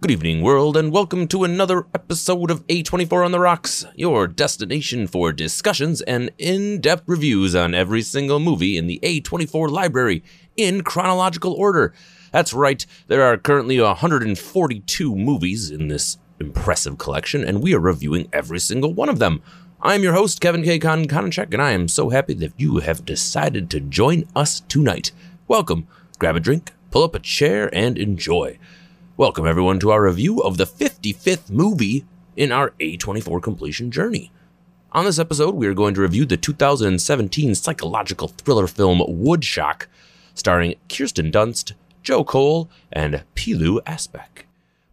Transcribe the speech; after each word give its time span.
Good 0.00 0.12
evening, 0.12 0.42
world, 0.42 0.76
and 0.76 0.92
welcome 0.92 1.26
to 1.26 1.42
another 1.42 1.84
episode 1.92 2.52
of 2.52 2.64
A24 2.68 3.24
on 3.24 3.32
the 3.32 3.40
Rocks, 3.40 3.84
your 3.96 4.28
destination 4.28 5.08
for 5.08 5.32
discussions 5.32 6.02
and 6.02 6.30
in 6.38 6.80
depth 6.80 7.02
reviews 7.08 7.56
on 7.56 7.74
every 7.74 8.02
single 8.02 8.38
movie 8.38 8.76
in 8.76 8.86
the 8.86 9.00
A24 9.02 9.68
library 9.68 10.22
in 10.56 10.84
chronological 10.84 11.52
order. 11.52 11.92
That's 12.30 12.52
right, 12.52 12.86
there 13.08 13.24
are 13.24 13.36
currently 13.36 13.80
142 13.80 15.16
movies 15.16 15.68
in 15.68 15.88
this 15.88 16.18
impressive 16.38 16.96
collection, 16.96 17.42
and 17.42 17.60
we 17.60 17.74
are 17.74 17.80
reviewing 17.80 18.28
every 18.32 18.60
single 18.60 18.94
one 18.94 19.08
of 19.08 19.18
them. 19.18 19.42
I'm 19.82 20.04
your 20.04 20.12
host, 20.12 20.40
Kevin 20.40 20.62
K. 20.62 20.78
Con 20.78 21.08
and 21.10 21.60
I 21.60 21.72
am 21.72 21.88
so 21.88 22.10
happy 22.10 22.34
that 22.34 22.52
you 22.56 22.78
have 22.78 23.04
decided 23.04 23.68
to 23.70 23.80
join 23.80 24.28
us 24.36 24.60
tonight. 24.60 25.10
Welcome. 25.48 25.88
Grab 26.20 26.36
a 26.36 26.40
drink, 26.40 26.72
pull 26.92 27.02
up 27.02 27.16
a 27.16 27.18
chair, 27.18 27.68
and 27.74 27.98
enjoy. 27.98 28.60
Welcome, 29.18 29.48
everyone, 29.48 29.80
to 29.80 29.90
our 29.90 30.04
review 30.04 30.40
of 30.42 30.58
the 30.58 30.64
55th 30.64 31.50
movie 31.50 32.04
in 32.36 32.52
our 32.52 32.70
A24 32.78 33.42
completion 33.42 33.90
journey. 33.90 34.30
On 34.92 35.04
this 35.04 35.18
episode, 35.18 35.56
we 35.56 35.66
are 35.66 35.74
going 35.74 35.92
to 35.94 36.02
review 36.02 36.24
the 36.24 36.36
2017 36.36 37.56
psychological 37.56 38.28
thriller 38.28 38.68
film 38.68 39.00
Woodshock, 39.00 39.86
starring 40.34 40.76
Kirsten 40.88 41.32
Dunst, 41.32 41.72
Joe 42.04 42.22
Cole, 42.22 42.70
and 42.92 43.24
Pilou 43.34 43.82
Asbæk. 43.82 44.44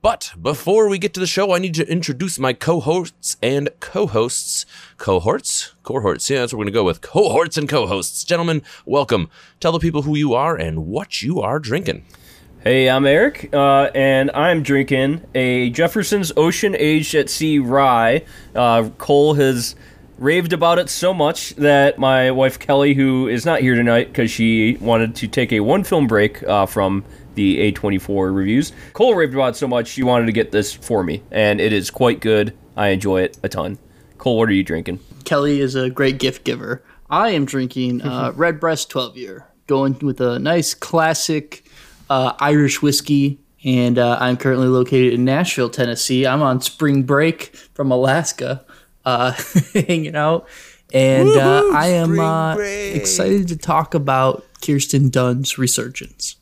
But 0.01 0.33
before 0.41 0.89
we 0.89 0.97
get 0.97 1.13
to 1.13 1.19
the 1.19 1.27
show, 1.27 1.53
I 1.53 1.59
need 1.59 1.75
to 1.75 1.87
introduce 1.87 2.39
my 2.39 2.53
co-hosts 2.53 3.37
and 3.43 3.69
co-hosts. 3.79 4.65
Cohorts? 4.97 5.75
Cohorts, 5.83 6.27
yeah, 6.31 6.39
that's 6.39 6.51
what 6.51 6.57
we're 6.57 6.63
going 6.63 6.73
to 6.73 6.79
go 6.79 6.83
with. 6.83 7.01
Cohorts 7.01 7.59
and 7.59 7.69
co-hosts. 7.69 8.23
Gentlemen, 8.23 8.63
welcome. 8.87 9.29
Tell 9.59 9.71
the 9.71 9.77
people 9.77 10.01
who 10.01 10.15
you 10.15 10.33
are 10.33 10.55
and 10.55 10.87
what 10.87 11.21
you 11.21 11.41
are 11.41 11.59
drinking. 11.59 12.05
Hey, 12.67 12.89
I'm 12.89 13.05
Eric, 13.05 13.51
uh, 13.53 13.91
and 13.93 14.31
I'm 14.31 14.63
drinking 14.63 15.21
a 15.35 15.69
Jefferson's 15.69 16.31
Ocean 16.35 16.75
Aged 16.75 17.13
at 17.13 17.29
Sea 17.29 17.59
Rye. 17.59 18.25
Uh, 18.55 18.89
Cole 18.97 19.35
has 19.35 19.75
raved 20.17 20.51
about 20.51 20.79
it 20.79 20.89
so 20.89 21.13
much 21.13 21.51
that 21.57 21.99
my 21.99 22.31
wife 22.31 22.57
Kelly, 22.57 22.95
who 22.95 23.27
is 23.27 23.45
not 23.45 23.61
here 23.61 23.75
tonight 23.75 24.07
because 24.07 24.31
she 24.31 24.77
wanted 24.77 25.15
to 25.17 25.27
take 25.27 25.53
a 25.53 25.59
one 25.59 25.83
film 25.83 26.07
break 26.07 26.41
uh, 26.41 26.65
from 26.65 27.05
the 27.35 27.71
A24 27.71 28.35
reviews, 28.35 28.73
Cole 28.93 29.13
raved 29.13 29.35
about 29.35 29.49
it 29.49 29.57
so 29.57 29.67
much 29.67 29.89
she 29.89 30.01
wanted 30.01 30.25
to 30.25 30.31
get 30.31 30.51
this 30.51 30.73
for 30.73 31.03
me, 31.03 31.21
and 31.29 31.61
it 31.61 31.71
is 31.71 31.91
quite 31.91 32.19
good. 32.19 32.57
I 32.75 32.87
enjoy 32.87 33.21
it 33.21 33.37
a 33.43 33.47
ton. 33.47 33.77
Cole, 34.17 34.39
what 34.39 34.49
are 34.49 34.53
you 34.53 34.63
drinking? 34.63 35.01
Kelly 35.23 35.59
is 35.61 35.75
a 35.75 35.91
great 35.91 36.17
gift 36.17 36.43
giver. 36.43 36.83
I 37.11 37.29
am 37.29 37.45
drinking 37.45 38.01
uh, 38.01 38.31
Redbreast 38.35 38.89
12 38.89 39.17
year, 39.17 39.45
going 39.67 39.99
with 39.99 40.19
a 40.19 40.39
nice 40.39 40.73
classic 40.73 41.63
uh, 42.09 42.33
Irish 42.39 42.81
whiskey, 42.81 43.39
and 43.63 43.97
uh, 43.97 44.17
I'm 44.19 44.37
currently 44.37 44.67
located 44.67 45.13
in 45.13 45.25
Nashville, 45.25 45.69
Tennessee. 45.69 46.25
I'm 46.25 46.41
on 46.41 46.61
spring 46.61 47.03
break 47.03 47.55
from 47.73 47.91
Alaska, 47.91 48.63
uh, 49.05 49.31
hanging 49.73 50.15
out, 50.15 50.47
and 50.93 51.29
uh, 51.29 51.63
I 51.73 51.87
am 51.87 52.19
uh, 52.19 52.57
excited 52.57 53.47
to 53.49 53.57
talk 53.57 53.93
about 53.93 54.45
Kirsten 54.61 55.09
Dunst's 55.09 55.57
resurgence. 55.57 56.35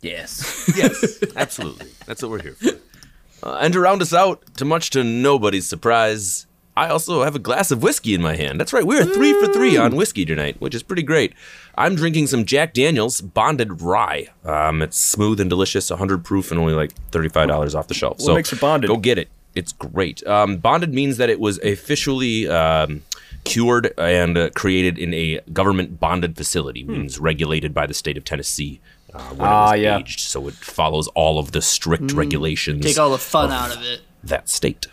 Yes. 0.00 0.70
Yes, 0.76 1.22
absolutely. 1.36 1.86
That's 2.06 2.20
what 2.22 2.30
we're 2.30 2.42
here 2.42 2.54
for. 2.54 3.48
Uh, 3.48 3.58
and 3.60 3.72
to 3.74 3.80
round 3.80 4.02
us 4.02 4.12
out, 4.12 4.42
to 4.56 4.64
much 4.64 4.90
to 4.90 5.04
nobody's 5.04 5.68
surprise, 5.68 6.46
I 6.76 6.88
also 6.88 7.22
have 7.22 7.36
a 7.36 7.38
glass 7.38 7.70
of 7.70 7.82
whiskey 7.82 8.14
in 8.14 8.22
my 8.22 8.34
hand. 8.36 8.58
That's 8.58 8.72
right, 8.72 8.84
we 8.86 8.98
are 8.98 9.04
three 9.04 9.32
for 9.40 9.52
three 9.52 9.76
on 9.76 9.94
whiskey 9.94 10.24
tonight, 10.24 10.56
which 10.60 10.74
is 10.74 10.82
pretty 10.82 11.02
great. 11.04 11.32
I'm 11.76 11.94
drinking 11.94 12.26
some 12.26 12.44
Jack 12.44 12.74
Daniels 12.74 13.20
Bonded 13.20 13.80
Rye. 13.80 14.28
Um, 14.44 14.82
it's 14.82 14.98
smooth 14.98 15.38
and 15.40 15.48
delicious, 15.48 15.90
100 15.90 16.24
proof, 16.24 16.50
and 16.50 16.58
only 16.58 16.74
like 16.74 16.92
$35 17.12 17.74
off 17.76 17.86
the 17.88 17.94
shelf. 17.94 18.18
What 18.20 18.34
makes 18.34 18.52
it 18.52 18.60
bonded? 18.60 18.88
Go 18.88 18.96
get 18.96 19.18
it. 19.18 19.28
It's 19.54 19.72
great. 19.72 20.26
Um, 20.26 20.56
bonded 20.56 20.92
means 20.92 21.16
that 21.18 21.30
it 21.30 21.38
was 21.38 21.58
officially 21.62 22.48
um, 22.48 23.02
cured 23.44 23.92
and 23.96 24.36
uh, 24.36 24.50
created 24.50 24.98
in 24.98 25.14
a 25.14 25.40
government 25.52 26.00
bonded 26.00 26.36
facility, 26.36 26.82
means 26.82 27.20
regulated 27.20 27.72
by 27.72 27.86
the 27.86 27.94
state 27.94 28.16
of 28.16 28.24
Tennessee. 28.24 28.80
Uh, 29.12 29.20
when 29.28 29.40
it 29.48 29.52
Ah, 29.52 29.70
was 29.70 29.80
yeah. 29.80 29.98
aged, 29.98 30.18
so 30.18 30.48
it 30.48 30.54
follows 30.54 31.06
all 31.14 31.38
of 31.38 31.52
the 31.52 31.62
strict 31.62 32.10
regulations 32.10 32.84
Take 32.84 32.98
all 32.98 33.10
the 33.10 33.18
fun 33.18 33.52
out 33.52 33.76
of 33.76 33.80
it. 33.84 34.00
that 34.24 34.48
state. 34.48 34.88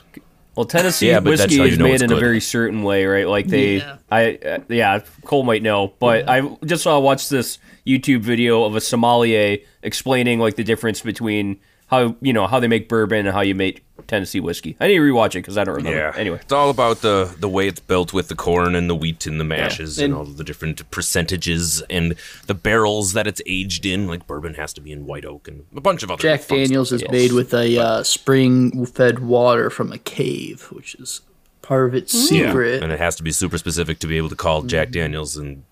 Well, 0.56 0.66
Tennessee 0.66 1.10
Yeah, 1.10 1.20
whiskey 1.20 1.58
how 1.58 1.64
you 1.64 1.72
is 1.74 1.80
know 1.80 1.86
made 1.86 1.94
it's 1.96 2.04
in 2.04 2.12
a 2.12 2.20
very 2.20 2.42
certain 2.42 2.84
way, 2.84 3.06
right? 3.06 3.28
Like 3.28 3.48
they, 3.48 3.78
Yeah. 3.78 3.98
I, 4.12 4.36
uh, 4.36 4.60
yeah, 4.68 5.00
Cole 5.24 5.44
might 5.44 5.64
know, 5.64 5.94
but 6.00 6.28
I 6.30 6.42
just 6.66 6.84
saw 6.84 7.00
watch 7.00 7.30
this 7.30 7.58
YouTube 7.88 8.22
video 8.22 8.66
of 8.66 8.76
a 8.76 8.82
sommelier 8.82 9.60
explaining 9.82 10.40
like 10.40 10.56
the 10.56 10.64
difference 10.64 11.02
between 11.02 11.60
how 11.92 12.16
you 12.22 12.34
know 12.34 12.48
how 12.48 12.60
they 12.60 12.68
make 12.68 12.90
bourbon 12.90 13.28
and 13.28 13.36
how 13.36 13.42
you 13.42 13.54
make 13.54 13.84
Tennessee 14.08 14.40
whiskey. 14.40 14.76
I 14.80 14.88
need 14.88 14.96
to 14.96 15.02
rewatch 15.02 15.28
it 15.32 15.40
because 15.40 15.58
I 15.58 15.64
don't 15.64 15.76
remember. 15.76 15.98
Yeah. 16.00 16.14
Anyway, 16.16 16.40
it's 16.42 16.52
all 16.52 16.70
about 16.72 17.02
the 17.02 17.36
the 17.40 17.50
way 17.50 17.68
it's 17.68 17.80
built 17.82 18.14
with 18.14 18.30
the 18.30 18.36
corn 18.36 18.74
and 18.76 18.90
the 18.90 18.96
wheat 18.96 19.28
and 19.28 19.40
the 19.40 19.44
mashes 19.44 20.00
and, 20.00 20.06
And- 20.06 20.14
all 20.16 20.24
the 20.26 20.44
different 20.44 20.90
percentages 20.90 21.82
and 21.90 22.16
the 22.48 22.54
barrels 22.56 23.14
that 23.14 23.28
it's 23.28 23.42
aged 23.46 23.86
in. 23.86 24.08
Like 24.08 24.26
bourbon 24.26 24.56
has 24.56 24.74
to 24.74 24.82
be 24.82 24.92
in 24.92 25.06
white 25.06 25.26
oak 25.26 25.48
and 25.48 25.66
a 25.76 25.82
bunch 25.82 26.02
of 26.02 26.10
other. 26.10 26.22
Things. 26.22 26.40
Jack 26.42 26.48
Daniels 26.48 26.88
stuff. 26.90 27.02
is 27.04 27.10
made 27.12 27.34
with 27.34 27.54
a 27.54 27.78
uh, 27.78 28.04
spring 28.04 28.86
fed 28.86 29.20
water 29.20 29.70
from 29.70 29.92
a 29.92 29.98
cave, 30.00 30.68
which 30.72 30.96
is 30.96 31.22
part 31.62 31.88
of 31.88 31.94
its 31.94 32.12
secret. 32.12 32.82
and 32.82 32.92
it 32.92 33.00
has 33.00 33.16
to 33.18 33.24
be 33.24 33.32
super 33.32 33.58
specific 33.58 34.00
to 34.00 34.08
be 34.08 34.18
able 34.18 34.30
to 34.30 34.36
call 34.36 34.64
Jack 34.64 34.90
Daniels 34.92 35.38
and 35.38 35.64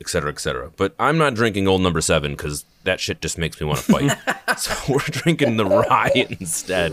et 0.00 0.08
cetera, 0.08 0.30
et 0.30 0.38
cetera. 0.40 0.70
But 0.76 0.94
I'm 0.98 1.18
not 1.18 1.34
drinking 1.34 1.68
Old 1.68 1.82
Number 1.82 2.00
Seven 2.00 2.32
because 2.32 2.64
that 2.84 3.00
shit 3.00 3.20
just 3.20 3.38
makes 3.38 3.60
me 3.60 3.66
want 3.66 3.80
to 3.80 3.92
fight. 3.92 4.58
so 4.58 4.74
we're 4.92 4.98
drinking 5.00 5.56
the 5.56 5.66
rye 5.66 6.10
instead, 6.40 6.92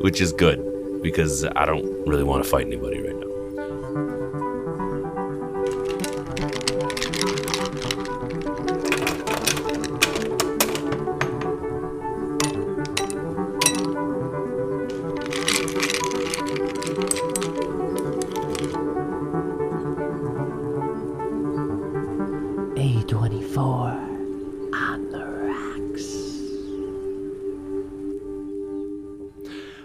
which 0.00 0.20
is 0.20 0.32
good 0.32 1.02
because 1.02 1.44
I 1.44 1.64
don't 1.64 1.84
really 2.06 2.24
want 2.24 2.44
to 2.44 2.50
fight 2.50 2.66
anybody 2.66 3.00
right 3.00 3.16
now. 3.16 3.37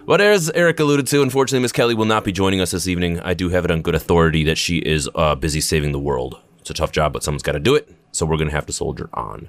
But 0.06 0.20
as 0.20 0.50
Eric 0.50 0.80
alluded 0.80 1.06
to, 1.08 1.22
unfortunately, 1.22 1.62
Miss 1.62 1.72
Kelly 1.72 1.94
will 1.94 2.04
not 2.04 2.24
be 2.24 2.32
joining 2.32 2.60
us 2.60 2.72
this 2.72 2.86
evening. 2.86 3.20
I 3.20 3.32
do 3.32 3.48
have 3.48 3.64
it 3.64 3.70
on 3.70 3.80
good 3.80 3.94
authority 3.94 4.44
that 4.44 4.58
she 4.58 4.78
is 4.78 5.08
uh, 5.14 5.34
busy 5.34 5.62
saving 5.62 5.92
the 5.92 5.98
world. 5.98 6.38
It's 6.58 6.68
a 6.68 6.74
tough 6.74 6.92
job, 6.92 7.14
but 7.14 7.22
someone's 7.22 7.42
got 7.42 7.52
to 7.52 7.58
do 7.58 7.74
it, 7.74 7.90
so 8.12 8.26
we're 8.26 8.36
going 8.36 8.50
to 8.50 8.54
have 8.54 8.66
to 8.66 8.72
soldier 8.72 9.08
on. 9.14 9.48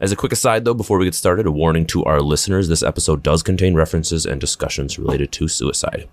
As 0.00 0.12
a 0.12 0.16
quick 0.16 0.32
aside, 0.32 0.64
though, 0.64 0.74
before 0.74 0.98
we 0.98 1.06
get 1.06 1.14
started, 1.14 1.44
a 1.44 1.50
warning 1.50 1.86
to 1.86 2.04
our 2.04 2.20
listeners 2.20 2.68
this 2.68 2.84
episode 2.84 3.22
does 3.24 3.42
contain 3.42 3.74
references 3.74 4.24
and 4.24 4.40
discussions 4.40 4.96
related 4.96 5.32
to 5.32 5.48
suicide. 5.48 6.08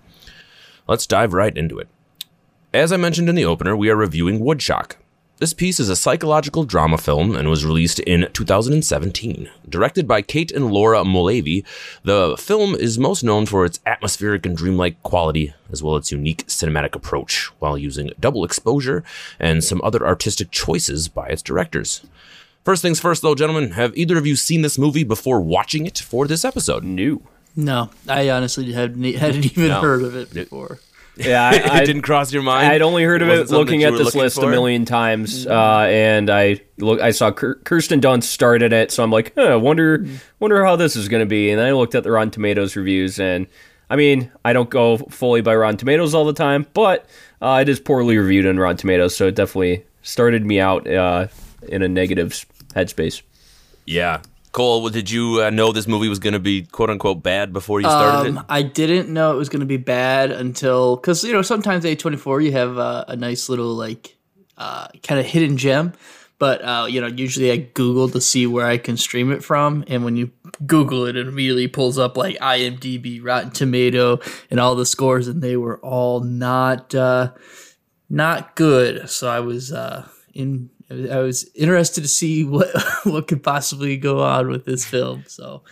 Let's 0.88 1.06
dive 1.06 1.32
right 1.32 1.56
into 1.56 1.78
it. 1.78 1.88
As 2.74 2.92
I 2.92 2.96
mentioned 2.96 3.28
in 3.28 3.36
the 3.36 3.44
opener, 3.44 3.76
we 3.76 3.90
are 3.90 3.96
reviewing 3.96 4.40
Woodshock. 4.40 4.96
This 5.40 5.54
piece 5.54 5.78
is 5.78 5.88
a 5.88 5.94
psychological 5.94 6.64
drama 6.64 6.98
film 6.98 7.36
and 7.36 7.48
was 7.48 7.64
released 7.64 8.00
in 8.00 8.28
2017. 8.32 9.48
Directed 9.68 10.08
by 10.08 10.20
Kate 10.20 10.50
and 10.50 10.72
Laura 10.72 11.04
Mulleavy, 11.04 11.64
the 12.02 12.36
film 12.36 12.74
is 12.74 12.98
most 12.98 13.22
known 13.22 13.46
for 13.46 13.64
its 13.64 13.78
atmospheric 13.86 14.44
and 14.44 14.56
dreamlike 14.56 15.00
quality, 15.04 15.54
as 15.70 15.80
well 15.80 15.94
as 15.94 16.00
its 16.02 16.12
unique 16.12 16.44
cinematic 16.48 16.96
approach, 16.96 17.50
while 17.60 17.78
using 17.78 18.10
double 18.18 18.44
exposure 18.44 19.04
and 19.38 19.62
some 19.62 19.80
other 19.84 20.04
artistic 20.04 20.50
choices 20.50 21.06
by 21.06 21.28
its 21.28 21.42
directors. 21.42 22.04
First 22.64 22.82
things 22.82 22.98
first, 22.98 23.22
though, 23.22 23.36
gentlemen, 23.36 23.70
have 23.72 23.96
either 23.96 24.18
of 24.18 24.26
you 24.26 24.34
seen 24.34 24.62
this 24.62 24.76
movie 24.76 25.04
before 25.04 25.40
watching 25.40 25.86
it 25.86 25.98
for 25.98 26.26
this 26.26 26.44
episode? 26.44 26.82
new. 26.82 27.22
No, 27.54 27.90
I 28.08 28.28
honestly 28.30 28.72
hadn't, 28.72 29.02
hadn't 29.14 29.44
even 29.52 29.68
No. 29.68 29.80
heard 29.80 30.02
of 30.02 30.14
it 30.16 30.32
before. 30.34 30.80
Yeah, 31.18 31.50
it 31.54 31.66
I, 31.70 31.78
I 31.78 31.84
didn't 31.84 32.02
cross 32.02 32.32
your 32.32 32.42
mind. 32.42 32.68
I'd 32.68 32.82
only 32.82 33.04
heard 33.04 33.22
of 33.22 33.28
wasn't 33.28 33.50
it 33.50 33.52
looking 33.54 33.84
at 33.84 33.92
this 33.92 34.06
looking 34.06 34.20
list 34.20 34.36
for? 34.36 34.46
a 34.46 34.50
million 34.50 34.84
times, 34.84 35.46
uh, 35.46 35.86
and 35.88 36.30
I 36.30 36.60
look. 36.78 37.00
I 37.00 37.10
saw 37.10 37.30
Kirsten 37.32 38.00
Dunst 38.00 38.24
started 38.24 38.72
it, 38.72 38.90
so 38.90 39.02
I'm 39.02 39.10
like, 39.10 39.32
huh, 39.36 39.58
wonder, 39.60 40.06
wonder 40.38 40.64
how 40.64 40.76
this 40.76 40.96
is 40.96 41.08
going 41.08 41.20
to 41.22 41.26
be. 41.26 41.50
And 41.50 41.58
then 41.58 41.66
I 41.66 41.72
looked 41.72 41.94
at 41.94 42.04
the 42.04 42.10
Rotten 42.10 42.30
Tomatoes 42.30 42.76
reviews, 42.76 43.18
and 43.18 43.46
I 43.90 43.96
mean, 43.96 44.30
I 44.44 44.52
don't 44.52 44.70
go 44.70 44.98
fully 44.98 45.40
by 45.40 45.56
Rotten 45.56 45.76
Tomatoes 45.76 46.14
all 46.14 46.24
the 46.24 46.32
time, 46.32 46.66
but 46.74 47.06
uh, 47.40 47.58
it 47.62 47.68
is 47.68 47.80
poorly 47.80 48.16
reviewed 48.18 48.46
on 48.46 48.58
Rotten 48.58 48.76
Tomatoes, 48.76 49.16
so 49.16 49.26
it 49.28 49.34
definitely 49.34 49.84
started 50.02 50.44
me 50.46 50.60
out 50.60 50.88
uh, 50.88 51.28
in 51.68 51.82
a 51.82 51.88
negative 51.88 52.46
headspace. 52.74 53.22
Yeah. 53.86 54.20
Cole, 54.52 54.88
did 54.88 55.10
you 55.10 55.42
uh, 55.42 55.50
know 55.50 55.72
this 55.72 55.86
movie 55.86 56.08
was 56.08 56.18
going 56.18 56.32
to 56.32 56.38
be 56.40 56.62
quote 56.62 56.90
unquote 56.90 57.22
bad 57.22 57.52
before 57.52 57.80
you 57.80 57.86
started 57.88 58.30
Um, 58.30 58.38
it? 58.38 58.44
I 58.48 58.62
didn't 58.62 59.08
know 59.12 59.32
it 59.32 59.36
was 59.36 59.48
going 59.48 59.60
to 59.60 59.66
be 59.66 59.76
bad 59.76 60.30
until 60.30 60.96
because 60.96 61.22
you 61.24 61.32
know 61.32 61.42
sometimes 61.42 61.84
A 61.84 61.94
twenty 61.94 62.16
four 62.16 62.40
you 62.40 62.52
have 62.52 62.78
uh, 62.78 63.04
a 63.08 63.16
nice 63.16 63.48
little 63.48 63.74
like 63.74 64.16
uh, 64.56 64.88
kind 65.02 65.20
of 65.20 65.26
hidden 65.26 65.56
gem, 65.56 65.92
But 66.38 66.62
uh, 66.64 66.86
you 66.88 67.00
know, 67.00 67.06
usually 67.08 67.50
I 67.52 67.56
Google 67.56 68.08
to 68.10 68.20
see 68.20 68.46
where 68.46 68.66
I 68.66 68.78
can 68.78 68.96
stream 68.96 69.32
it 69.32 69.42
from, 69.44 69.84
and 69.88 70.04
when 70.04 70.16
you 70.16 70.30
Google 70.66 71.06
it, 71.06 71.16
it 71.16 71.26
immediately 71.26 71.68
pulls 71.68 71.98
up 71.98 72.16
like 72.16 72.36
IMDb, 72.38 73.20
Rotten 73.22 73.50
Tomato, 73.50 74.20
and 74.50 74.60
all 74.60 74.74
the 74.76 74.86
scores, 74.86 75.28
and 75.28 75.42
they 75.42 75.56
were 75.56 75.78
all 75.78 76.20
not 76.20 76.94
uh, 76.94 77.32
not 78.08 78.54
good. 78.56 79.08
So 79.10 79.28
I 79.28 79.40
was 79.40 79.72
uh, 79.72 80.06
in. 80.32 80.70
I 80.90 81.18
was 81.18 81.48
interested 81.54 82.02
to 82.02 82.08
see 82.08 82.44
what 82.44 82.68
what 83.04 83.28
could 83.28 83.42
possibly 83.42 83.96
go 83.96 84.22
on 84.22 84.48
with 84.48 84.64
this 84.64 84.84
film. 84.84 85.24
So 85.26 85.62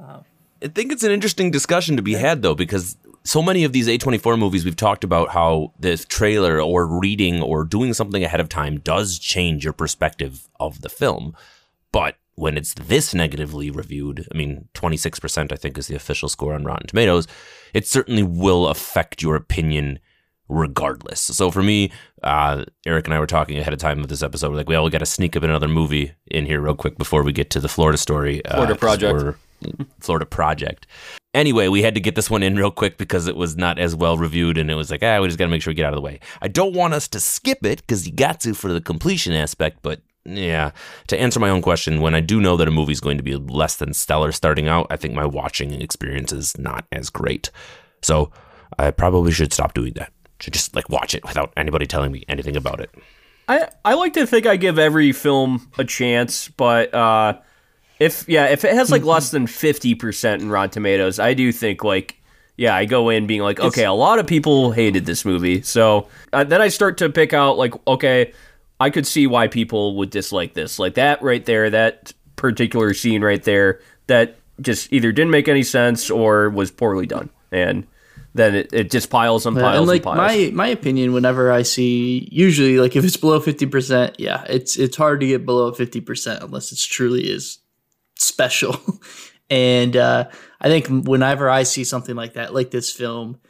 um. 0.00 0.24
I 0.60 0.66
think 0.66 0.90
it's 0.90 1.04
an 1.04 1.12
interesting 1.12 1.52
discussion 1.52 1.96
to 1.96 2.02
be 2.02 2.14
had 2.14 2.42
though, 2.42 2.56
because 2.56 2.96
so 3.24 3.42
many 3.42 3.64
of 3.64 3.72
these 3.72 3.88
A24 3.88 4.38
movies 4.38 4.64
we've 4.64 4.74
talked 4.74 5.04
about 5.04 5.30
how 5.30 5.72
the 5.78 5.96
trailer 5.96 6.60
or 6.60 6.86
reading 6.86 7.42
or 7.42 7.64
doing 7.64 7.92
something 7.94 8.24
ahead 8.24 8.40
of 8.40 8.48
time 8.48 8.80
does 8.80 9.18
change 9.18 9.64
your 9.64 9.72
perspective 9.72 10.48
of 10.58 10.80
the 10.80 10.88
film. 10.88 11.36
But 11.92 12.16
when 12.34 12.56
it's 12.56 12.74
this 12.74 13.14
negatively 13.14 13.70
reviewed, 13.70 14.26
I 14.32 14.36
mean, 14.36 14.68
26% 14.74 15.52
I 15.52 15.56
think 15.56 15.76
is 15.76 15.88
the 15.88 15.96
official 15.96 16.28
score 16.28 16.54
on 16.54 16.64
Rotten 16.64 16.86
Tomatoes, 16.86 17.26
it 17.74 17.86
certainly 17.86 18.22
will 18.22 18.68
affect 18.68 19.22
your 19.22 19.36
opinion 19.36 19.98
regardless. 20.48 21.20
So 21.20 21.50
for 21.50 21.62
me, 21.62 21.92
uh, 22.22 22.64
Eric 22.86 23.06
and 23.06 23.14
I 23.14 23.20
were 23.20 23.26
talking 23.26 23.58
ahead 23.58 23.72
of 23.72 23.78
time 23.78 24.00
of 24.00 24.08
this 24.08 24.22
episode. 24.22 24.50
We're 24.50 24.56
like, 24.56 24.68
well, 24.68 24.84
we 24.84 24.90
got 24.90 24.98
to 24.98 25.06
sneak 25.06 25.36
up 25.36 25.42
another 25.42 25.68
movie 25.68 26.12
in 26.30 26.46
here 26.46 26.60
real 26.60 26.74
quick 26.74 26.98
before 26.98 27.22
we 27.22 27.32
get 27.32 27.50
to 27.50 27.60
the 27.60 27.68
Florida 27.68 27.98
story. 27.98 28.44
uh, 28.74 28.78
Project. 28.78 29.38
Florida 30.00 30.26
Project. 30.26 30.86
Anyway, 31.34 31.68
we 31.68 31.82
had 31.82 31.94
to 31.94 32.00
get 32.00 32.14
this 32.14 32.30
one 32.30 32.42
in 32.42 32.56
real 32.56 32.70
quick 32.70 32.96
because 32.96 33.26
it 33.26 33.36
was 33.36 33.56
not 33.56 33.78
as 33.78 33.94
well 33.94 34.16
reviewed, 34.16 34.56
and 34.56 34.70
it 34.70 34.74
was 34.74 34.90
like, 34.90 35.02
ah, 35.02 35.20
we 35.20 35.28
just 35.28 35.38
got 35.38 35.44
to 35.44 35.50
make 35.50 35.60
sure 35.60 35.70
we 35.70 35.74
get 35.74 35.84
out 35.84 35.92
of 35.92 35.96
the 35.96 36.02
way. 36.02 36.20
I 36.40 36.48
don't 36.48 36.74
want 36.74 36.94
us 36.94 37.06
to 37.08 37.20
skip 37.20 37.64
it 37.66 37.80
because 37.80 38.06
you 38.06 38.12
got 38.12 38.40
to 38.40 38.54
for 38.54 38.72
the 38.72 38.80
completion 38.80 39.34
aspect, 39.34 39.80
but 39.82 40.00
yeah, 40.24 40.72
to 41.08 41.20
answer 41.20 41.40
my 41.40 41.50
own 41.50 41.62
question, 41.62 42.00
when 42.00 42.14
I 42.14 42.20
do 42.20 42.40
know 42.40 42.56
that 42.56 42.68
a 42.68 42.70
movie's 42.70 43.00
going 43.00 43.16
to 43.18 43.22
be 43.22 43.36
less 43.36 43.76
than 43.76 43.94
stellar 43.94 44.32
starting 44.32 44.68
out, 44.68 44.86
I 44.90 44.96
think 44.96 45.14
my 45.14 45.26
watching 45.26 45.80
experience 45.80 46.32
is 46.32 46.56
not 46.58 46.86
as 46.92 47.10
great. 47.10 47.50
So 48.02 48.30
I 48.78 48.90
probably 48.90 49.32
should 49.32 49.52
stop 49.52 49.74
doing 49.74 49.94
that. 49.94 50.12
Should 50.40 50.52
just 50.52 50.74
like 50.74 50.88
watch 50.88 51.14
it 51.14 51.24
without 51.24 51.52
anybody 51.56 51.86
telling 51.86 52.12
me 52.12 52.24
anything 52.28 52.56
about 52.56 52.80
it. 52.80 52.90
I 53.48 53.68
I 53.84 53.94
like 53.94 54.12
to 54.14 54.26
think 54.26 54.46
I 54.46 54.56
give 54.56 54.78
every 54.78 55.12
film 55.12 55.70
a 55.78 55.84
chance, 55.84 56.48
but 56.48 56.92
uh, 56.94 57.38
if 57.98 58.28
yeah, 58.28 58.46
if 58.46 58.64
it 58.64 58.74
has 58.74 58.90
like 58.90 59.02
less 59.02 59.30
than 59.30 59.46
fifty 59.46 59.94
percent 59.94 60.42
in 60.42 60.50
Rotten 60.50 60.70
Tomatoes, 60.70 61.18
I 61.18 61.34
do 61.34 61.50
think 61.50 61.82
like 61.82 62.20
yeah, 62.56 62.74
I 62.74 62.84
go 62.86 63.08
in 63.08 63.26
being 63.26 63.40
like, 63.40 63.60
okay, 63.60 63.84
a 63.84 63.92
lot 63.92 64.18
of 64.18 64.26
people 64.26 64.72
hated 64.72 65.06
this 65.06 65.24
movie, 65.24 65.62
so 65.62 66.08
uh, 66.32 66.44
then 66.44 66.60
I 66.60 66.68
start 66.68 66.98
to 66.98 67.08
pick 67.08 67.32
out 67.32 67.56
like, 67.56 67.72
okay, 67.86 68.32
I 68.80 68.90
could 68.90 69.06
see 69.06 69.26
why 69.28 69.46
people 69.46 69.96
would 69.96 70.10
dislike 70.10 70.54
this, 70.54 70.78
like 70.78 70.94
that 70.94 71.22
right 71.22 71.44
there, 71.44 71.70
that 71.70 72.12
particular 72.34 72.94
scene 72.94 73.22
right 73.22 73.42
there, 73.42 73.80
that 74.08 74.36
just 74.60 74.92
either 74.92 75.12
didn't 75.12 75.30
make 75.30 75.46
any 75.46 75.62
sense 75.62 76.10
or 76.10 76.50
was 76.50 76.72
poorly 76.72 77.06
done, 77.06 77.30
and 77.52 77.86
then 78.38 78.54
it, 78.54 78.72
it 78.72 78.90
just 78.90 79.10
piles 79.10 79.46
and 79.46 79.56
piles 79.56 79.78
and 79.78 79.86
like 79.86 80.04
and 80.06 80.16
piles. 80.16 80.16
my 80.16 80.50
my 80.54 80.68
opinion, 80.68 81.12
whenever 81.12 81.50
I 81.50 81.62
see 81.62 82.28
usually 82.30 82.78
like 82.78 82.96
if 82.96 83.04
it's 83.04 83.16
below 83.16 83.40
fifty 83.40 83.66
percent, 83.66 84.16
yeah, 84.18 84.44
it's 84.48 84.76
it's 84.76 84.96
hard 84.96 85.20
to 85.20 85.26
get 85.26 85.44
below 85.44 85.72
fifty 85.72 86.00
percent 86.00 86.42
unless 86.42 86.72
it's 86.72 86.86
truly 86.86 87.30
is 87.30 87.58
special. 88.16 88.76
and 89.50 89.96
uh, 89.96 90.28
I 90.60 90.68
think 90.68 91.06
whenever 91.06 91.50
I 91.50 91.64
see 91.64 91.84
something 91.84 92.16
like 92.16 92.34
that, 92.34 92.54
like 92.54 92.70
this 92.70 92.92
film, 92.92 93.40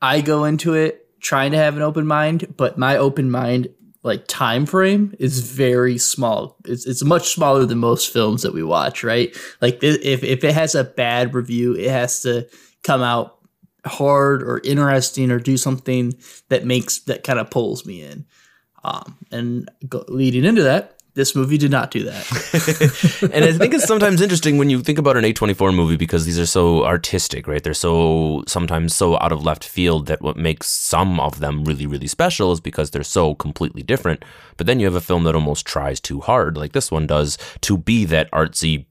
I 0.00 0.20
go 0.20 0.44
into 0.44 0.74
it 0.74 1.04
trying 1.20 1.52
to 1.52 1.58
have 1.58 1.76
an 1.76 1.82
open 1.82 2.06
mind, 2.06 2.54
but 2.56 2.78
my 2.78 2.96
open 2.96 3.30
mind 3.30 3.68
like 4.02 4.26
time 4.26 4.64
frame 4.64 5.14
is 5.18 5.40
very 5.40 5.98
small. 5.98 6.56
It's 6.64 6.86
it's 6.86 7.04
much 7.04 7.34
smaller 7.34 7.66
than 7.66 7.78
most 7.78 8.12
films 8.12 8.42
that 8.42 8.54
we 8.54 8.62
watch, 8.62 9.02
right? 9.04 9.36
Like 9.60 9.80
th- 9.80 10.00
if 10.02 10.22
if 10.24 10.44
it 10.44 10.54
has 10.54 10.74
a 10.74 10.84
bad 10.84 11.34
review, 11.34 11.74
it 11.74 11.90
has 11.90 12.22
to 12.22 12.48
come 12.82 13.02
out 13.02 13.37
hard 13.88 14.42
or 14.42 14.60
interesting 14.64 15.30
or 15.30 15.38
do 15.38 15.56
something 15.56 16.14
that 16.48 16.64
makes 16.64 17.00
that 17.00 17.24
kind 17.24 17.38
of 17.38 17.50
pulls 17.50 17.84
me 17.86 18.02
in. 18.02 18.26
Um, 18.84 19.16
and 19.32 19.70
go, 19.88 20.04
leading 20.08 20.44
into 20.44 20.62
that, 20.62 20.98
this 21.18 21.34
movie 21.34 21.58
did 21.58 21.72
not 21.72 21.90
do 21.90 22.04
that. 22.04 23.30
and 23.34 23.44
I 23.44 23.52
think 23.52 23.74
it's 23.74 23.86
sometimes 23.86 24.20
interesting 24.20 24.56
when 24.56 24.70
you 24.70 24.80
think 24.80 25.00
about 25.00 25.16
an 25.16 25.24
A24 25.24 25.74
movie 25.74 25.96
because 25.96 26.24
these 26.24 26.38
are 26.38 26.46
so 26.46 26.86
artistic, 26.86 27.48
right? 27.48 27.62
They're 27.62 27.74
so 27.74 28.44
sometimes 28.46 28.94
so 28.94 29.18
out 29.20 29.32
of 29.32 29.44
left 29.44 29.64
field 29.64 30.06
that 30.06 30.22
what 30.22 30.36
makes 30.36 30.68
some 30.68 31.18
of 31.18 31.40
them 31.40 31.64
really, 31.64 31.86
really 31.86 32.06
special 32.06 32.52
is 32.52 32.60
because 32.60 32.92
they're 32.92 33.02
so 33.02 33.34
completely 33.34 33.82
different. 33.82 34.24
But 34.56 34.68
then 34.68 34.78
you 34.78 34.86
have 34.86 34.94
a 34.94 35.00
film 35.00 35.24
that 35.24 35.34
almost 35.34 35.66
tries 35.66 35.98
too 35.98 36.20
hard, 36.20 36.56
like 36.56 36.70
this 36.70 36.92
one 36.92 37.08
does, 37.08 37.36
to 37.62 37.76
be 37.76 38.04
that 38.04 38.30
artsy, 38.30 38.86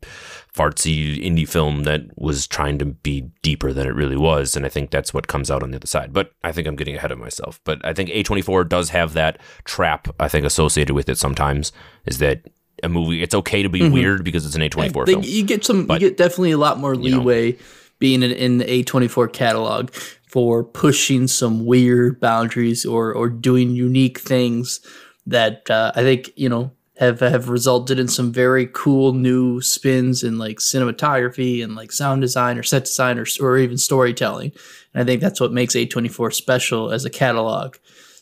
fartsy 0.57 1.23
indie 1.23 1.47
film 1.47 1.83
that 1.83 2.01
was 2.17 2.47
trying 2.47 2.77
to 2.79 2.85
be 2.85 3.21
deeper 3.43 3.71
than 3.73 3.85
it 3.87 3.93
really 3.95 4.17
was. 4.17 4.55
And 4.55 4.65
I 4.65 4.69
think 4.69 4.89
that's 4.91 5.13
what 5.13 5.27
comes 5.27 5.51
out 5.51 5.61
on 5.63 5.71
the 5.71 5.77
other 5.77 5.87
side. 5.87 6.11
But 6.13 6.31
I 6.43 6.51
think 6.51 6.67
I'm 6.67 6.75
getting 6.75 6.95
ahead 6.95 7.11
of 7.11 7.19
myself. 7.19 7.59
But 7.63 7.83
I 7.85 7.93
think 7.93 8.09
A24 8.09 8.67
does 8.67 8.89
have 8.89 9.13
that 9.13 9.39
trap, 9.65 10.07
I 10.19 10.27
think, 10.27 10.45
associated 10.45 10.93
with 10.93 11.09
it 11.09 11.17
sometimes, 11.17 11.71
is 12.05 12.17
that 12.19 12.41
a 12.83 12.89
movie, 12.89 13.23
it's 13.23 13.33
okay 13.35 13.63
to 13.63 13.69
be 13.69 13.87
weird 13.89 14.23
because 14.23 14.45
it's 14.45 14.55
an 14.55 14.61
A24 14.61 15.05
They- 15.05 15.11
film. 15.13 15.23
you 15.25 15.43
get 15.43 15.63
some, 15.65 15.85
But, 15.85 16.01
you 16.01 16.09
get 16.09 16.17
definitely 16.17 16.51
a 16.51 16.57
lot 16.57 16.79
more 16.79 16.93
know. 16.95 17.01
leeway 17.01 17.57
being 17.99 18.21
in, 18.23 18.31
in 18.31 18.57
the 18.59 18.65
A24 18.65 19.31
catalog 19.33 19.89
for 20.27 20.63
pushing 20.63 21.27
some 21.27 21.65
weird 21.65 22.19
boundaries 22.19 22.85
or 22.85 23.13
or 23.13 23.29
doing 23.29 23.71
unique 23.71 24.19
things 24.19 24.81
that 25.25 25.69
uh, 25.71 25.91
I 25.95 26.01
think 26.03 26.29
you 26.35 26.49
know 26.49 26.71
have 26.99 27.19
have 27.19 27.49
resulted 27.49 27.99
in 27.99 28.07
some 28.07 28.31
very 28.31 28.67
cool 28.73 29.13
new 29.13 29.61
spins 29.61 30.23
in 30.23 30.37
like 30.37 30.57
cinematography 30.57 31.63
and 31.63 31.75
like 31.75 31.91
sound 31.91 32.21
design 32.21 32.57
or 32.57 32.63
set 32.63 32.85
design 32.85 33.19
or, 33.19 33.25
or 33.39 33.57
even 33.57 33.77
storytelling. 33.77 34.51
And 34.93 35.03
I 35.03 35.05
think 35.05 35.21
that's 35.21 35.39
what 35.39 35.53
makes 35.53 35.75
A24 35.75 36.33
special 36.33 36.91
as 36.91 37.05
a 37.05 37.09
catalog. 37.09 37.75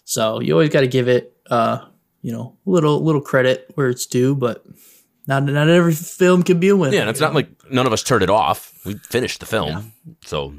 So 0.03 0.41
you 0.41 0.53
always 0.53 0.69
got 0.69 0.81
to 0.81 0.87
give 0.87 1.07
it, 1.07 1.35
uh, 1.49 1.85
you 2.21 2.31
know, 2.31 2.57
a 2.65 2.69
little 2.69 3.01
little 3.01 3.21
credit 3.21 3.71
where 3.75 3.89
it's 3.89 4.05
due, 4.05 4.35
but 4.35 4.65
not 5.27 5.43
not 5.43 5.69
every 5.69 5.93
film 5.93 6.43
can 6.43 6.59
be 6.59 6.69
a 6.69 6.75
winner. 6.75 6.93
yeah, 6.93 7.01
and 7.01 7.09
it's 7.09 7.19
not 7.19 7.33
like 7.33 7.49
none 7.71 7.87
of 7.87 7.93
us 7.93 8.03
turned 8.03 8.23
it 8.23 8.29
off. 8.29 8.73
We 8.85 8.95
finished 8.95 9.39
the 9.39 9.45
film. 9.45 9.93
So 10.25 10.53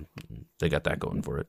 they 0.58 0.68
got 0.68 0.84
that 0.84 0.98
going 0.98 1.22
for 1.22 1.38
it. 1.38 1.48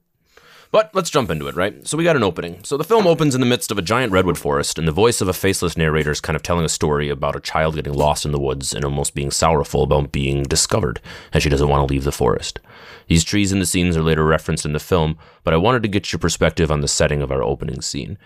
But 0.72 0.94
let's 0.94 1.10
jump 1.10 1.30
into 1.30 1.48
it, 1.48 1.56
right? 1.56 1.88
So 1.88 1.98
we 1.98 2.04
got 2.04 2.16
an 2.16 2.24
opening. 2.24 2.64
So 2.64 2.78
the 2.78 2.84
film 2.84 3.08
opens 3.08 3.34
in 3.34 3.42
the 3.42 3.48
midst 3.48 3.72
of 3.72 3.78
a 3.78 3.82
giant 3.82 4.12
redwood 4.12 4.38
forest, 4.38 4.78
and 4.78 4.88
the 4.88 4.92
voice 4.92 5.22
of 5.22 5.28
a 5.28 5.34
faceless 5.34 5.78
narrator 5.78 6.12
is 6.12 6.20
kind 6.20 6.36
of 6.36 6.44
telling 6.44 6.66
a 6.66 6.70
story 6.70 7.10
about 7.10 7.36
a 7.36 7.42
child 7.42 7.76
getting 7.76 7.94
lost 7.94 8.26
in 8.26 8.32
the 8.32 8.40
woods 8.40 8.74
and 8.74 8.84
almost 8.84 9.16
being 9.16 9.32
sorrowful 9.32 9.84
about 9.84 10.12
being 10.12 10.44
discovered, 10.44 11.00
and 11.32 11.42
she 11.42 11.50
doesn't 11.50 11.70
want 11.70 11.88
to 11.88 11.94
leave 11.94 12.04
the 12.04 12.12
forest. 12.12 12.60
These 13.08 13.24
trees 13.24 13.52
and 13.52 13.62
the 13.62 13.66
scenes 13.66 13.96
are 13.96 14.04
later 14.04 14.26
referenced 14.26 14.66
in 14.66 14.74
the 14.74 14.80
film, 14.80 15.18
but 15.44 15.54
I 15.54 15.58
wanted 15.58 15.84
to 15.84 15.90
get 15.90 16.12
your 16.12 16.20
perspective 16.20 16.70
on 16.70 16.82
the 16.82 16.88
setting 16.88 17.22
of 17.22 17.32
our 17.32 17.42
opening 17.42 17.82
scene. 17.82 18.18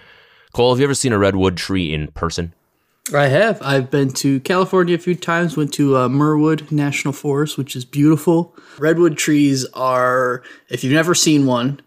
Cole, 0.53 0.73
have 0.73 0.79
you 0.79 0.85
ever 0.85 0.95
seen 0.95 1.13
a 1.13 1.19
redwood 1.19 1.57
tree 1.57 1.93
in 1.93 2.07
person? 2.09 2.53
I 3.13 3.27
have. 3.27 3.61
I've 3.61 3.89
been 3.91 4.11
to 4.13 4.39
California 4.41 4.95
a 4.95 4.99
few 4.99 5.15
times. 5.15 5.57
Went 5.57 5.73
to 5.73 5.97
uh, 5.97 6.07
Muir 6.07 6.37
Woods 6.37 6.71
National 6.71 7.13
Forest, 7.13 7.57
which 7.57 7.75
is 7.75 7.83
beautiful. 7.83 8.55
Redwood 8.77 9.17
trees 9.17 9.65
are, 9.73 10.43
if 10.69 10.83
you've 10.83 10.93
never 10.93 11.15
seen 11.15 11.45
one, 11.45 11.81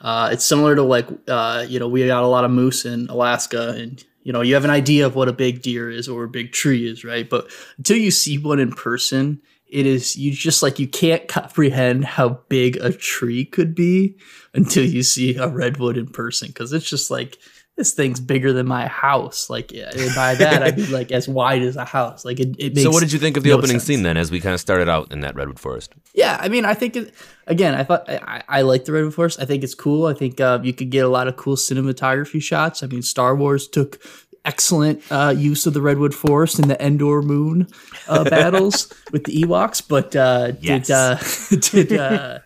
uh, 0.00 0.30
it's 0.32 0.44
similar 0.44 0.74
to 0.76 0.82
like, 0.82 1.08
uh, 1.26 1.64
you 1.68 1.78
know, 1.78 1.88
we 1.88 2.06
got 2.06 2.22
a 2.22 2.28
lot 2.28 2.44
of 2.44 2.50
moose 2.50 2.84
in 2.84 3.08
Alaska, 3.08 3.70
and 3.70 4.02
you 4.22 4.32
know, 4.32 4.42
you 4.42 4.54
have 4.54 4.64
an 4.64 4.70
idea 4.70 5.06
of 5.06 5.14
what 5.14 5.28
a 5.28 5.32
big 5.32 5.62
deer 5.62 5.90
is 5.90 6.08
or 6.08 6.24
a 6.24 6.28
big 6.28 6.52
tree 6.52 6.88
is, 6.88 7.04
right? 7.04 7.28
But 7.28 7.50
until 7.78 7.96
you 7.96 8.10
see 8.10 8.38
one 8.38 8.60
in 8.60 8.72
person, 8.72 9.40
it 9.68 9.86
is 9.86 10.16
you 10.16 10.32
just 10.32 10.62
like 10.62 10.78
you 10.78 10.88
can't 10.88 11.28
comprehend 11.28 12.04
how 12.04 12.40
big 12.48 12.76
a 12.78 12.92
tree 12.92 13.44
could 13.44 13.74
be 13.74 14.16
until 14.54 14.84
you 14.84 15.02
see 15.02 15.36
a 15.36 15.48
redwood 15.48 15.96
in 15.96 16.06
person 16.06 16.48
because 16.48 16.72
it's 16.72 16.88
just 16.88 17.10
like 17.10 17.38
this 17.78 17.92
thing's 17.92 18.20
bigger 18.20 18.52
than 18.52 18.66
my 18.66 18.86
house. 18.88 19.48
Like 19.48 19.68
by 20.14 20.34
that 20.34 20.62
I 20.62 20.72
mean 20.72 20.90
like 20.92 21.10
as 21.12 21.26
wide 21.38 21.62
as 21.62 21.76
a 21.76 21.84
house. 21.86 22.24
Like 22.26 22.38
it. 22.40 22.56
it 22.58 22.74
makes 22.74 22.82
So 22.82 22.90
what 22.90 23.00
did 23.00 23.12
you 23.12 23.18
think 23.18 23.38
of 23.38 23.42
the 23.44 23.50
no 23.50 23.56
opening 23.56 23.78
sense. 23.78 23.84
scene 23.84 24.02
then 24.02 24.16
as 24.18 24.30
we 24.30 24.40
kind 24.40 24.52
of 24.52 24.60
started 24.60 24.88
out 24.88 25.10
in 25.12 25.20
that 25.20 25.34
redwood 25.34 25.58
forest? 25.58 25.94
Yeah, 26.12 26.36
I 26.40 26.48
mean, 26.48 26.64
I 26.66 26.74
think 26.74 26.96
it, 26.96 27.14
again, 27.46 27.74
I 27.74 27.84
thought 27.84 28.08
I, 28.10 28.42
I 28.48 28.60
like 28.62 28.84
the 28.84 28.92
Redwood 28.92 29.14
Forest. 29.14 29.40
I 29.40 29.44
think 29.44 29.62
it's 29.62 29.74
cool. 29.74 30.06
I 30.06 30.14
think 30.14 30.40
uh, 30.40 30.58
you 30.62 30.72
could 30.74 30.90
get 30.90 31.04
a 31.04 31.08
lot 31.08 31.28
of 31.28 31.36
cool 31.36 31.54
cinematography 31.56 32.42
shots. 32.42 32.82
I 32.82 32.86
mean, 32.88 33.02
Star 33.02 33.36
Wars 33.36 33.68
took 33.68 34.00
excellent 34.44 35.00
uh, 35.10 35.32
use 35.36 35.64
of 35.66 35.74
the 35.74 35.80
Redwood 35.80 36.14
Forest 36.14 36.58
in 36.58 36.66
the 36.68 36.84
Endor 36.84 37.22
Moon 37.22 37.68
uh, 38.08 38.24
battles 38.36 38.92
with 39.12 39.24
the 39.24 39.42
Ewoks, 39.42 39.80
but 39.86 40.16
uh, 40.16 40.52
Yes. 40.60 40.88
did 40.88 40.94
uh, 40.94 41.18
did 41.70 41.92
uh, 41.92 42.38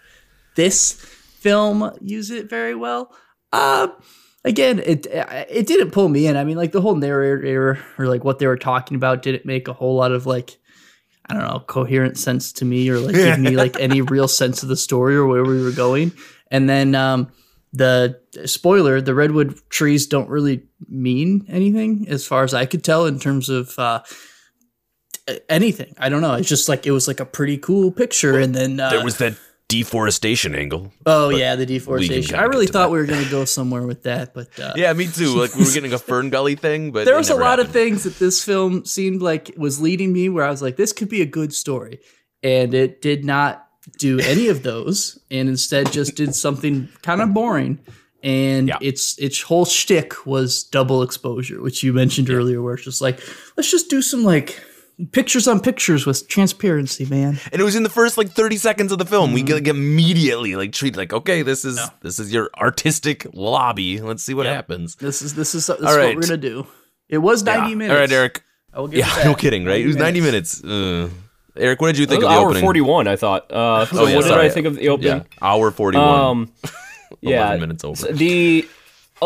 this 0.57 0.93
film 1.41 1.97
use 2.03 2.31
it 2.31 2.51
very 2.51 2.75
well? 2.75 3.11
Uh, 4.44 4.49
again, 4.49 4.78
it 4.78 5.06
it 5.06 5.66
didn't 5.66 5.90
pull 5.90 6.08
me 6.08 6.26
in. 6.26 6.37
I 6.37 6.44
mean, 6.44 6.56
like 6.56 6.72
the 6.72 6.80
whole 6.80 6.96
narrator 6.96 7.78
or 7.99 8.06
like 8.06 8.25
what 8.25 8.38
they 8.38 8.46
were 8.46 8.58
talking 8.58 8.96
about 8.96 9.22
didn't 9.22 9.46
make 9.46 9.68
a 9.68 9.72
whole 9.72 9.96
lot 9.96 10.12
of 10.12 10.26
like 10.26 10.58
I 11.26 11.34
don't 11.34 11.44
know, 11.44 11.64
coherent 11.66 12.18
sense 12.18 12.52
to 12.54 12.64
me 12.64 12.88
or 12.88 12.99
like 12.99 13.14
give 13.14 13.38
me 13.38 13.50
like 13.56 13.78
any 13.78 14.00
real 14.00 14.28
sense 14.28 14.62
of 14.62 14.68
the 14.68 14.76
story 14.76 15.16
or 15.16 15.26
where 15.26 15.44
we 15.44 15.62
were 15.62 15.72
going. 15.72 16.12
And 16.50 16.68
then 16.68 16.94
um 16.94 17.32
the 17.72 18.20
spoiler, 18.44 19.00
the 19.00 19.14
redwood 19.14 19.58
trees 19.70 20.06
don't 20.06 20.28
really 20.28 20.64
mean 20.88 21.46
anything 21.49 22.06
as 22.08 22.26
far 22.26 22.44
as 22.44 22.52
I 22.52 22.66
could 22.66 22.84
tell 22.84 23.06
in 23.06 23.18
terms 23.18 23.49
of 23.49 23.78
uh, 23.78 24.02
anything. 25.49 25.94
I 25.99 26.08
don't 26.08 26.20
know. 26.20 26.34
It's 26.34 26.49
just 26.49 26.68
like 26.68 26.87
it 26.87 26.90
was 26.90 27.08
like 27.08 27.20
a 27.20 27.25
pretty 27.25 27.56
cool 27.56 27.90
picture, 27.90 28.38
and 28.38 28.54
then 28.54 28.78
uh, 28.78 28.90
There 28.90 29.04
was 29.04 29.16
that 29.18 29.38
deforestation 29.73 30.55
angle. 30.55 30.93
oh 31.07 31.31
yeah, 31.31 31.57
the 31.57 31.64
deforestation. 31.67 32.37
I 32.37 32.43
really 32.45 32.67
thought 32.67 32.87
that. 32.87 32.91
we 32.93 32.99
were 32.99 33.07
gonna 33.07 33.31
go 33.31 33.45
somewhere 33.45 33.83
with 33.87 34.02
that, 34.02 34.35
but 34.35 34.49
uh, 34.61 34.73
Yeah, 34.76 34.93
me 34.93 35.07
too. 35.09 35.35
Like 35.35 35.55
we 35.55 35.64
were 35.64 35.71
getting 35.73 35.93
a 35.93 35.99
FernGully 36.11 36.59
thing, 36.59 36.91
but 36.93 37.05
there 37.07 37.17
was 37.17 37.31
a 37.31 37.35
lot 37.35 37.59
of 37.61 37.71
things 37.71 38.05
that 38.05 38.19
this 38.19 38.45
film 38.45 38.85
seemed 38.85 39.23
like 39.23 39.50
was 39.57 39.81
leading 39.81 40.12
me 40.12 40.29
where 40.29 40.45
I 40.45 40.50
was 40.50 40.61
like, 40.62 40.76
this 40.76 40.93
could 40.93 41.09
be 41.09 41.23
a 41.23 41.26
good 41.26 41.55
story, 41.55 42.00
and 42.43 42.75
it 42.75 43.00
did 43.00 43.25
not 43.25 43.67
do 43.99 44.21
any 44.21 44.49
of 44.49 44.62
those, 44.62 45.19
and 45.31 45.49
instead 45.49 45.91
just 45.91 46.14
did 46.17 46.35
something 46.35 46.88
kind 47.02 47.21
of 47.23 47.33
boring. 47.35 47.79
And 48.25 48.69
Yeah. 48.69 48.79
its 48.81 49.19
its 49.19 49.41
whole 49.43 49.64
shtick 49.64 50.26
was 50.26 50.62
double 50.64 51.02
exposure, 51.02 51.61
which 51.61 51.83
you 51.83 51.93
mentioned 51.93 52.31
earlier, 52.31 52.62
where 52.62 52.75
it's 52.75 52.85
just 52.85 53.00
like, 53.00 53.19
let's 53.57 53.71
just 53.71 53.91
do 53.91 54.00
some 54.02 54.23
like 54.23 54.62
pictures 55.11 55.49
on 55.49 55.61
pictures 55.61 56.06
with 56.06 56.28
transparency, 56.28 57.04
man. 57.06 57.40
and 57.50 57.61
it 57.61 57.64
was 57.64 57.75
in 57.75 57.82
the 57.82 57.88
first 57.90 58.16
like 58.16 58.30
30 58.30 58.56
seconds 58.56 58.92
of 58.92 58.99
the 58.99 59.04
film. 59.04 59.26
Mm-hmm. 59.28 59.35
We 59.35 59.42
get 59.42 59.54
like, 59.54 59.68
immediately 59.68 60.54
like 60.54 60.73
treat 60.73 60.97
like, 60.97 61.12
okay, 61.12 61.42
this 61.42 61.64
is 61.64 61.80
this 62.02 62.18
is 62.18 62.32
your 62.32 62.50
artistic 62.56 63.26
lobby. 63.32 64.00
Let's 64.00 64.23
see 64.23 64.35
what 64.35 64.47
happens. 64.47 64.94
This 64.97 65.23
is 65.23 65.35
this 65.35 65.54
is, 65.54 65.66
this 65.66 65.78
is 65.78 65.85
All 65.87 65.97
right. 65.97 66.14
what 66.14 66.16
we're 66.16 66.23
gonna 66.23 66.37
do. 66.37 66.66
It 67.09 67.18
was 67.18 67.42
ninety 67.42 67.71
Yeah. 67.71 67.75
minutes. 67.76 67.94
All 67.94 68.00
right, 68.00 68.12
Eric. 68.12 68.42
I 68.75 68.80
will 68.80 68.88
give 68.88 69.00
Yeah, 69.00 69.12
it 69.12 69.16
that. 69.16 69.25
no 69.26 69.35
kidding, 69.35 69.64
right? 69.66 69.80
It 69.82 69.87
was 69.87 69.97
90 69.97 70.21
minutes. 70.23 70.64
Uh, 70.64 71.11
Eric, 71.59 71.82
what 71.82 71.88
did 71.88 71.99
you 71.99 72.06
think 72.06 72.23
of 72.23 72.30
the 72.30 72.35
hour 72.35 72.47
opening? 72.47 72.62
41, 72.62 73.06
I 73.06 73.16
thought. 73.16 73.52
Uh, 73.52 73.85
so 73.85 74.04
Oh, 74.04 74.06
yeah, 74.06 74.16
what 74.16 74.25
did. 74.25 74.32
I 74.32 74.49
think 74.49 74.66
of 74.66 74.76
the 74.76 74.88
opening? 74.88 75.18
Yeah, 75.18 75.23
hour 75.42 75.71
41. 75.71 76.09
Um, 76.09 76.52
yeah, 77.21 77.49
11 77.49 77.61
minutes 77.61 77.85
over. 77.85 78.11
The 78.12 78.66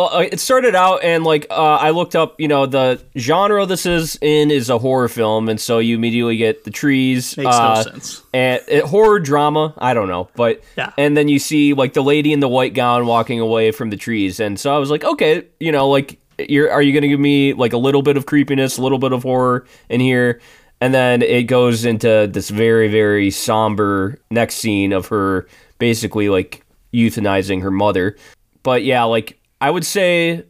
uh, 0.05 0.21
it 0.31 0.39
started 0.41 0.75
out 0.75 1.03
and 1.03 1.25
like 1.25 1.47
uh, 1.51 1.55
I 1.55 1.91
looked 1.91 2.15
up, 2.15 2.41
you 2.41 2.49
know, 2.49 2.67
the 2.67 3.03
genre 3.17 3.65
this 3.67 3.87
is 3.87 4.19
in 4.21 4.51
is 4.51 4.69
a 4.71 4.79
horror 4.79 5.09
film, 5.09 5.49
and 5.49 5.61
so 5.61 5.79
you 5.79 5.97
immediately 5.97 6.37
get 6.37 6.65
the 6.65 6.71
trees. 6.71 7.37
Makes 7.37 7.57
uh, 7.57 7.75
no 7.75 7.83
sense. 7.91 8.23
And 8.35 8.61
it, 8.69 8.85
horror 8.85 9.19
drama, 9.21 9.75
I 9.79 9.95
don't 9.95 10.09
know, 10.09 10.29
but 10.37 10.63
Yeah. 10.77 10.93
and 10.99 11.17
then 11.17 11.29
you 11.29 11.39
see 11.39 11.73
like 11.75 11.95
the 11.95 12.03
lady 12.03 12.33
in 12.33 12.41
the 12.41 12.49
white 12.49 12.75
gown 12.75 13.07
walking 13.07 13.41
away 13.41 13.71
from 13.71 13.91
the 13.91 13.97
trees, 13.97 14.39
and 14.41 14.61
so 14.61 14.75
I 14.75 14.79
was 14.79 14.91
like, 14.91 15.05
okay, 15.05 15.45
you 15.61 15.73
know, 15.73 15.89
like 15.89 16.19
you're 16.39 16.71
are 16.71 16.83
you 16.83 16.93
gonna 16.93 17.09
give 17.09 17.21
me 17.21 17.55
like 17.55 17.73
a 17.73 17.79
little 17.79 18.03
bit 18.03 18.17
of 18.17 18.27
creepiness, 18.27 18.77
a 18.79 18.83
little 18.83 18.99
bit 18.99 19.13
of 19.13 19.23
horror 19.23 19.67
in 19.89 20.01
here? 20.01 20.41
And 20.79 20.93
then 20.93 21.23
it 21.23 21.45
goes 21.45 21.87
into 21.87 22.29
this 22.31 22.51
very, 22.51 22.89
very 22.89 23.31
somber 23.31 24.19
next 24.31 24.57
scene 24.57 24.93
of 24.93 25.07
her 25.09 25.49
basically 25.79 26.29
like 26.29 26.65
euthanizing 26.93 27.63
her 27.63 27.71
mother. 27.71 28.17
But 28.63 28.85
yeah, 28.85 29.05
like 29.05 29.39
I 29.61 29.71
would 29.71 29.85
say, 29.85 30.45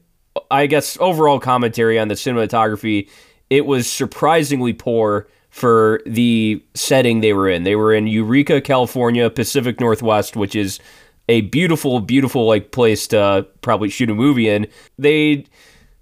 I 0.50 0.66
guess 0.66 0.98
overall 1.00 1.38
commentary 1.38 1.98
on 1.98 2.08
the 2.08 2.14
cinematography, 2.14 3.08
it 3.50 3.66
was 3.66 3.90
surprisingly 3.90 4.72
poor 4.72 5.28
for 5.50 6.02
the 6.04 6.62
setting 6.74 7.20
they 7.20 7.32
were 7.32 7.48
in. 7.48 7.62
They 7.62 7.76
were 7.76 7.94
in 7.94 8.06
Eureka, 8.06 8.60
California, 8.60 9.30
Pacific 9.30 9.80
Northwest, 9.80 10.36
which 10.36 10.54
is 10.54 10.80
a 11.28 11.40
beautiful, 11.42 12.00
beautiful 12.00 12.46
like 12.46 12.72
place 12.72 13.06
to 13.08 13.46
probably 13.62 13.88
shoot 13.88 14.10
a 14.10 14.14
movie 14.14 14.48
in. 14.48 14.66
They 14.98 15.46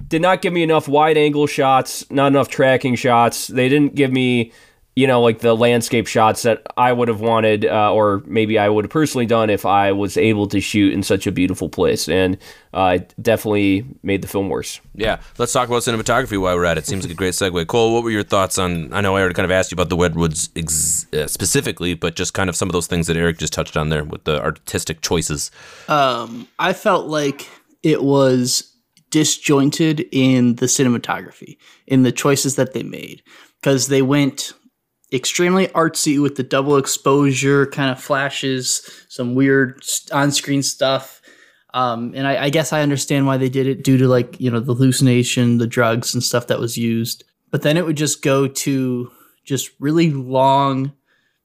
did 0.09 0.23
not 0.23 0.43
give 0.43 0.53
me 0.53 0.63
enough 0.63 0.89
wide 0.89 1.17
angle 1.17 1.47
shots, 1.47 2.09
not 2.11 2.29
enough 2.29 2.49
tracking 2.49 2.95
shots. 2.97 3.47
They 3.47 3.69
didn't 3.69 3.95
give 3.95 4.13
me, 4.13 4.53
you 4.97 5.09
know, 5.09 5.21
like 5.21 5.41
the 5.41 5.57
landscape 5.57 6.07
shots 6.07 6.43
that 6.43 6.63
I 6.77 6.93
would 6.93 7.09
have 7.09 7.21
wanted, 7.21 7.65
uh, 7.65 7.93
or 7.93 8.23
maybe 8.27 8.59
I 8.59 8.69
would 8.69 8.85
have 8.85 8.93
personally 8.93 9.27
done 9.27 9.51
if 9.51 9.67
I 9.67 9.91
was 9.91 10.17
able 10.17 10.47
to 10.49 10.61
shoot 10.61 10.93
in 10.93 11.03
such 11.03 11.27
a 11.27 11.33
beautiful 11.33 11.69
place. 11.69 12.09
And 12.09 12.39
uh, 12.73 12.99
it 13.01 13.15
definitely 13.21 13.87
made 14.05 14.23
the 14.23 14.29
film 14.29 14.49
worse. 14.49 14.81
Yeah, 14.95 15.21
let's 15.37 15.53
talk 15.53 15.69
about 15.69 15.83
cinematography 15.83 16.41
while 16.41 16.55
we're 16.55 16.65
at 16.65 16.79
it. 16.79 16.87
Seems 16.87 17.05
like 17.05 17.13
a 17.13 17.17
great 17.17 17.35
segue. 17.35 17.67
Cole, 17.67 17.93
what 17.93 18.05
were 18.05 18.11
your 18.11 18.23
thoughts 18.23 18.57
on? 18.57 18.93
I 18.93 19.01
know 19.01 19.17
I 19.17 19.21
already 19.21 19.35
kind 19.35 19.45
of 19.45 19.51
asked 19.51 19.73
you 19.73 19.77
about 19.77 19.89
the 19.89 19.97
Redwoods 19.97 20.51
ex- 20.55 21.13
uh, 21.13 21.27
specifically, 21.27 21.95
but 21.95 22.15
just 22.15 22.33
kind 22.33 22.49
of 22.49 22.55
some 22.55 22.69
of 22.69 22.73
those 22.73 22.87
things 22.87 23.09
that 23.09 23.17
Eric 23.17 23.39
just 23.39 23.53
touched 23.53 23.77
on 23.77 23.89
there 23.89 24.05
with 24.05 24.25
the 24.25 24.41
artistic 24.41 25.01
choices. 25.01 25.51
um, 25.89 26.47
I 26.61 26.73
felt 26.73 27.07
like 27.07 27.49
it 27.83 28.05
was 28.05 28.73
disjointed 29.11 30.07
in 30.13 30.57
the 30.57 30.67
cinematography, 30.67 31.57
in 31.87 32.03
the 32.03 32.13
choices 32.13 32.57
that 32.57 32.75
they 32.75 32.83
made, 32.83 33.23
because 33.61 33.89
they 33.89 34.03
went 34.03 34.53
extremely 35.15 35.69
artsy 35.69 36.21
with 36.21 36.35
the 36.35 36.43
double 36.43 36.77
exposure 36.77 37.67
kind 37.67 37.91
of 37.91 38.03
flashes, 38.03 38.89
some 39.09 39.35
weird 39.35 39.83
on 40.13 40.33
screen 40.33 40.63
stuff. 40.63 41.23
Um, 41.73 42.13
and 42.15 42.27
I, 42.27 42.45
I 42.45 42.51
guess 42.51 42.73
I 42.73 42.83
understand 42.83 43.27
why 43.27 43.37
they 43.37 43.49
did 43.49 43.67
it 43.67 43.83
due 43.83 43.97
to 43.99 44.09
like, 44.09 44.41
you 44.41 44.51
know, 44.51 44.61
the 44.61 44.75
hallucination, 44.75 45.59
the 45.59 45.67
drugs 45.67 46.15
and 46.15 46.23
stuff 46.23 46.49
that 46.49 46.61
was 46.61 46.77
used. 46.77 47.25
But 47.51 47.63
then 47.63 47.77
it 47.77 47.85
would 47.85 47.97
just 47.97 48.23
go 48.23 48.49
to 48.49 49.11
just 49.45 49.71
really 49.79 50.11
long, 50.11 50.93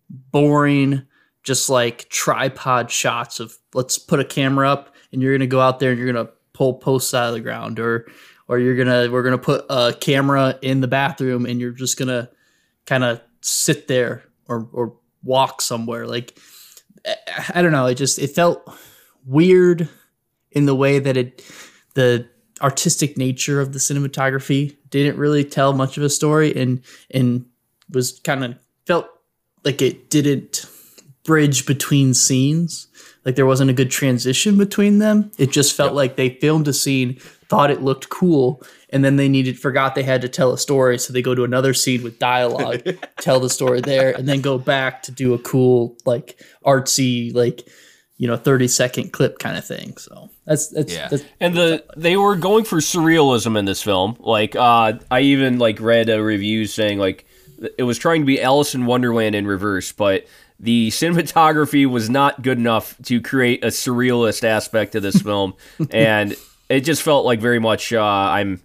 boring, 0.10 1.04
just 1.44 1.70
like 1.70 2.10
tripod 2.10 2.92
shots 2.92 3.40
of 3.40 3.56
let's 3.74 3.98
put 3.98 4.20
a 4.20 4.26
camera 4.26 4.70
up 4.70 4.96
and 5.12 5.22
you're 5.22 5.34
gonna 5.34 5.48
go 5.48 5.62
out 5.62 5.80
there 5.80 5.92
and 5.92 6.00
you're 6.00 6.12
gonna 6.12 6.30
pull 6.54 6.76
posts 6.76 7.14
out 7.14 7.30
of 7.30 7.34
the 7.34 7.40
ground 7.40 7.80
or 7.80 8.08
or 8.48 8.60
you're 8.60 8.76
gonna 8.76 9.10
we're 9.12 9.24
gonna 9.24 9.38
put 9.38 9.66
a 9.70 9.94
camera 10.00 10.58
in 10.62 10.82
the 10.82 10.88
bathroom 10.88 11.46
and 11.46 11.60
you're 11.60 11.72
just 11.72 11.98
gonna 11.98 12.30
kind 12.86 13.04
of 13.04 13.22
sit 13.42 13.88
there 13.88 14.24
or 14.48 14.68
or 14.74 14.94
walk 15.24 15.62
somewhere. 15.62 16.06
Like 16.08 16.38
I- 17.06 17.16
I 17.56 17.62
don't 17.62 17.72
know. 17.72 17.86
It 17.88 17.96
just 17.96 18.20
it 18.20 18.30
felt 18.32 18.62
weird 19.26 19.88
in 20.52 20.66
the 20.66 20.76
way 20.76 21.00
that 21.00 21.18
it 21.18 21.44
the 21.96 22.28
artistic 22.62 23.18
nature 23.18 23.62
of 23.62 23.72
the 23.74 23.80
cinematography 23.80 24.76
didn't 24.90 25.18
really 25.18 25.44
tell 25.44 25.74
much 25.74 25.98
of 25.98 26.04
a 26.04 26.10
story 26.10 26.54
and 26.56 26.82
and 27.12 27.46
was 27.92 28.20
kind 28.24 28.44
of 28.44 28.56
felt 28.86 29.08
like 29.64 29.82
it 29.82 30.10
didn't 30.10 30.66
bridge 31.24 31.66
between 31.66 32.14
scenes. 32.14 32.88
Like 33.26 33.36
there 33.36 33.46
wasn't 33.46 33.70
a 33.70 33.74
good 33.74 33.92
transition 33.92 34.58
between 34.58 35.00
them. 35.00 35.32
It 35.38 35.52
just 35.52 35.76
felt 35.76 35.94
like 35.94 36.16
they 36.16 36.30
filmed 36.42 36.68
a 36.68 36.74
scene 36.74 37.20
thought 37.50 37.72
it 37.72 37.82
looked 37.82 38.10
cool 38.10 38.62
and 38.92 39.04
then 39.04 39.16
they 39.16 39.28
needed 39.28 39.60
forgot 39.60 39.96
they 39.96 40.04
had 40.04 40.22
to 40.22 40.30
tell 40.30 40.54
a 40.54 40.58
story 40.58 40.98
so 41.00 41.12
they 41.12 41.22
go 41.22 41.34
to 41.36 41.44
another 41.44 41.74
scene 41.74 42.04
with 42.04 42.20
dialogue 42.20 42.82
tell 43.20 43.40
the 43.40 43.50
story 43.50 43.82
there 43.82 44.16
and 44.16 44.28
then 44.30 44.40
go 44.40 44.58
back 44.58 45.02
to 45.04 45.12
do 45.12 45.34
a 45.34 45.40
cool 45.40 45.98
like 46.06 46.40
artsy 46.66 47.34
like 47.34 47.68
you 48.18 48.28
know 48.28 48.38
30 48.38 48.68
second 48.68 49.12
clip 49.14 49.40
kind 49.40 49.58
of 49.58 49.66
thing 49.66 49.98
so 49.98 50.30
that's 50.46 50.68
that's, 50.70 50.94
Yeah. 50.94 51.08
that's 51.08 51.24
And 51.40 51.56
the 51.56 51.84
they 51.98 52.18
were 52.18 52.36
going 52.36 52.66
for 52.66 52.78
surrealism 52.78 53.58
in 53.58 53.66
this 53.66 53.82
film. 53.82 54.16
Like 54.20 54.56
uh, 54.56 54.94
I 55.10 55.22
even 55.22 55.58
like 55.60 55.80
read 55.80 56.10
a 56.10 56.22
review 56.24 56.66
saying 56.66 57.00
like 57.00 57.26
it 57.78 57.84
was 57.84 57.98
trying 57.98 58.22
to 58.22 58.26
be 58.26 58.42
Alice 58.42 58.74
in 58.76 58.86
Wonderland 58.86 59.36
in 59.36 59.46
reverse, 59.48 59.92
but 59.92 60.26
the 60.60 60.90
cinematography 60.90 61.86
was 61.86 62.10
not 62.10 62.42
good 62.42 62.58
enough 62.58 62.96
to 63.04 63.22
create 63.22 63.64
a 63.64 63.68
surrealist 63.68 64.44
aspect 64.44 64.92
to 64.94 65.00
this 65.00 65.22
film, 65.22 65.54
and 65.92 66.36
it 66.70 66.82
just 66.82 67.02
felt 67.02 67.26
like 67.26 67.40
very 67.42 67.60
much 67.60 67.92
uh, 67.92 68.02
I'm 68.04 68.62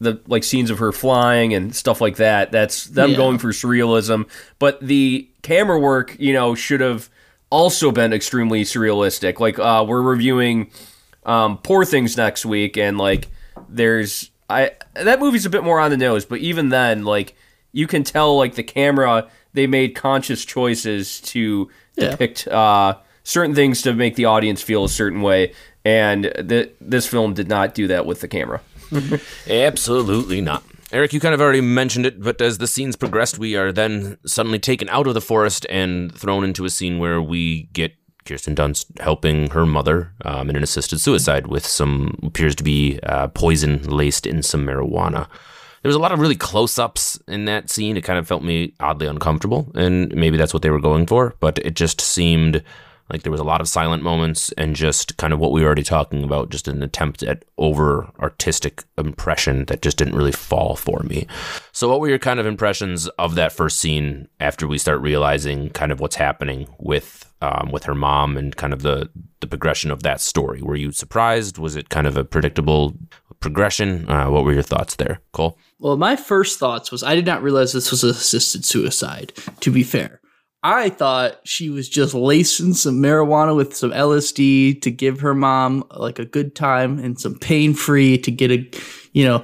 the 0.00 0.20
like 0.28 0.44
scenes 0.44 0.70
of 0.70 0.78
her 0.78 0.92
flying 0.92 1.52
and 1.54 1.74
stuff 1.74 2.00
like 2.00 2.16
that. 2.16 2.52
That's 2.52 2.84
them 2.84 3.10
Yeah. 3.10 3.16
going 3.16 3.38
for 3.38 3.48
surrealism, 3.48 4.28
but 4.58 4.80
the 4.80 5.28
camera 5.42 5.78
work, 5.78 6.16
you 6.20 6.32
know, 6.32 6.54
should 6.54 6.80
have 6.80 7.10
also 7.50 7.90
been 7.90 8.12
extremely 8.12 8.62
surrealistic. 8.62 9.40
Like 9.40 9.58
uh, 9.58 9.84
we're 9.88 10.02
reviewing 10.02 10.70
um, 11.26 11.58
Poor 11.58 11.84
Things 11.84 12.16
next 12.16 12.46
week, 12.46 12.76
and 12.78 12.96
like 12.96 13.28
there's 13.68 14.30
I 14.48 14.70
that 14.94 15.18
movie's 15.20 15.44
a 15.46 15.50
bit 15.50 15.64
more 15.64 15.80
on 15.80 15.90
the 15.90 15.96
nose, 15.96 16.24
but 16.24 16.38
even 16.38 16.68
then, 16.68 17.04
like 17.04 17.34
you 17.72 17.86
can 17.86 18.04
tell, 18.04 18.36
like 18.36 18.54
the 18.54 18.62
camera 18.62 19.28
they 19.52 19.66
made 19.66 19.94
conscious 19.94 20.44
choices 20.44 21.20
to 21.22 21.68
Yeah. 21.96 22.10
depict 22.10 22.46
uh, 22.48 22.94
certain 23.24 23.54
things 23.54 23.82
to 23.82 23.92
make 23.94 24.14
the 24.14 24.26
audience 24.26 24.62
feel 24.62 24.84
a 24.84 24.88
certain 24.88 25.20
way, 25.22 25.52
and 25.88 26.30
th- 26.46 26.70
this 26.82 27.06
film 27.06 27.32
did 27.32 27.48
not 27.48 27.74
do 27.74 27.86
that 27.86 28.04
with 28.04 28.20
the 28.20 28.28
camera. 28.28 28.60
Absolutely 29.48 30.42
not. 30.42 30.62
Eric, 30.92 31.14
you 31.14 31.20
kind 31.20 31.34
of 31.34 31.40
already 31.40 31.62
mentioned 31.62 32.04
it, 32.04 32.22
but 32.22 32.40
as 32.42 32.58
the 32.58 32.66
scenes 32.66 32.94
progressed, 32.94 33.38
we 33.38 33.56
are 33.56 33.72
then 33.72 34.18
suddenly 34.26 34.58
taken 34.58 34.86
out 34.90 35.06
of 35.06 35.14
the 35.14 35.22
forest 35.22 35.66
and 35.70 36.14
thrown 36.14 36.44
into 36.44 36.66
a 36.66 36.70
scene 36.70 36.98
where 36.98 37.22
we 37.22 37.64
get 37.72 37.94
Kirsten 38.26 38.54
Dunst 38.54 39.00
helping 39.00 39.48
her 39.50 39.64
mother 39.64 40.12
um, 40.26 40.50
in 40.50 40.56
an 40.56 40.62
assisted 40.62 41.00
suicide 41.00 41.46
with 41.46 41.66
some 41.66 42.18
appears 42.22 42.54
to 42.56 42.62
be 42.62 43.00
uh, 43.04 43.28
poison 43.28 43.82
laced 43.84 44.26
in 44.26 44.42
some 44.42 44.66
marijuana. 44.66 45.26
There 45.82 45.88
was 45.88 45.96
a 45.96 46.00
lot 46.00 46.12
of 46.12 46.20
really 46.20 46.36
close 46.36 46.78
ups 46.78 47.18
in 47.28 47.46
that 47.46 47.70
scene. 47.70 47.96
It 47.96 48.04
kind 48.04 48.18
of 48.18 48.28
felt 48.28 48.42
me 48.42 48.74
oddly 48.78 49.06
uncomfortable, 49.06 49.72
and 49.74 50.14
maybe 50.14 50.36
that's 50.36 50.52
what 50.52 50.62
they 50.62 50.70
were 50.70 50.80
going 50.80 51.06
for, 51.06 51.34
but 51.40 51.58
it 51.60 51.76
just 51.76 52.02
seemed 52.02 52.62
like 53.10 53.22
there 53.22 53.32
was 53.32 53.40
a 53.40 53.44
lot 53.44 53.60
of 53.60 53.68
silent 53.68 54.02
moments 54.02 54.52
and 54.52 54.76
just 54.76 55.16
kind 55.16 55.32
of 55.32 55.38
what 55.38 55.52
we 55.52 55.60
were 55.60 55.66
already 55.66 55.82
talking 55.82 56.22
about, 56.22 56.50
just 56.50 56.68
an 56.68 56.82
attempt 56.82 57.22
at 57.22 57.44
over 57.56 58.10
artistic 58.20 58.84
impression 58.96 59.64
that 59.66 59.82
just 59.82 59.96
didn't 59.96 60.16
really 60.16 60.32
fall 60.32 60.76
for 60.76 61.02
me. 61.04 61.26
So, 61.72 61.88
what 61.88 62.00
were 62.00 62.08
your 62.08 62.18
kind 62.18 62.38
of 62.38 62.46
impressions 62.46 63.08
of 63.18 63.34
that 63.36 63.52
first 63.52 63.78
scene 63.78 64.28
after 64.40 64.66
we 64.66 64.78
start 64.78 65.00
realizing 65.00 65.70
kind 65.70 65.92
of 65.92 66.00
what's 66.00 66.16
happening 66.16 66.68
with 66.78 67.24
um, 67.40 67.70
with 67.72 67.84
her 67.84 67.94
mom 67.94 68.36
and 68.36 68.56
kind 68.56 68.72
of 68.72 68.82
the 68.82 69.08
the 69.40 69.46
progression 69.46 69.90
of 69.90 70.02
that 70.02 70.20
story? 70.20 70.62
Were 70.62 70.76
you 70.76 70.92
surprised? 70.92 71.58
Was 71.58 71.76
it 71.76 71.88
kind 71.88 72.06
of 72.06 72.16
a 72.16 72.24
predictable 72.24 72.94
progression? 73.40 74.08
Uh, 74.10 74.30
what 74.30 74.44
were 74.44 74.52
your 74.52 74.62
thoughts 74.62 74.96
there, 74.96 75.20
Cole? 75.32 75.58
Well, 75.78 75.96
my 75.96 76.16
first 76.16 76.58
thoughts 76.58 76.90
was 76.90 77.02
I 77.02 77.14
did 77.14 77.26
not 77.26 77.42
realize 77.42 77.72
this 77.72 77.90
was 77.90 78.02
assisted 78.04 78.64
suicide, 78.64 79.32
to 79.60 79.70
be 79.70 79.82
fair. 79.82 80.17
I 80.68 80.90
thought 80.90 81.40
she 81.44 81.70
was 81.70 81.88
just 81.88 82.12
lacing 82.12 82.74
some 82.74 82.96
marijuana 82.96 83.56
with 83.56 83.74
some 83.74 83.90
LSD 83.90 84.82
to 84.82 84.90
give 84.90 85.20
her 85.20 85.34
mom 85.34 85.82
like 85.96 86.18
a 86.18 86.26
good 86.26 86.54
time 86.54 86.98
and 86.98 87.18
some 87.18 87.38
pain 87.38 87.72
free 87.72 88.18
to 88.18 88.30
get 88.30 88.50
a, 88.50 88.70
you 89.12 89.24
know, 89.24 89.42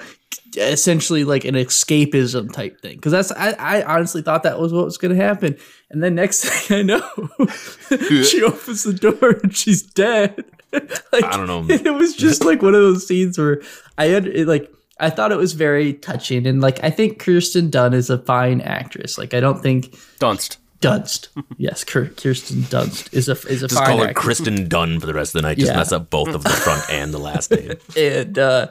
essentially 0.58 1.24
like 1.24 1.46
an 1.46 1.54
escapism 1.54 2.52
type 2.52 2.78
thing. 2.82 3.00
Cause 3.00 3.10
that's, 3.10 3.32
I, 3.32 3.52
I 3.52 3.82
honestly 3.84 4.20
thought 4.20 4.42
that 4.42 4.60
was 4.60 4.74
what 4.74 4.84
was 4.84 4.98
going 4.98 5.16
to 5.16 5.22
happen. 5.22 5.56
And 5.88 6.02
then 6.02 6.14
next 6.14 6.44
thing 6.44 6.80
I 6.80 6.82
know, 6.82 7.10
she 8.22 8.42
opens 8.42 8.82
the 8.82 8.92
door 8.92 9.38
and 9.42 9.56
she's 9.56 9.82
dead. 9.82 10.44
like, 10.74 11.24
I 11.24 11.38
don't 11.38 11.46
know. 11.46 11.64
It 11.74 11.94
was 11.94 12.14
just 12.14 12.44
like 12.44 12.60
one 12.60 12.74
of 12.74 12.82
those 12.82 13.06
scenes 13.06 13.38
where 13.38 13.62
I 13.96 14.08
had 14.08 14.26
it, 14.26 14.46
like, 14.46 14.70
I 15.00 15.08
thought 15.08 15.32
it 15.32 15.38
was 15.38 15.54
very 15.54 15.94
touching. 15.94 16.46
And 16.46 16.60
like, 16.60 16.84
I 16.84 16.90
think 16.90 17.18
Kirsten 17.18 17.70
Dunn 17.70 17.94
is 17.94 18.10
a 18.10 18.18
fine 18.18 18.60
actress. 18.60 19.16
Like, 19.16 19.32
I 19.32 19.40
don't 19.40 19.62
think 19.62 19.92
Dunst. 20.18 20.58
Dunst. 20.84 21.28
yes, 21.56 21.82
Kirsten 21.84 22.62
Dunst 22.62 23.12
is 23.14 23.28
a 23.28 23.32
is 23.48 23.62
a 23.62 23.68
Just 23.68 23.78
fine 23.80 23.86
call 23.88 23.98
her 23.98 24.08
actress. 24.08 24.24
Kristen 24.24 24.68
Dunn 24.68 25.00
for 25.00 25.06
the 25.06 25.14
rest 25.14 25.34
of 25.34 25.40
the 25.42 25.48
night. 25.48 25.58
Just 25.58 25.70
Yeah. 25.72 25.76
mess 25.78 25.92
up 25.92 26.10
both 26.10 26.28
of 26.28 26.42
the 26.42 26.50
front 26.50 26.82
and 26.90 27.12
the 27.14 27.18
last 27.18 27.50
name. 27.50 27.72
and 27.96 28.38
uh, 28.38 28.68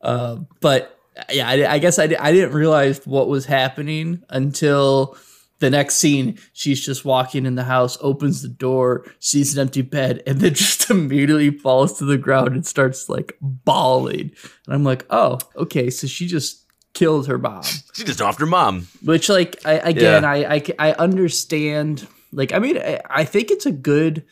uh, 0.00 0.36
but 0.60 0.98
yeah, 1.32 1.48
I, 1.48 1.74
I 1.74 1.78
guess 1.78 1.98
I, 1.98 2.04
I 2.20 2.32
didn't 2.32 2.52
realize 2.52 3.04
what 3.06 3.28
was 3.28 3.46
happening 3.46 4.22
until 4.28 5.16
the 5.58 5.68
next 5.70 5.96
scene. 5.96 6.38
She's 6.52 6.84
just 6.84 7.04
walking 7.04 7.44
in 7.44 7.56
the 7.56 7.64
house, 7.64 7.98
opens 8.00 8.42
the 8.42 8.48
door, 8.48 9.04
sees 9.18 9.52
an 9.56 9.60
empty 9.60 9.82
bed, 9.82 10.22
and 10.28 10.38
then 10.40 10.54
just 10.54 10.88
immediately 10.90 11.50
falls 11.50 11.98
to 11.98 12.04
the 12.04 12.18
ground 12.18 12.50
and 12.50 12.64
starts 12.64 13.08
like 13.08 13.36
bawling. 13.40 14.30
And 14.66 14.74
I'm 14.74 14.84
like, 14.84 15.04
oh, 15.10 15.38
okay, 15.56 15.90
so 15.90 16.06
she 16.06 16.28
just 16.28 16.64
killed 16.98 17.28
her 17.28 17.38
mom. 17.38 17.62
She 17.94 18.04
just 18.04 18.20
offed 18.20 18.38
her 18.40 18.46
mom. 18.46 18.86
which 19.02 19.28
like 19.28 19.64
I, 19.64 19.74
again 19.74 20.22
Yeah. 20.22 20.30
I, 20.30 20.54
I 20.54 20.62
I 20.78 20.92
understand 20.92 22.06
like 22.32 22.52
i 22.52 22.58
mean 22.58 22.76
I, 22.78 23.00
I 23.10 23.24
think 23.24 23.50
it's 23.50 23.66
a 23.66 23.72
good 23.72 24.24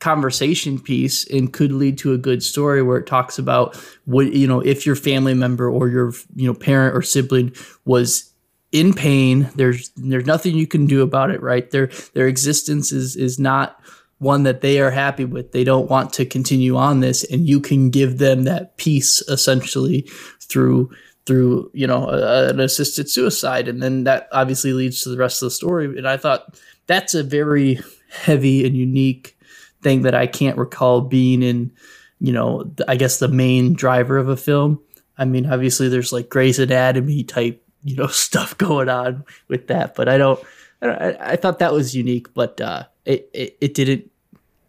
conversation 0.00 0.80
piece 0.80 1.24
and 1.30 1.52
could 1.52 1.70
lead 1.70 1.96
to 1.98 2.12
a 2.12 2.18
good 2.18 2.42
story 2.42 2.82
where 2.82 2.98
it 2.98 3.06
talks 3.06 3.38
about 3.38 3.76
what 4.04 4.32
you 4.32 4.48
know 4.48 4.60
if 4.60 4.84
your 4.84 4.96
family 4.96 5.34
member 5.34 5.70
or 5.70 5.88
your 5.88 6.12
you 6.34 6.46
know 6.48 6.54
parent 6.54 6.96
or 6.96 7.02
sibling 7.02 7.54
was 7.84 8.32
in 8.72 8.92
pain 8.92 9.48
there's 9.54 9.90
there's 9.96 10.26
nothing 10.26 10.56
you 10.56 10.66
can 10.66 10.86
do 10.86 11.02
about 11.02 11.30
it 11.30 11.40
right 11.40 11.70
their 11.70 11.88
their 12.14 12.26
existence 12.26 12.90
is 12.90 13.14
is 13.14 13.38
not 13.38 13.80
one 14.18 14.42
that 14.42 14.60
they 14.60 14.80
are 14.80 14.90
happy 14.90 15.24
with 15.24 15.52
they 15.52 15.62
don't 15.64 15.88
want 15.88 16.12
to 16.12 16.24
continue 16.26 16.76
on 16.76 16.98
this 16.98 17.22
and 17.30 17.48
you 17.48 17.60
can 17.60 17.90
give 17.90 18.18
them 18.18 18.42
that 18.42 18.76
peace 18.78 19.22
essentially 19.28 20.02
through 20.40 20.90
through 21.26 21.70
you 21.72 21.86
know 21.86 22.08
a, 22.08 22.48
an 22.48 22.60
assisted 22.60 23.08
suicide 23.08 23.68
and 23.68 23.82
then 23.82 24.04
that 24.04 24.28
obviously 24.32 24.72
leads 24.72 25.02
to 25.02 25.08
the 25.08 25.16
rest 25.16 25.42
of 25.42 25.46
the 25.46 25.50
story. 25.50 25.86
And 25.86 26.08
i 26.08 26.16
thought 26.16 26.58
that's 26.86 27.14
a 27.14 27.22
very 27.22 27.80
heavy 28.10 28.66
and 28.66 28.76
unique 28.76 29.38
thing 29.82 30.02
that 30.02 30.14
i 30.14 30.26
can't 30.26 30.58
recall 30.58 31.00
being 31.00 31.42
in 31.42 31.72
you 32.20 32.32
know 32.32 32.70
i 32.88 32.96
guess 32.96 33.18
the 33.18 33.28
main 33.28 33.74
driver 33.74 34.18
of 34.18 34.28
a 34.28 34.36
film. 34.36 34.80
I 35.18 35.24
mean 35.24 35.46
obviously 35.46 35.88
there's 35.88 36.12
like 36.12 36.28
Grey's 36.28 36.58
anatomy 36.58 37.22
type 37.22 37.62
you 37.84 37.96
know 37.96 38.06
stuff 38.08 38.56
going 38.58 38.88
on 38.88 39.24
with 39.48 39.68
that 39.68 39.94
but 39.94 40.08
i 40.08 40.18
don't 40.18 40.42
i, 40.80 40.86
don't, 40.86 41.20
I, 41.20 41.36
thought 41.36 41.58
that 41.60 41.72
was 41.72 41.94
unique 41.94 42.32
but 42.34 42.60
uh 42.60 42.84
it, 43.04 43.28
it 43.32 43.56
it 43.60 43.74
didn't 43.74 44.10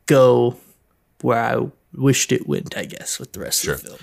go 0.05 0.57
where 1.21 1.39
i 1.39 1.67
wished 1.93 2.31
it 2.31 2.47
went 2.47 2.75
i 2.77 2.85
guess 2.85 3.19
with 3.19 3.33
the 3.33 3.39
rest 3.39 3.67
of 3.67 3.81
the 3.81 3.87
film 3.87 3.99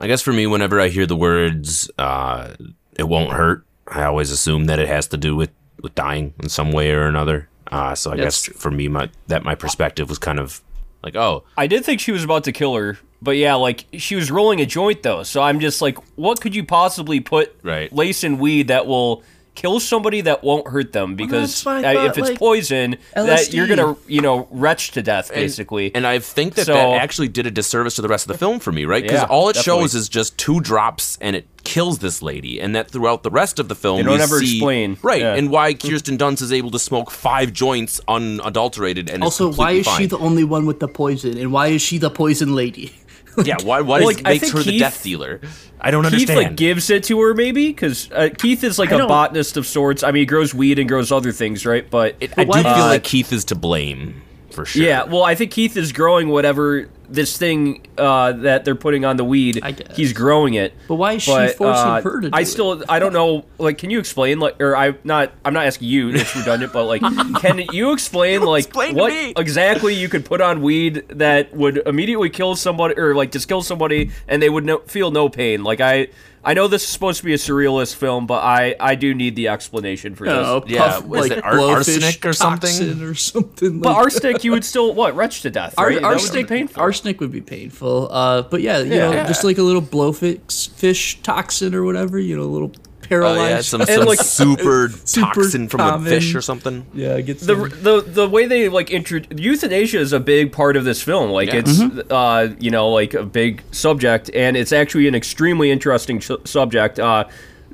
I 0.00 0.06
guess 0.06 0.22
for 0.22 0.32
me, 0.32 0.46
whenever 0.46 0.80
I 0.80 0.88
hear 0.88 1.06
the 1.06 1.16
words 1.16 1.90
uh, 1.98 2.54
"it 2.98 3.04
won't 3.04 3.32
hurt," 3.32 3.64
I 3.86 4.04
always 4.04 4.30
assume 4.30 4.64
that 4.66 4.78
it 4.78 4.88
has 4.88 5.06
to 5.08 5.16
do 5.16 5.36
with, 5.36 5.50
with 5.82 5.94
dying 5.94 6.34
in 6.42 6.48
some 6.48 6.72
way 6.72 6.90
or 6.92 7.06
another. 7.06 7.48
Uh, 7.70 7.94
so 7.94 8.10
I 8.10 8.16
That's 8.16 8.24
guess 8.24 8.42
true. 8.42 8.54
for 8.54 8.70
me, 8.70 8.88
my 8.88 9.10
that 9.28 9.44
my 9.44 9.54
perspective 9.54 10.08
was 10.08 10.18
kind 10.18 10.38
of 10.40 10.62
like, 11.04 11.16
oh, 11.16 11.44
I 11.56 11.66
did 11.66 11.84
think 11.84 12.00
she 12.00 12.12
was 12.12 12.24
about 12.24 12.44
to 12.44 12.52
kill 12.52 12.74
her, 12.74 12.98
but 13.22 13.32
yeah, 13.36 13.54
like 13.54 13.84
she 13.98 14.16
was 14.16 14.30
rolling 14.30 14.60
a 14.60 14.66
joint 14.66 15.02
though, 15.02 15.22
so 15.22 15.40
I'm 15.42 15.60
just 15.60 15.80
like, 15.80 15.96
what 16.16 16.40
could 16.40 16.54
you 16.54 16.64
possibly 16.64 17.20
put 17.20 17.54
Right. 17.62 17.92
lace 17.92 18.24
and 18.24 18.40
weed 18.40 18.68
that 18.68 18.86
will 18.86 19.22
kill 19.54 19.80
somebody 19.80 20.20
that 20.22 20.42
won't 20.44 20.68
hurt 20.68 20.92
them? 20.92 21.16
Because 21.16 21.62
that's 21.62 21.64
why 21.64 21.82
I 21.82 21.94
uh, 21.94 21.94
thought, 21.94 22.06
if 22.10 22.18
it's 22.18 22.28
like, 22.30 22.38
poison, 22.38 22.96
that 23.14 23.52
you're 23.52 23.66
gonna 23.66 23.96
you 24.06 24.20
know 24.20 24.48
retch 24.50 24.92
to 24.92 25.02
death 25.02 25.30
basically. 25.32 25.94
And 25.94 26.06
I 26.06 26.18
think 26.18 26.54
that 26.54 26.66
So- 26.66 26.74
that 26.74 27.02
actually 27.02 27.28
did 27.28 27.46
a 27.46 27.50
disservice 27.50 27.96
to 27.96 28.02
the 28.02 28.08
rest 28.08 28.24
of 28.24 28.32
the 28.32 28.38
film 28.38 28.58
for 28.60 28.72
me, 28.72 28.84
right? 28.84 29.02
Because 29.02 29.20
Yeah, 29.20 29.26
all 29.28 29.48
it 29.48 29.54
definitely. 29.54 29.82
shows 29.82 29.94
is 29.94 30.08
just 30.08 30.38
two 30.38 30.60
drops, 30.60 31.18
and 31.20 31.36
it 31.36 31.46
kills 31.62 31.98
this 31.98 32.22
lady, 32.22 32.60
and 32.60 32.74
that 32.74 32.90
throughout 32.90 33.22
the 33.22 33.30
rest 33.30 33.58
of 33.58 33.68
the 33.68 33.74
film, 33.74 33.98
They 33.98 34.02
don't 34.04 34.16
we 34.16 34.22
ever 34.22 34.38
see- 34.40 34.56
explain. 34.56 34.96
right? 35.02 35.20
Yeah. 35.20 35.34
And 35.34 35.50
why 35.50 35.74
Kirsten 35.74 36.16
Dunst 36.16 36.40
is 36.42 36.52
able 36.52 36.70
to 36.70 36.78
smoke 36.78 37.10
five 37.10 37.52
joints 37.52 38.00
unadulterated, 38.08 39.10
and 39.10 39.22
also 39.22 39.50
is 39.50 39.56
why 39.58 39.72
is 39.72 39.86
completely 39.86 40.04
she 40.04 40.08
the 40.08 40.18
only 40.18 40.44
one 40.44 40.64
with 40.66 40.80
the 40.80 40.88
poison 40.88 41.36
and 41.38 41.52
why 41.52 41.68
is 41.68 41.82
she 41.82 41.98
the 41.98 42.10
poison 42.10 42.54
lady 42.54 42.86
fine. 42.86 42.96
yeah? 43.44 43.56
Why? 43.62 43.80
Why 43.80 44.00
Well, 44.00 44.08
does 44.08 44.16
like, 44.16 44.26
I 44.26 44.30
makes 44.30 44.40
think 44.44 44.54
her 44.54 44.62
the 44.62 44.78
death 44.78 45.02
dealer? 45.02 45.40
I 45.80 45.90
don't 45.90 46.04
Keith 46.04 46.12
understand. 46.12 46.38
like 46.38 46.56
gives 46.56 46.90
it 46.90 47.04
to 47.04 47.20
her 47.20 47.32
maybe 47.34 47.68
because 47.68 48.10
uh, 48.12 48.28
Keith 48.36 48.62
is 48.64 48.78
like 48.78 48.92
I 48.92 48.96
a 48.96 49.06
botanist 49.06 49.56
of 49.56 49.66
sorts. 49.66 50.02
I 50.02 50.10
mean, 50.12 50.20
he 50.22 50.26
grows 50.26 50.52
weed 50.52 50.78
and 50.78 50.88
grows 50.88 51.10
other 51.10 51.32
things, 51.32 51.64
right? 51.64 51.88
But 51.88 52.16
It- 52.20 52.32
I 52.36 52.44
do 52.44 52.48
why- 52.50 52.62
feel 52.62 52.72
Uh, 52.72 52.86
like 52.88 53.04
Keith 53.04 53.32
is 53.32 53.44
to 53.46 53.54
blame 53.54 54.22
for 54.50 54.64
sure. 54.64 54.82
Yeah, 54.82 55.04
well, 55.04 55.22
I 55.22 55.34
think 55.34 55.50
Keith 55.50 55.76
is 55.76 55.92
growing 55.92 56.28
whatever 56.28 56.88
this 57.08 57.36
thing 57.36 57.86
uh, 57.98 58.32
that 58.32 58.64
they're 58.64 58.74
putting 58.74 59.04
on 59.04 59.16
the 59.16 59.24
weed. 59.24 59.60
I 59.62 59.72
guess. 59.72 59.96
He's 59.96 60.12
growing 60.12 60.54
it. 60.54 60.74
But 60.88 60.94
why 60.96 61.14
is 61.14 61.22
she 61.22 61.30
forcing 61.30 61.64
uh, 61.64 62.00
her 62.02 62.20
to 62.20 62.30
do 62.30 62.36
I 62.36 62.42
it? 62.42 62.46
still, 62.46 62.82
I 62.88 62.98
don't 62.98 63.12
know. 63.12 63.44
Like, 63.58 63.78
can 63.78 63.90
you 63.90 63.98
explain? 63.98 64.38
Like, 64.38 64.60
or 64.60 64.76
I'm 64.76 64.98
not, 65.04 65.32
I'm 65.44 65.52
not 65.52 65.66
asking 65.66 65.88
you. 65.88 66.10
It's 66.10 66.34
redundant, 66.36 66.72
but 66.72 66.84
like, 66.84 67.00
can 67.40 67.58
you 67.72 67.92
explain 67.92 68.42
like 68.42 68.66
Explain 68.66 68.96
what 68.96 69.12
exactly 69.12 69.94
you 69.94 70.08
could 70.08 70.24
put 70.24 70.40
on 70.40 70.62
weed 70.62 71.04
that 71.08 71.54
would 71.54 71.78
immediately 71.86 72.30
kill 72.30 72.54
somebody, 72.56 72.94
or 72.96 73.14
like 73.14 73.32
just 73.32 73.48
kill 73.48 73.62
somebody, 73.62 74.10
and 74.28 74.40
they 74.40 74.50
would 74.50 74.64
no, 74.64 74.78
feel 74.78 75.10
no 75.10 75.28
pain? 75.28 75.64
Like, 75.64 75.80
I, 75.80 76.08
I 76.42 76.54
know 76.54 76.68
this 76.68 76.82
is 76.84 76.88
supposed 76.88 77.18
to 77.18 77.24
be 77.26 77.34
a 77.34 77.36
surrealist 77.36 77.96
film, 77.96 78.26
but 78.26 78.42
I, 78.42 78.74
I 78.80 78.94
do 78.94 79.14
need 79.14 79.36
the 79.36 79.48
explanation 79.48 80.14
for 80.14 80.24
this. 80.24 80.34
Oh, 80.34 80.64
Yeah, 80.66 80.98
was 81.00 81.28
like 81.28 81.38
it 81.38 81.44
ar- 81.44 81.58
arsenic 81.60 82.24
or 82.24 82.32
something? 82.32 83.02
or 83.02 83.14
something. 83.14 83.80
But 83.80 83.92
arsenic, 83.94 84.42
you 84.42 84.52
would 84.52 84.64
still 84.64 84.94
what 84.94 85.14
retch 85.14 85.42
to 85.42 85.50
death, 85.50 85.74
Ar- 85.76 85.88
right? 85.88 85.94
That 86.00 86.02
would 86.08 86.12
arsenic, 86.14 86.48
painful. 86.48 86.82
arsenic 86.82 87.20
would 87.20 87.30
be 87.32 87.42
painful. 87.42 88.08
Uh, 88.10 88.42
but 88.42 88.62
yeah, 88.62 88.78
you 88.78 88.94
Yeah. 88.94 89.10
know, 89.10 89.26
just 89.26 89.44
like 89.44 89.58
a 89.58 89.62
little 89.62 89.82
blowfish 89.82 90.70
fish 90.70 91.20
toxin 91.22 91.74
or 91.74 91.84
whatever. 91.84 92.18
You 92.18 92.36
know, 92.36 92.42
a 92.42 92.44
little 92.44 92.72
Oh 93.12 93.34
yeah, 93.34 93.60
some, 93.60 93.84
some 93.84 94.04
like, 94.06 94.20
super, 94.20 94.88
super 95.04 95.26
toxin 95.42 95.68
from 95.68 95.80
a 95.80 96.00
fish 96.08 96.34
or 96.34 96.40
something. 96.40 96.86
yeah, 96.94 97.16
it 97.16 97.22
gets 97.26 97.44
the 97.44 97.54
the 97.54 98.00
the 98.06 98.28
way 98.28 98.46
they 98.46 98.68
like 98.68 98.90
intro 98.90 99.20
euthanasia 99.36 99.98
is 99.98 100.12
a 100.12 100.20
big 100.20 100.52
part 100.52 100.76
of 100.76 100.84
this 100.84 101.02
film. 101.02 101.30
Like 101.30 101.48
Yeah. 101.48 101.56
it's 101.60 101.78
Mm-hmm. 101.80 102.12
uh 102.12 102.54
you 102.60 102.70
know 102.70 102.90
like 102.90 103.14
a 103.14 103.24
big 103.24 103.62
subject, 103.72 104.30
and 104.34 104.56
it's 104.56 104.72
actually 104.72 105.08
an 105.08 105.14
extremely 105.14 105.70
interesting 105.70 106.20
su- 106.20 106.40
subject. 106.44 106.98
Uh, 107.00 107.24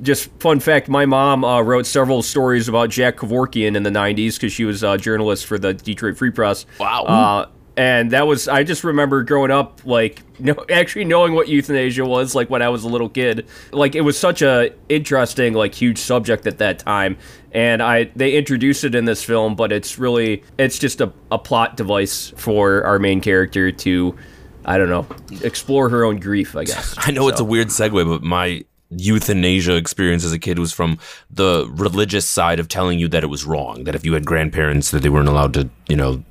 just 0.03 0.31
fun 0.41 0.61
fact: 0.61 0.89
my 0.89 1.07
mom 1.07 1.43
uh, 1.45 1.61
wrote 1.63 1.87
several 1.87 2.23
stories 2.23 2.69
about 2.69 2.91
Jack 2.91 3.17
Kevorkian 3.17 3.77
in 3.77 3.83
the 3.83 3.91
'90s 3.91 4.35
because 4.35 4.53
she 4.53 4.65
was 4.65 4.83
a 4.83 4.99
journalist 4.99 5.47
for 5.47 5.59
the 5.59 5.73
Detroit 5.75 6.17
Free 6.19 6.31
Press. 6.31 6.67
Wow. 6.79 7.03
Uh, 7.05 7.47
and 7.77 8.11
that 8.13 8.27
was 8.27 8.49
I 8.49 8.63
just 8.63 8.85
remember 8.85 9.23
growing 9.23 9.51
up 9.51 9.81
like 9.85 10.23
no, 10.39 10.55
actually 10.71 11.05
knowing 11.05 11.35
what 11.35 11.49
euthanasia 11.49 12.05
was 12.05 12.35
like 12.35 12.49
when 12.51 12.63
I 12.63 12.69
was 12.69 12.85
a 12.85 12.89
little 12.89 13.09
kid. 13.09 13.47
Like 13.73 13.95
it 13.95 14.01
was 14.03 14.19
such 14.19 14.43
a 14.43 14.73
interesting 14.89 15.55
like 15.55 15.75
huge 15.75 15.99
subject 15.99 16.47
at 16.47 16.59
that 16.59 16.79
time. 16.79 17.19
And 17.53 17.83
I 17.83 18.05
they 18.17 18.37
introduced 18.37 18.85
it 18.85 18.95
in 18.95 19.05
this 19.05 19.23
film, 19.23 19.55
but 19.55 19.73
it's 19.73 19.99
really 19.99 20.43
it's 20.59 20.79
just 20.79 21.01
a, 21.01 21.13
a 21.31 21.39
plot 21.39 21.77
device 21.77 22.33
for 22.37 22.85
our 22.85 22.99
main 22.99 23.21
character 23.21 23.71
to 23.73 24.17
I 24.65 24.79
don't 24.79 24.89
know, 24.89 25.07
explore 25.43 25.89
her 25.91 26.05
own 26.05 26.19
grief, 26.19 26.57
I 26.57 26.65
guess. 26.65 26.95
I 26.99 27.13
know 27.13 27.29
it's 27.29 27.41
a 27.41 27.45
weird 27.45 27.69
segue, 27.69 28.05
but 28.05 28.23
my 28.23 28.65
euthanasia 28.91 29.77
experience 29.77 30.25
as 30.25 30.33
a 30.33 30.39
kid 30.39 30.59
was 30.59 30.73
from 30.73 30.99
the 31.31 31.69
religious 31.73 32.29
side 32.29 32.59
of 32.59 32.67
telling 32.69 32.99
you 32.99 33.07
that 33.09 33.23
it 33.23 33.29
was 33.29 33.45
wrong, 33.45 33.85
that 33.85 33.95
if 33.95 34.05
you 34.05 34.13
had 34.13 34.25
grandparents 34.25 34.91
that 34.91 35.03
they 35.03 35.09
weren't 35.09 35.29
allowed 35.29 35.55
to, 35.55 35.71
you 35.89 35.97
know, 35.97 36.25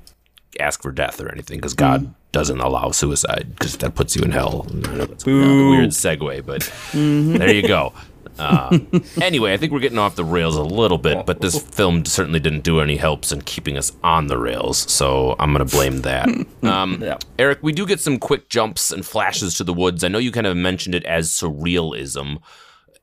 ask 0.60 0.82
for 0.82 0.92
death 0.92 1.20
or 1.22 1.32
anything 1.32 1.58
because 1.58 1.74
God 1.74 2.14
doesn't 2.32 2.60
allow 2.60 2.92
suicide 2.92 3.48
because 3.52 3.78
that 3.78 3.96
puts 3.96 4.16
you 4.16 4.22
in 4.24 4.32
hell. 4.32 4.68
I 4.70 4.96
know 4.96 5.06
that's 5.06 5.26
a 5.26 5.30
weird 5.30 5.90
segue, 5.92 6.46
but 6.46 6.72
there 6.94 7.54
you 7.54 7.68
go. 7.68 7.94
Uh, 8.38 8.78
anyway, 9.22 9.54
I 9.54 9.58
think 9.58 9.72
we're 9.72 9.80
getting 9.80 9.98
off 9.98 10.16
the 10.16 10.26
rails 10.26 10.58
a 10.58 10.64
little 10.64 10.98
bit, 10.98 11.26
but 11.26 11.40
this 11.40 11.58
film 11.76 12.04
certainly 12.04 12.40
didn't 12.42 12.62
do 12.66 12.82
any 12.82 12.98
helps 12.98 13.32
in 13.32 13.42
keeping 13.42 13.78
us 13.78 13.94
on 14.04 14.28
the 14.28 14.38
rails, 14.38 14.92
so 14.92 15.38
I'm 15.40 15.54
going 15.54 15.66
to 15.66 15.74
blame 15.76 16.02
that. 16.02 16.28
Um, 16.66 17.02
Yeah. 17.02 17.18
Eric, 17.38 17.60
we 17.62 17.72
do 17.72 17.86
get 17.86 18.00
some 18.00 18.18
quick 18.18 18.50
jumps 18.50 18.92
and 18.92 19.06
flashes 19.06 19.54
to 19.58 19.64
the 19.64 19.72
woods. 19.74 20.04
I 20.04 20.08
know 20.08 20.18
you 20.18 20.32
kind 20.32 20.48
of 20.48 20.58
mentioned 20.58 20.96
it 20.96 21.06
as 21.06 21.30
surrealism, 21.30 22.40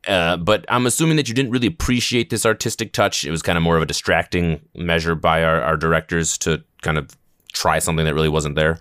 uh, 0.09 0.37
but 0.37 0.65
I'm 0.69 0.85
assuming 0.85 1.17
that 1.17 1.29
you 1.29 1.35
didn't 1.35 1.53
really 1.53 1.69
appreciate 1.69 2.29
this 2.29 2.45
artistic 2.45 2.93
touch. 2.93 3.25
It 3.25 3.31
was 3.31 3.41
kind 3.41 3.57
of 3.57 3.63
more 3.63 3.77
of 3.77 3.83
a 3.83 3.87
distracting 3.87 4.61
measure 4.75 5.15
by 5.15 5.45
our, 5.45 5.63
our 5.63 5.77
directors 5.77 6.37
to 6.39 6.65
kind 6.83 6.99
of 6.99 7.09
try 7.53 7.79
something 7.79 8.05
that 8.05 8.15
really 8.15 8.29
wasn't 8.29 8.57
there. 8.57 8.79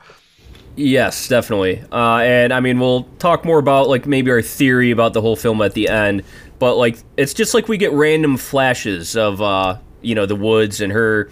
Yes, 0.76 1.28
definitely. 1.28 1.84
Uh, 1.92 2.20
and 2.20 2.54
I 2.54 2.60
mean, 2.60 2.80
we'll 2.80 3.04
talk 3.20 3.44
more 3.44 3.60
about 3.60 3.90
like 3.90 4.06
maybe 4.06 4.32
our 4.32 4.42
theory 4.42 4.92
about 4.92 5.14
the 5.14 5.22
whole 5.22 5.36
film 5.36 5.62
at 5.62 5.74
the 5.74 5.90
end. 5.90 6.24
But 6.60 6.76
like, 6.76 6.98
it's 7.18 7.34
just 7.34 7.54
like 7.54 7.68
we 7.68 7.78
get 7.78 7.92
random 7.92 8.38
flashes 8.38 9.16
of 9.16 9.42
uh, 9.42 9.78
you 10.02 10.16
know 10.16 10.26
the 10.26 10.36
woods 10.36 10.80
and 10.80 10.92
her, 10.92 11.30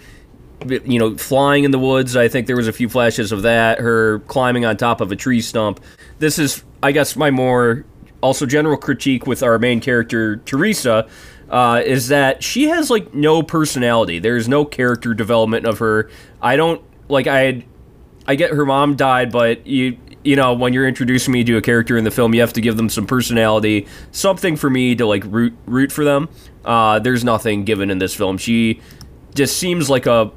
you 0.68 0.98
know, 0.98 1.16
flying 1.16 1.64
in 1.64 1.70
the 1.70 1.78
woods. 1.78 2.16
I 2.16 2.28
think 2.28 2.46
there 2.46 2.56
was 2.56 2.68
a 2.68 2.72
few 2.72 2.88
flashes 2.88 3.32
of 3.32 3.42
that. 3.42 3.78
Her 3.78 4.18
climbing 4.20 4.64
on 4.64 4.76
top 4.76 5.00
of 5.00 5.10
a 5.10 5.16
tree 5.16 5.40
stump. 5.40 5.80
This 6.18 6.38
is, 6.38 6.62
I 6.82 6.92
guess, 6.92 7.16
my 7.16 7.30
more 7.30 7.86
also 8.20 8.44
general 8.44 8.76
critique 8.76 9.26
with 9.26 9.42
our 9.42 9.58
main 9.58 9.80
character 9.80 10.36
Theresa. 10.36 11.08
Uh, 11.48 11.82
is 11.84 12.06
that 12.06 12.44
she 12.44 12.68
has 12.68 12.90
like 12.90 13.12
no 13.12 13.42
personality. 13.42 14.20
There's 14.20 14.48
no 14.48 14.64
character 14.64 15.14
development 15.14 15.66
of 15.66 15.78
her. 15.78 16.08
I 16.40 16.54
don't 16.54 16.80
like 17.10 17.26
I 17.26 17.64
I 18.26 18.34
get 18.34 18.50
her 18.50 18.64
mom 18.64 18.96
died, 18.96 19.32
but 19.32 19.66
you 19.66 19.98
you 20.22 20.36
know 20.36 20.54
when 20.54 20.72
you're 20.72 20.86
introducing 20.86 21.32
me 21.32 21.44
to 21.44 21.56
a 21.56 21.62
character 21.62 21.96
in 21.96 22.04
the 22.04 22.10
film, 22.10 22.34
you 22.34 22.40
have 22.40 22.52
to 22.54 22.60
give 22.60 22.76
them 22.76 22.88
some 22.88 23.06
personality, 23.06 23.86
something 24.12 24.56
for 24.56 24.70
me 24.70 24.94
to 24.94 25.06
like 25.06 25.24
root 25.26 25.54
root 25.66 25.92
for 25.92 26.04
them. 26.04 26.28
Uh, 26.64 26.98
there's 26.98 27.24
nothing 27.24 27.64
given 27.64 27.90
in 27.90 27.98
this 27.98 28.14
film. 28.14 28.38
She 28.38 28.80
just 29.34 29.56
seems 29.56 29.88
like 29.88 30.06
a 30.06 30.30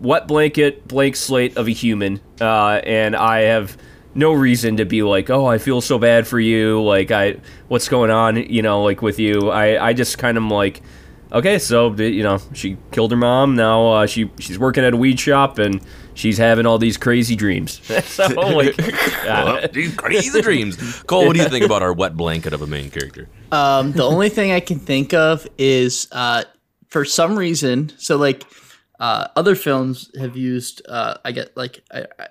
wet 0.00 0.26
blanket, 0.26 0.86
blank 0.88 1.16
slate 1.16 1.56
of 1.56 1.68
a 1.68 1.72
human, 1.72 2.20
uh, 2.40 2.80
and 2.84 3.16
I 3.16 3.42
have 3.42 3.76
no 4.14 4.32
reason 4.32 4.78
to 4.78 4.84
be 4.84 5.02
like, 5.02 5.28
oh, 5.30 5.46
I 5.46 5.58
feel 5.58 5.80
so 5.80 5.98
bad 5.98 6.26
for 6.26 6.40
you. 6.40 6.82
Like 6.82 7.10
I, 7.10 7.36
what's 7.68 7.88
going 7.88 8.10
on? 8.10 8.36
You 8.36 8.62
know, 8.62 8.82
like 8.82 9.02
with 9.02 9.18
you. 9.18 9.50
I 9.50 9.88
I 9.88 9.92
just 9.92 10.18
kind 10.18 10.36
of 10.36 10.44
like. 10.44 10.82
Okay, 11.32 11.58
so 11.58 11.92
you 11.94 12.22
know 12.22 12.38
she 12.54 12.76
killed 12.92 13.10
her 13.10 13.16
mom. 13.16 13.56
Now 13.56 13.88
uh, 13.88 14.06
she 14.06 14.30
she's 14.38 14.58
working 14.58 14.84
at 14.84 14.94
a 14.94 14.96
weed 14.96 15.18
shop 15.18 15.58
and 15.58 15.80
she's 16.14 16.38
having 16.38 16.66
all 16.66 16.78
these 16.78 16.96
crazy 16.96 17.36
dreams. 17.36 17.80
so 18.06 18.26
like, 18.28 18.76
Well, 19.24 19.48
uh, 19.64 19.66
these 19.66 19.94
crazy 19.96 20.40
dreams. 20.40 21.02
Cole, 21.02 21.26
what 21.26 21.36
do 21.36 21.42
you 21.42 21.48
think 21.48 21.64
about 21.64 21.82
our 21.82 21.92
wet 21.92 22.16
blanket 22.16 22.52
of 22.52 22.62
a 22.62 22.66
main 22.66 22.90
character? 22.90 23.28
Um, 23.52 23.92
the 23.92 24.04
only 24.04 24.28
thing 24.28 24.52
I 24.52 24.60
can 24.60 24.78
think 24.78 25.14
of 25.14 25.46
is 25.58 26.08
uh, 26.12 26.44
for 26.88 27.04
some 27.04 27.36
reason. 27.36 27.92
So 27.98 28.16
like 28.16 28.44
uh, 29.00 29.28
other 29.36 29.54
films 29.54 30.10
have 30.18 30.36
used. 30.36 30.82
Uh, 30.88 31.16
I 31.24 31.32
get 31.32 31.56
like. 31.56 31.82
I, 31.92 32.06
I, 32.18 32.26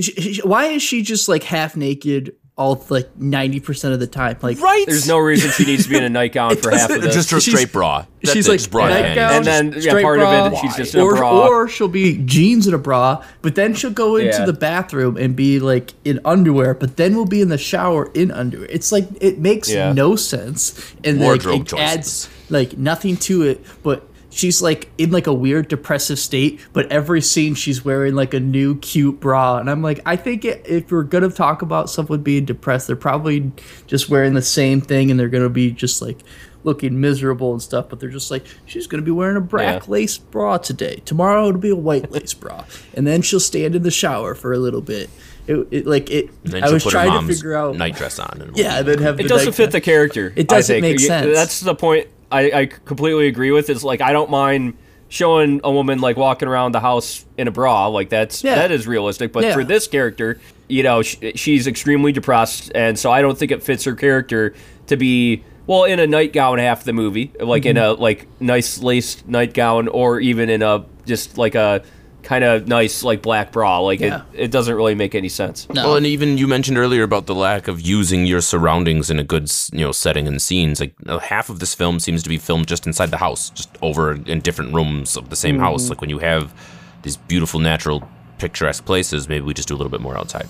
sh- 0.00 0.36
sh- 0.36 0.44
why 0.44 0.66
is 0.66 0.82
she 0.82 1.02
just 1.02 1.28
like 1.28 1.42
half 1.42 1.76
naked 1.76 2.34
all 2.54 2.84
like 2.90 3.08
ninety 3.18 3.60
percent 3.60 3.94
of 3.94 4.00
the 4.00 4.06
time? 4.06 4.36
Like 4.42 4.60
Right. 4.60 4.84
there's 4.86 5.08
no 5.08 5.18
reason 5.18 5.50
she 5.52 5.64
needs 5.64 5.84
to 5.84 5.88
be 5.90 5.96
in 5.96 6.04
a 6.04 6.08
nightgown 6.08 6.56
for 6.62 6.70
half 6.70 6.90
of 6.90 7.00
this. 7.02 7.14
just 7.14 7.30
her 7.30 7.40
She's- 7.40 7.56
straight 7.56 7.72
bra. 7.72 8.04
That's 8.22 8.34
she's 8.34 8.46
it, 8.46 8.50
like 8.50 8.58
just 8.60 8.70
bra 8.70 8.88
nightgown, 8.88 9.16
panties. 9.16 9.48
And 9.48 9.72
then, 9.72 9.82
yeah, 9.82 9.90
straight 9.90 10.02
part 10.04 10.20
of 10.20 10.52
it, 10.52 10.58
she's 10.58 10.76
just 10.76 10.94
in 10.94 11.00
a 11.00 11.04
or, 11.04 11.16
bra. 11.16 11.46
Or 11.48 11.68
she'll 11.68 11.88
be 11.88 12.18
jeans 12.24 12.66
and 12.66 12.74
a 12.74 12.78
bra, 12.78 13.24
but 13.40 13.54
then 13.56 13.74
she'll 13.74 13.90
go 13.90 14.16
into 14.16 14.30
Yeah. 14.38 14.44
the 14.44 14.52
bathroom 14.52 15.16
and 15.16 15.34
be 15.34 15.58
like 15.58 15.92
in 16.04 16.20
underwear, 16.24 16.74
but 16.74 16.96
then 16.98 17.16
we'll 17.16 17.24
be 17.26 17.40
in 17.40 17.48
the 17.48 17.58
shower 17.58 18.10
in 18.14 18.30
underwear. 18.30 18.68
It's 18.70 18.92
like 18.92 19.08
it 19.20 19.38
makes 19.38 19.70
Yeah. 19.70 19.92
no 19.92 20.14
sense, 20.14 20.94
and 21.02 21.20
like, 21.20 21.44
it 21.44 21.66
choices. 21.66 21.78
adds 21.78 22.28
like 22.50 22.76
nothing 22.78 23.16
to 23.16 23.42
it. 23.42 23.64
But 23.82 24.06
she's 24.32 24.60
like 24.62 24.90
in 24.98 25.10
like 25.10 25.26
a 25.26 25.32
weird 25.34 25.68
depressive 25.68 26.18
state, 26.18 26.60
but 26.72 26.90
every 26.90 27.20
scene 27.20 27.54
she's 27.54 27.84
wearing 27.84 28.14
like 28.14 28.34
a 28.34 28.40
new 28.40 28.78
cute 28.78 29.20
bra, 29.20 29.58
and 29.58 29.70
I'm 29.70 29.82
like, 29.82 30.00
I 30.06 30.16
think 30.16 30.44
it, 30.44 30.64
if 30.66 30.90
we're 30.90 31.02
gonna 31.04 31.28
talk 31.30 31.62
about 31.62 31.90
someone 31.90 32.22
being 32.22 32.44
depressed, 32.44 32.86
they're 32.86 32.96
probably 32.96 33.52
just 33.86 34.08
wearing 34.08 34.34
the 34.34 34.42
same 34.42 34.80
thing, 34.80 35.10
and 35.10 35.20
they're 35.20 35.28
gonna 35.28 35.48
be 35.48 35.70
just 35.70 36.02
like 36.02 36.18
looking 36.64 37.00
miserable 37.00 37.52
and 37.52 37.60
stuff. 37.62 37.88
But 37.88 38.00
they're 38.00 38.08
just 38.08 38.30
like, 38.30 38.44
she's 38.66 38.86
gonna 38.86 39.02
be 39.02 39.10
wearing 39.10 39.36
a 39.36 39.40
black 39.40 39.82
Yeah. 39.86 39.90
lace 39.90 40.16
bra 40.18 40.58
today. 40.58 41.02
Tomorrow 41.04 41.48
it'll 41.48 41.60
be 41.60 41.70
a 41.70 41.76
white 41.76 42.10
lace 42.10 42.34
bra, 42.34 42.64
and 42.94 43.06
then 43.06 43.22
she'll 43.22 43.40
stand 43.40 43.76
in 43.76 43.82
the 43.82 43.90
shower 43.90 44.34
for 44.34 44.52
a 44.52 44.58
little 44.58 44.80
bit. 44.80 45.10
It, 45.48 45.66
it 45.72 45.86
like 45.88 46.08
it. 46.08 46.30
I 46.54 46.70
was 46.70 46.84
trying 46.84 47.20
to 47.20 47.26
figure 47.34 47.54
out. 47.54 47.76
night 47.76 47.96
dress 47.96 48.20
on. 48.20 48.40
And 48.40 48.56
yeah, 48.56 48.78
and 48.78 48.86
then 48.86 48.98
have 49.00 49.18
it 49.18 49.24
the 49.24 49.28
doesn't 49.28 49.46
night- 49.48 49.54
fit 49.56 49.70
the 49.72 49.80
character. 49.80 50.32
It 50.36 50.46
doesn't 50.48 50.80
make 50.80 51.00
sense. 51.00 51.34
That's 51.34 51.58
the 51.60 51.74
point. 51.74 52.06
I, 52.32 52.60
I 52.60 52.66
completely 52.66 53.28
agree 53.28 53.50
with. 53.50 53.68
It's 53.70 53.84
like 53.84 54.00
I 54.00 54.12
don't 54.12 54.30
mind 54.30 54.76
showing 55.08 55.60
a 55.62 55.70
woman 55.70 56.00
like 56.00 56.16
walking 56.16 56.48
around 56.48 56.72
the 56.72 56.80
house 56.80 57.24
in 57.36 57.46
a 57.46 57.50
bra. 57.50 57.86
Like 57.88 58.08
that's 58.08 58.42
Yeah. 58.42 58.54
that 58.56 58.70
is 58.72 58.86
realistic. 58.86 59.32
But 59.32 59.44
Yeah. 59.44 59.54
for 59.54 59.62
this 59.64 59.86
character, 59.86 60.40
you 60.68 60.82
know, 60.82 61.02
sh 61.02 61.16
she's 61.34 61.66
extremely 61.66 62.12
depressed, 62.12 62.72
and 62.74 62.98
so 62.98 63.12
I 63.12 63.20
don't 63.20 63.36
think 63.38 63.52
it 63.52 63.62
fits 63.62 63.84
her 63.84 63.94
character 63.94 64.54
to 64.86 64.96
be. 64.96 65.44
Well, 65.66 65.84
in 65.84 66.00
a 66.00 66.06
nightgown 66.08 66.58
half 66.58 66.82
the 66.82 66.92
movie, 66.92 67.30
like 67.38 67.66
in 67.66 67.76
Mm-hmm. 67.76 68.00
a 68.00 68.02
like 68.02 68.26
nice 68.40 68.82
laced 68.82 69.28
nightgown, 69.28 69.86
or 69.88 70.18
even 70.18 70.48
in 70.50 70.62
a 70.62 70.84
just 71.06 71.38
like 71.38 71.54
a 71.54 71.82
kind 72.22 72.44
of 72.44 72.68
nice 72.68 73.02
like 73.02 73.22
black 73.22 73.52
bra. 73.52 73.78
Like 73.80 74.00
Yeah. 74.00 74.22
it, 74.32 74.44
it 74.44 74.50
doesn't 74.50 74.74
really 74.74 74.94
make 74.94 75.14
any 75.14 75.28
sense. 75.28 75.68
No. 75.68 75.88
Well, 75.88 75.96
and 75.96 76.06
even 76.06 76.38
you 76.38 76.46
mentioned 76.46 76.78
earlier 76.78 77.02
about 77.02 77.26
the 77.26 77.34
lack 77.34 77.68
of 77.68 77.80
using 77.80 78.26
your 78.26 78.40
surroundings 78.40 79.10
in 79.10 79.18
a 79.18 79.24
good, 79.24 79.50
you 79.72 79.80
know, 79.80 79.92
setting 79.92 80.26
and 80.26 80.40
scenes. 80.40 80.80
Like 80.80 80.94
half 81.22 81.50
of 81.50 81.58
this 81.58 81.74
film 81.74 82.00
seems 82.00 82.22
to 82.22 82.28
be 82.28 82.38
filmed 82.38 82.68
just 82.68 82.86
inside 82.86 83.10
the 83.10 83.18
house, 83.18 83.50
just 83.50 83.70
over 83.82 84.12
in 84.12 84.40
different 84.40 84.72
rooms 84.72 85.16
of 85.16 85.30
the 85.30 85.36
same 85.36 85.56
mm-hmm. 85.56 85.64
house. 85.64 85.90
Like 85.90 86.00
when 86.00 86.10
you 86.10 86.18
have 86.18 86.54
these 87.02 87.16
beautiful, 87.16 87.60
natural, 87.60 88.08
picturesque 88.38 88.84
places, 88.84 89.28
maybe 89.28 89.44
we 89.44 89.54
just 89.54 89.68
do 89.68 89.74
a 89.74 89.78
little 89.78 89.90
bit 89.90 90.00
more 90.00 90.16
outside. 90.18 90.48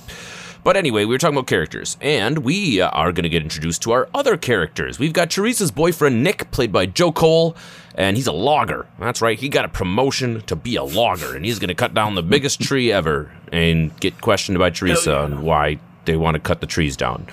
But 0.65 0.77
anyway, 0.77 1.05
we 1.05 1.15
were 1.15 1.19
talking 1.19 1.37
about 1.37 1.49
characters, 1.49 1.97
and 2.01 2.39
we 2.39 2.81
uh, 2.81 2.89
are 2.91 3.11
going 3.11 3.25
to 3.25 3.29
get 3.29 3.43
introduced 3.43 3.83
to 3.83 3.93
our 3.93 4.09
other 4.15 4.37
characters. 4.37 4.97
We've 4.97 5.13
got 5.13 5.29
Theresa's 5.31 5.73
boyfriend, 5.73 6.23
Nick, 6.23 6.53
played 6.53 6.71
by 6.71 6.87
Joe 6.87 7.11
Cole, 7.11 7.57
and 7.97 8.17
he's 8.17 8.29
a 8.29 8.33
logger. 8.33 8.87
That's 9.01 9.21
right, 9.21 9.39
he 9.39 9.49
got 9.49 9.65
a 9.65 9.69
promotion 9.69 10.43
to 10.43 10.55
be 10.55 10.77
a 10.77 10.85
logger, 10.85 11.35
and 11.35 11.45
he's 11.45 11.59
going 11.59 11.69
to 11.69 11.75
cut 11.75 11.95
down 11.95 12.15
the 12.15 12.23
biggest 12.23 12.61
tree 12.61 12.93
ever 12.93 13.33
and 13.51 13.99
get 13.99 14.21
questioned 14.21 14.59
by 14.59 14.71
Theresa 14.71 15.19
on 15.19 15.43
why 15.43 15.81
they 16.05 16.17
want 16.17 16.37
to 16.37 16.41
cut 16.41 16.61
the 16.61 16.67
trees 16.69 16.97
down. 16.97 17.27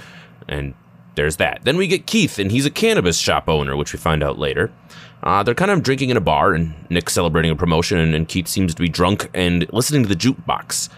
And 0.48 0.74
there's 1.14 1.36
that. 1.36 1.60
Then 1.64 1.78
we 1.78 1.86
get 1.86 2.08
Keith, 2.08 2.40
and 2.40 2.52
he's 2.52 2.66
a 2.66 2.72
cannabis 2.72 3.20
shop 3.20 3.48
owner, 3.48 3.78
which 3.78 3.94
we 3.94 4.00
find 4.00 4.24
out 4.24 4.40
later. 4.40 4.72
Uh, 5.22 5.44
they're 5.44 5.54
kind 5.54 5.70
of 5.70 5.84
drinking 5.84 6.10
in 6.10 6.18
a 6.18 6.22
bar, 6.22 6.54
and 6.56 6.74
Nick's 6.90 7.14
celebrating 7.14 7.52
a 7.52 7.56
promotion, 7.56 8.00
and 8.00 8.28
Keith 8.28 8.48
seems 8.48 8.74
to 8.74 8.82
be 8.82 8.90
drunk 8.90 9.30
and 9.36 9.72
listening 9.72 10.02
to 10.02 10.10
the 10.10 10.16
jukebox. 10.16 10.90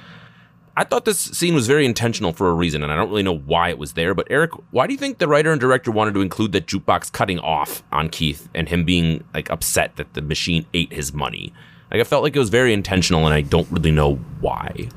I 0.75 0.85
thought 0.85 1.03
this 1.03 1.19
scene 1.19 1.53
was 1.53 1.67
very 1.67 1.85
intentional 1.85 2.31
for 2.31 2.49
a 2.49 2.53
reason, 2.53 2.81
and 2.81 2.91
I 2.91 2.95
don't 2.95 3.09
really 3.09 3.23
know 3.23 3.37
why 3.37 3.69
it 3.69 3.77
was 3.77 3.93
there. 3.93 4.13
But 4.13 4.27
Eric, 4.29 4.51
why 4.71 4.87
do 4.87 4.93
you 4.93 4.99
think 4.99 5.17
the 5.17 5.27
writer 5.27 5.51
and 5.51 5.59
director 5.59 5.91
wanted 5.91 6.13
to 6.13 6.21
include 6.21 6.53
that 6.53 6.65
jukebox 6.65 7.11
cutting 7.11 7.39
off 7.39 7.83
on 7.91 8.09
Keith 8.09 8.47
and 8.55 8.69
him 8.69 8.85
being 8.85 9.23
like 9.33 9.49
upset 9.49 9.97
that 9.97 10.13
the 10.13 10.21
machine 10.21 10.65
ate 10.73 10.93
his 10.93 11.13
money? 11.13 11.53
Like 11.91 11.99
I 11.99 12.03
felt 12.05 12.23
like 12.23 12.35
it 12.35 12.39
was 12.39 12.49
very 12.49 12.73
intentional, 12.73 13.25
and 13.25 13.33
I 13.33 13.41
don't 13.41 13.69
really 13.69 13.91
know 13.91 14.15
why. 14.39 14.87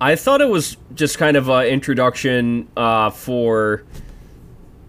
I 0.00 0.16
thought 0.16 0.40
it 0.40 0.48
was 0.48 0.76
just 0.94 1.16
kind 1.16 1.36
of 1.36 1.48
an 1.48 1.66
introduction 1.66 2.68
uh, 2.76 3.10
for 3.10 3.84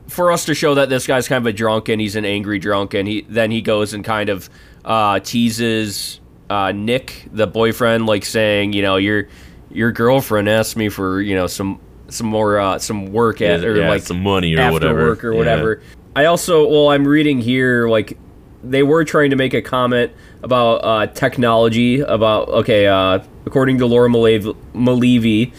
for 0.07 0.31
us 0.31 0.45
to 0.45 0.53
show 0.53 0.75
that 0.75 0.89
this 0.89 1.05
guy's 1.07 1.27
kind 1.27 1.41
of 1.43 1.47
a 1.47 1.53
drunk 1.53 1.89
and 1.89 1.99
he's 2.01 2.15
an 2.15 2.25
angry 2.25 2.57
drunk, 2.57 2.95
and 2.95 3.07
he 3.07 3.21
then 3.29 3.51
he 3.51 3.61
goes 3.61 3.93
and 3.93 4.03
kind 4.03 4.29
of 4.29 4.49
uh, 4.85 5.19
teases 5.19 6.19
uh, 6.49 6.71
Nick, 6.71 7.27
the 7.31 7.47
boyfriend, 7.47 8.05
like 8.05 8.25
saying, 8.25 8.73
you 8.73 8.81
know, 8.81 8.97
your 8.97 9.27
your 9.71 9.91
girlfriend 9.91 10.47
asked 10.49 10.77
me 10.77 10.89
for 10.89 11.21
you 11.21 11.35
know 11.35 11.47
some 11.47 11.79
some 12.07 12.27
more 12.27 12.59
uh, 12.59 12.77
some 12.79 13.07
work 13.11 13.41
at 13.41 13.63
or 13.63 13.77
Yeah, 13.77 13.89
like 13.89 14.03
some 14.03 14.21
money 14.21 14.55
or 14.55 14.59
after 14.59 14.73
whatever. 14.73 15.05
work 15.07 15.23
or 15.23 15.31
Yeah. 15.33 15.37
whatever. 15.39 15.81
I 16.15 16.25
also, 16.25 16.67
well, 16.69 16.89
I'm 16.89 17.05
reading 17.07 17.41
here 17.41 17.89
like 17.89 18.17
they 18.63 18.83
were 18.83 19.03
trying 19.03 19.31
to 19.31 19.35
make 19.35 19.53
a 19.53 19.61
comment 19.61 20.11
about 20.43 20.75
uh, 20.77 21.07
technology. 21.07 21.99
About 21.99 22.47
okay, 22.49 22.87
uh, 22.87 23.19
according 23.45 23.79
to 23.79 23.85
Laura 23.85 24.07
Malev- 24.09 24.55
Mulleavy, 24.73 25.51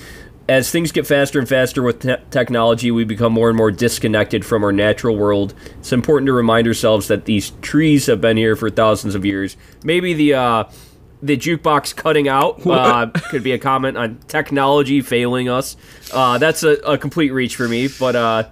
as 0.48 0.70
things 0.70 0.92
get 0.92 1.06
faster 1.06 1.38
and 1.38 1.48
faster 1.48 1.82
with 1.82 2.00
te- 2.00 2.16
technology, 2.30 2.90
we 2.90 3.04
become 3.04 3.32
more 3.32 3.48
and 3.48 3.56
more 3.56 3.70
disconnected 3.70 4.44
from 4.46 4.64
our 4.64 4.72
natural 4.72 5.16
world. 5.16 5.52
It's 5.80 5.92
important 5.92 6.26
to 6.28 6.32
remind 6.32 6.66
ourselves 6.66 7.08
that 7.08 7.26
these 7.26 7.50
trees 7.60 8.06
have 8.06 8.20
been 8.20 8.36
here 8.36 8.56
for 8.56 8.70
thousands 8.70 9.14
of 9.14 9.24
years. 9.26 9.56
Maybe 9.84 10.14
the 10.14 10.34
uh, 10.34 10.64
the 11.22 11.36
jukebox 11.36 11.94
cutting 11.96 12.28
out 12.28 12.66
uh, 12.66 13.06
could 13.30 13.42
be 13.42 13.52
a 13.52 13.58
comment 13.58 13.96
on 13.96 14.18
technology 14.28 15.00
failing 15.00 15.48
us. 15.48 15.76
Uh, 16.12 16.38
that's 16.38 16.62
a, 16.62 16.72
a 16.86 16.98
complete 16.98 17.30
reach 17.30 17.56
for 17.56 17.68
me, 17.68 17.88
but 17.88 18.16
uh, 18.16 18.48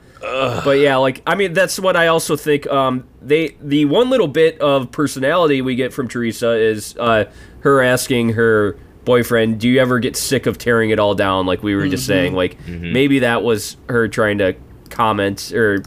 but 0.64 0.78
yeah, 0.78 0.96
like 0.96 1.22
I 1.26 1.34
mean, 1.34 1.52
that's 1.52 1.78
what 1.78 1.96
I 1.96 2.06
also 2.08 2.36
think. 2.36 2.66
Um, 2.66 3.06
they 3.20 3.56
the 3.60 3.84
one 3.84 4.10
little 4.10 4.28
bit 4.28 4.58
of 4.60 4.90
personality 4.90 5.62
we 5.62 5.74
get 5.74 5.92
from 5.92 6.08
Theresa 6.08 6.52
is 6.52 6.96
uh, 6.98 7.26
her 7.60 7.82
asking 7.82 8.30
her 8.30 8.76
boyfriend, 9.04 9.60
"Do 9.60 9.68
you 9.68 9.80
ever 9.80 9.98
get 9.98 10.16
sick 10.16 10.46
of 10.46 10.56
tearing 10.58 10.90
it 10.90 10.98
all 10.98 11.14
down?" 11.14 11.46
Like 11.46 11.62
we 11.62 11.74
were 11.74 11.86
just 11.88 12.06
saying, 12.06 12.34
like 12.34 12.56
maybe 12.92 13.18
that 13.20 13.42
was 13.42 13.76
her 13.88 14.08
trying 14.08 14.38
to 14.38 14.54
comment 14.90 15.52
or 15.52 15.82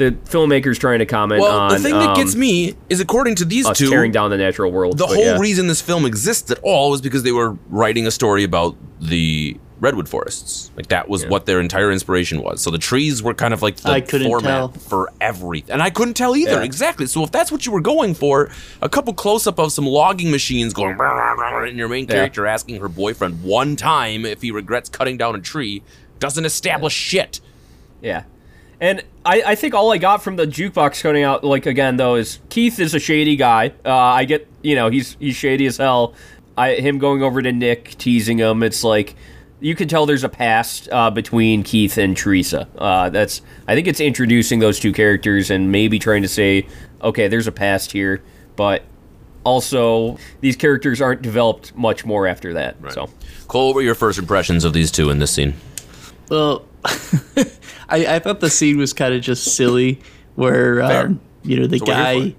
the 0.00 0.12
filmmakers 0.12 0.78
trying 0.78 0.98
to 1.00 1.06
comment 1.06 1.42
Well, 1.42 1.58
on 1.58 1.70
the 1.70 1.78
thing 1.78 1.92
that 1.94 2.16
gets 2.16 2.34
um, 2.34 2.40
me 2.40 2.74
is 2.88 3.00
according 3.00 3.34
to 3.36 3.44
these 3.44 3.68
two, 3.70 3.90
tearing 3.90 4.10
down 4.12 4.30
the 4.30 4.38
natural 4.38 4.72
world. 4.72 4.96
the 4.98 5.06
whole 5.06 5.16
yeah. 5.16 5.38
reason 5.38 5.66
this 5.66 5.80
film 5.80 6.06
exists 6.06 6.50
at 6.50 6.58
all 6.62 6.90
was 6.90 7.00
because 7.00 7.22
they 7.22 7.32
were 7.32 7.56
writing 7.68 8.06
a 8.06 8.10
story 8.10 8.42
about 8.42 8.76
the 9.00 9.58
redwood 9.80 10.08
forests. 10.08 10.70
Like 10.76 10.88
that 10.88 11.08
was 11.08 11.26
what 11.26 11.46
their 11.46 11.60
entire 11.60 11.90
inspiration 11.90 12.42
was. 12.42 12.60
So 12.60 12.70
the 12.70 12.78
trees 12.78 13.22
were 13.22 13.34
kind 13.34 13.52
of 13.54 13.62
like 13.62 13.76
the 13.76 13.90
I 13.90 14.00
couldn't 14.00 14.28
format 14.28 14.44
tell. 14.46 14.68
for 14.68 15.10
everything, 15.20 15.72
and 15.72 15.82
I 15.82 15.90
couldn't 15.90 16.14
tell 16.14 16.36
either. 16.36 16.52
Yeah. 16.52 16.62
Exactly. 16.62 17.06
So 17.06 17.22
if 17.24 17.30
that's 17.30 17.50
what 17.52 17.66
you 17.66 17.72
were 17.72 17.80
going 17.80 18.14
for, 18.14 18.50
a 18.82 18.88
couple 18.88 19.12
close 19.14 19.46
up 19.46 19.58
of 19.58 19.72
some 19.72 19.86
logging 19.86 20.30
machines 20.30 20.72
going, 20.72 20.96
and 20.98 21.76
your 21.76 21.88
main 21.88 22.06
Yeah. 22.06 22.14
character 22.14 22.46
asking 22.46 22.80
her 22.80 22.88
boyfriend 22.88 23.42
one 23.42 23.76
time 23.76 24.24
if 24.24 24.42
he 24.42 24.50
regrets 24.50 24.88
cutting 24.88 25.16
down 25.16 25.34
a 25.34 25.40
tree 25.40 25.82
doesn't 26.18 26.44
establish 26.44 26.92
shit. 26.94 27.40
Yeah. 28.02 28.24
And 28.80 29.04
I, 29.24 29.42
I 29.42 29.54
think 29.54 29.74
all 29.74 29.92
I 29.92 29.98
got 29.98 30.22
from 30.22 30.36
the 30.36 30.46
jukebox 30.46 31.02
cutting 31.02 31.22
out, 31.22 31.44
like 31.44 31.66
again 31.66 31.96
though, 31.96 32.14
is 32.14 32.38
Keith 32.48 32.78
is 32.80 32.94
a 32.94 32.98
shady 32.98 33.36
guy. 33.36 33.72
Uh, 33.84 33.92
I 33.94 34.24
get, 34.24 34.48
you 34.62 34.74
know, 34.74 34.88
he's 34.88 35.16
he's 35.20 35.36
shady 35.36 35.66
as 35.66 35.76
hell. 35.76 36.14
I 36.56 36.74
him 36.74 36.98
going 36.98 37.22
over 37.22 37.42
to 37.42 37.52
Nick, 37.52 37.96
teasing 37.98 38.38
him. 38.38 38.62
It's 38.62 38.82
like 38.82 39.16
you 39.60 39.74
can 39.74 39.88
tell 39.88 40.06
there's 40.06 40.24
a 40.24 40.30
past 40.30 40.88
uh, 40.90 41.10
between 41.10 41.62
Keith 41.62 41.98
and 41.98 42.16
Theresa. 42.16 42.66
Uh, 42.76 43.10
that's 43.10 43.42
I 43.68 43.74
think 43.74 43.86
it's 43.86 44.00
introducing 44.00 44.60
those 44.60 44.80
two 44.80 44.92
characters 44.92 45.50
and 45.50 45.70
maybe 45.70 45.98
trying 45.98 46.22
to 46.22 46.28
say, 46.28 46.66
okay, 47.02 47.28
there's 47.28 47.46
a 47.46 47.52
past 47.52 47.92
here, 47.92 48.22
but 48.56 48.82
also 49.44 50.18
these 50.40 50.56
characters 50.56 51.00
aren't 51.02 51.20
developed 51.22 51.74
much 51.76 52.06
more 52.06 52.26
after 52.26 52.54
that. 52.54 52.76
So 52.92 53.10
Cole, 53.46 53.68
what 53.68 53.74
were 53.76 53.82
your 53.82 53.94
first 53.94 54.18
impressions 54.18 54.64
of 54.64 54.72
these 54.72 54.90
two 54.90 55.10
in 55.10 55.18
this 55.18 55.32
scene? 55.32 55.54
Well, 56.30 56.64
I, 57.88 58.16
I 58.16 58.18
thought 58.18 58.40
the 58.40 58.50
scene 58.50 58.78
was 58.78 58.92
kind 58.92 59.14
of 59.14 59.22
just 59.22 59.54
silly, 59.56 60.00
where 60.34 60.82
um, 60.82 61.20
you 61.42 61.58
know 61.58 61.66
the 61.66 61.78
So 61.78 61.84
we're 61.86 61.94
here 61.94 62.04
for 62.04 62.30
guy, 62.30 62.36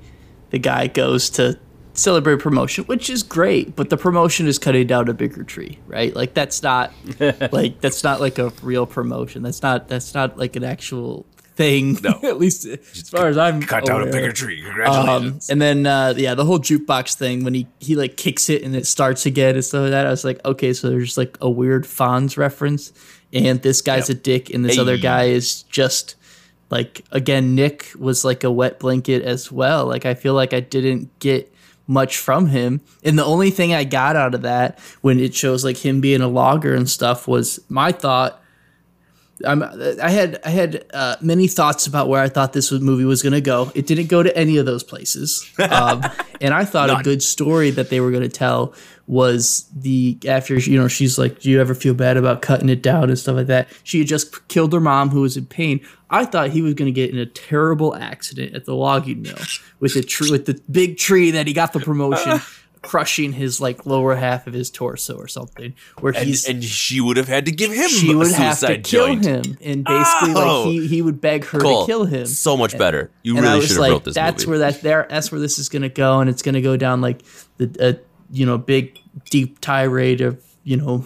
the 0.52 0.60
guy 0.60 0.88
goes 0.88 1.30
to 1.32 1.60
celebrate 1.94 2.40
promotion, 2.40 2.86
which 2.86 3.10
is 3.10 3.24
great, 3.24 3.76
but 3.76 3.90
the 3.90 3.98
promotion 3.98 4.48
is 4.48 4.58
cutting 4.58 4.88
down 4.88 5.08
a 5.10 5.14
bigger 5.14 5.44
tree, 5.44 5.80
right? 5.88 6.16
Like 6.16 6.34
that's 6.34 6.64
not 6.64 6.94
like 7.52 7.82
that's 7.82 8.04
not 8.04 8.20
like 8.20 8.40
a 8.40 8.52
real 8.62 8.86
promotion. 8.86 9.44
That's 9.44 9.62
not 9.62 9.88
that's 9.88 10.14
not 10.14 10.38
like 10.38 10.56
an 10.56 10.64
actual 10.64 11.26
thing. 11.56 11.98
No. 12.02 12.20
at 12.24 12.38
least 12.40 12.66
as 12.66 13.10
far 13.10 13.28
as 13.28 13.38
I'm 13.38 13.62
cut 13.62 13.88
aware. 13.88 14.00
Down 14.00 14.10
a 14.10 14.12
bigger 14.12 14.32
tree. 14.32 14.64
Um, 14.86 15.40
and 15.50 15.62
then 15.62 15.86
uh, 15.86 16.14
yeah, 16.18 16.36
the 16.36 16.46
whole 16.46 16.60
jukebox 16.60 17.16
thing 17.16 17.44
when 17.44 17.54
he 17.54 17.68
he 17.80 17.96
like 17.96 18.18
kicks 18.18 18.50
it 18.50 18.64
and 18.64 18.76
it 18.76 18.88
starts 18.88 19.26
again 19.26 19.56
and 19.56 19.64
stuff 19.64 19.84
like 19.84 19.92
that. 19.92 20.06
I 20.06 20.10
was 20.10 20.24
like, 20.24 20.44
okay, 20.46 20.74
so 20.74 20.90
there's 20.90 21.18
like 21.18 21.38
a 21.42 21.50
weird 21.50 21.84
Fonz 21.84 22.38
reference, 22.38 22.94
and 23.34 23.62
this 23.62 23.82
guy's 23.82 24.10
a 24.10 24.14
dick, 24.14 24.50
and 24.50 24.66
this 24.66 24.78
other 24.78 24.98
guy 24.98 25.26
is 25.26 25.64
just 25.64 26.16
like 26.70 27.06
again. 27.12 27.56
Nick 27.56 27.92
was 27.98 28.26
like 28.26 28.44
a 28.44 28.52
wet 28.52 28.80
blanket 28.80 29.24
as 29.24 29.52
well. 29.52 29.86
Like 29.86 30.06
I 30.06 30.14
feel 30.14 30.34
like 30.34 30.54
I 30.54 30.60
didn't 30.60 31.18
get 31.20 31.54
much 31.88 32.18
from 32.18 32.48
him, 32.48 32.82
and 33.04 33.18
the 33.18 33.26
only 33.26 33.52
thing 33.52 33.74
I 33.74 33.84
got 33.84 34.16
out 34.16 34.34
of 34.36 34.42
that 34.44 34.80
when 35.02 35.20
it 35.20 35.34
shows 35.36 35.64
like 35.64 35.78
him 35.78 36.02
being 36.02 36.22
a 36.22 36.28
logger 36.28 36.74
and 36.74 36.90
stuff 36.90 37.28
was 37.28 37.60
my 37.70 37.92
thought. 37.92 38.41
I'm, 39.46 39.64
I 39.64 40.10
had 40.10 40.40
I 40.44 40.50
had 40.50 40.86
uh, 40.94 41.16
many 41.22 41.48
thoughts 41.48 41.88
about 41.88 42.08
where 42.08 42.22
I 42.22 42.30
thought 42.30 42.54
this 42.54 42.72
movie 42.72 43.06
was 43.06 43.22
going 43.22 43.34
to 43.34 43.42
go. 43.42 43.72
It 43.76 43.88
didn't 43.88 44.08
go 44.08 44.24
to 44.24 44.36
any 44.38 44.58
of 44.58 44.66
those 44.66 44.84
places, 44.84 45.50
um, 45.60 46.04
and 46.42 46.54
I 46.54 46.66
thought 46.66 46.90
a 46.90 47.04
good 47.04 47.24
story 47.24 47.72
that 47.72 47.90
they 47.90 48.00
were 48.00 48.12
going 48.12 48.24
to 48.24 48.30
tell 48.30 48.74
was 49.08 49.66
the 49.76 50.18
after 50.28 50.58
you 50.58 50.78
know 50.78 50.88
she's 50.88 51.18
like, 51.18 51.40
"Do 51.40 51.50
you 51.50 51.60
ever 51.60 51.76
feel 51.76 51.94
bad 51.94 52.18
about 52.18 52.42
cutting 52.42 52.70
it 52.70 52.82
down 52.82 53.10
and 53.10 53.18
stuff 53.18 53.36
like 53.36 53.48
that?" 53.48 53.70
She 53.84 54.00
had 54.00 54.08
just 54.08 54.48
killed 54.48 54.74
her 54.74 54.80
mom, 54.80 55.10
who 55.10 55.22
was 55.22 55.38
in 55.38 55.46
pain. 55.46 55.82
I 56.10 56.26
thought 56.26 56.50
he 56.50 56.62
was 56.62 56.74
going 56.74 56.88
to 56.88 56.92
get 56.92 57.10
in 57.10 57.18
a 57.18 57.26
terrible 57.26 57.96
accident 57.96 58.54
at 58.54 58.66
the 58.66 58.76
logging 58.76 59.22
mill 59.22 59.38
with 59.80 59.94
the 59.94 60.04
tree 60.04 60.30
with 60.32 60.46
the 60.46 60.62
big 60.70 60.98
tree 60.98 61.32
that 61.32 61.48
he 61.48 61.54
got 61.54 61.74
the 61.74 61.80
promotion. 61.80 62.40
Crushing 62.84 63.34
his 63.34 63.62
like 63.62 63.86
lower 63.86 64.16
half 64.16 64.48
of 64.48 64.54
his 64.54 64.72
torso 64.72 65.16
or 65.16 65.28
something, 65.28 65.76
where 66.00 66.14
And, 66.16 66.26
he's 66.26 66.50
and 66.50 66.64
she 66.64 67.00
would 67.00 67.16
have 67.18 67.28
had 67.28 67.46
to 67.46 67.52
give 67.52 67.72
him 67.72 67.88
she 67.88 68.12
a 68.12 68.18
would 68.18 68.32
have 68.32 68.60
to 68.62 68.80
kill 68.80 69.06
joint. 69.06 69.24
him, 69.26 69.58
and 69.62 69.84
basically, 69.86 70.34
Oh. 70.36 70.64
like 70.64 70.72
he, 70.72 70.88
he 70.88 71.02
would 71.04 71.22
beg 71.22 71.46
her 71.46 71.60
Cole, 71.60 71.86
to 71.86 71.92
kill 71.92 72.06
him. 72.06 72.26
So 72.26 72.58
much 72.58 72.76
better. 72.80 73.12
You 73.22 73.40
really 73.40 73.62
should 73.62 73.70
have 73.72 73.78
like, 73.80 73.92
wrote 73.92 74.04
this 74.06 74.16
"That's 74.16 74.48
movie. 74.48 74.60
where 74.60 74.72
that 74.72 74.82
there. 74.82 75.06
That's 75.12 75.32
where 75.32 75.40
this 75.40 75.60
is 75.60 75.70
gonna 75.70 75.90
go, 75.90 76.22
and 76.22 76.30
it's 76.30 76.42
gonna 76.42 76.62
go 76.62 76.76
down 76.76 77.02
like 77.02 77.22
the 77.58 77.70
uh, 77.80 77.94
you 78.32 78.48
know 78.48 78.58
big 78.58 78.98
deep 79.30 79.60
tirade 79.62 80.22
of 80.22 80.44
you 80.64 80.78
know 80.78 81.06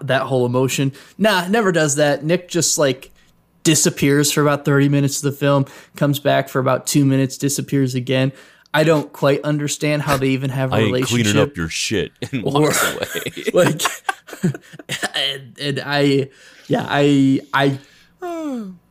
that 0.00 0.22
whole 0.22 0.46
emotion." 0.46 0.92
Nah, 1.18 1.46
never 1.48 1.72
does 1.72 1.96
that. 1.96 2.24
Nick 2.24 2.48
just 2.48 2.78
like 2.78 3.10
disappears 3.64 4.32
for 4.32 4.40
about 4.40 4.64
thirty 4.64 4.88
minutes 4.88 5.18
of 5.22 5.30
the 5.30 5.36
film, 5.38 5.66
comes 5.96 6.18
back 6.18 6.48
for 6.48 6.58
about 6.58 6.86
two 6.86 7.04
minutes, 7.04 7.36
disappears 7.36 7.94
again. 7.94 8.32
I 8.72 8.84
don't 8.84 9.12
quite 9.12 9.42
understand 9.42 10.02
how 10.02 10.16
they 10.16 10.28
even 10.30 10.50
have 10.50 10.72
a 10.72 10.76
I 10.76 10.80
relationship 10.82 11.24
cleaning 11.26 11.42
up 11.42 11.56
your 11.56 11.68
shit 11.68 12.12
and 12.32 12.42
walks 12.44 12.80
away. 12.94 13.32
like 13.52 13.82
and, 15.16 15.58
and 15.60 15.82
i 15.84 16.28
yeah 16.68 16.86
i 16.88 17.40
i 17.52 17.78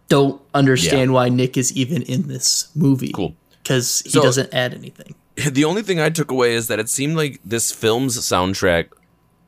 don't 0.09 0.41
understand 0.53 1.11
Yeah. 1.11 1.15
why 1.15 1.29
nick 1.29 1.55
is 1.57 1.71
even 1.75 2.01
in 2.03 2.27
this 2.27 2.69
movie 2.75 3.11
Cool. 3.11 3.35
because 3.63 4.01
he 4.03 4.09
So- 4.11 4.21
doesn't 4.21 4.53
add 4.53 4.73
anything 4.73 5.15
the 5.51 5.63
only 5.63 5.83
thing 5.83 6.01
I 6.01 6.09
took 6.09 6.31
away 6.31 6.53
is 6.53 6.67
that 6.67 6.79
it 6.79 6.89
seemed 6.89 7.15
like 7.15 7.39
this 7.45 7.71
film's 7.71 8.17
soundtrack 8.17 8.89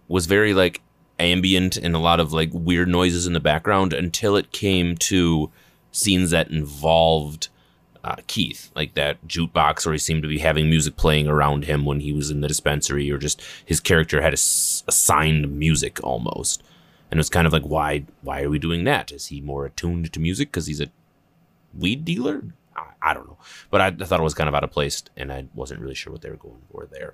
was 0.07 0.25
very 0.25 0.53
like 0.53 0.79
ambient 1.19 1.75
and 1.75 1.93
a 1.95 1.99
lot 1.99 2.21
of 2.21 2.31
like 2.31 2.49
weird 2.53 2.87
noises 2.87 3.27
in 3.27 3.33
the 3.33 3.41
background 3.41 3.91
until 3.91 4.37
it 4.37 4.53
came 4.53 4.95
to 4.95 5.51
scenes 5.91 6.31
that 6.31 6.49
involved 6.49 7.49
uh, 8.03 8.15
Keith, 8.27 8.71
like 8.75 8.95
that 8.95 9.27
jukebox 9.27 9.85
where 9.85 9.93
he 9.93 9.99
seemed 9.99 10.23
to 10.23 10.29
be 10.29 10.39
having 10.39 10.69
music 10.69 10.95
playing 10.95 11.27
around 11.27 11.65
him 11.65 11.85
when 11.85 11.99
he 11.99 12.11
was 12.11 12.31
in 12.31 12.41
the 12.41 12.47
dispensary, 12.47 13.11
or 13.11 13.17
just 13.17 13.41
his 13.65 13.79
character 13.79 14.21
had 14.21 14.33
a 14.33 14.39
s- 14.39 14.83
assigned 14.87 15.57
music 15.57 16.03
almost. 16.03 16.63
And 17.09 17.17
it 17.17 17.19
was 17.19 17.29
kind 17.29 17.45
of 17.45 17.53
like, 17.53 17.63
why? 17.63 18.05
Why 18.21 18.41
are 18.41 18.49
we 18.49 18.57
doing 18.57 18.85
that? 18.85 19.11
Is 19.11 19.27
he 19.27 19.41
more 19.41 19.65
attuned 19.65 20.11
to 20.13 20.19
music 20.19 20.49
because 20.49 20.67
he's 20.67 20.81
a 20.81 20.87
weed 21.77 22.05
dealer? 22.05 22.43
I, 22.75 22.85
I 23.01 23.13
don't 23.13 23.27
know, 23.27 23.37
but 23.69 23.81
I, 23.81 23.87
I 23.87 24.05
thought 24.05 24.19
it 24.19 24.23
was 24.23 24.33
kind 24.33 24.47
of 24.47 24.55
out 24.55 24.63
of 24.63 24.71
place, 24.71 25.03
and 25.17 25.31
I 25.31 25.45
wasn't 25.53 25.81
really 25.81 25.95
sure 25.95 26.11
what 26.13 26.21
they 26.21 26.29
were 26.29 26.37
going 26.37 26.61
for 26.71 26.87
there. 26.89 27.13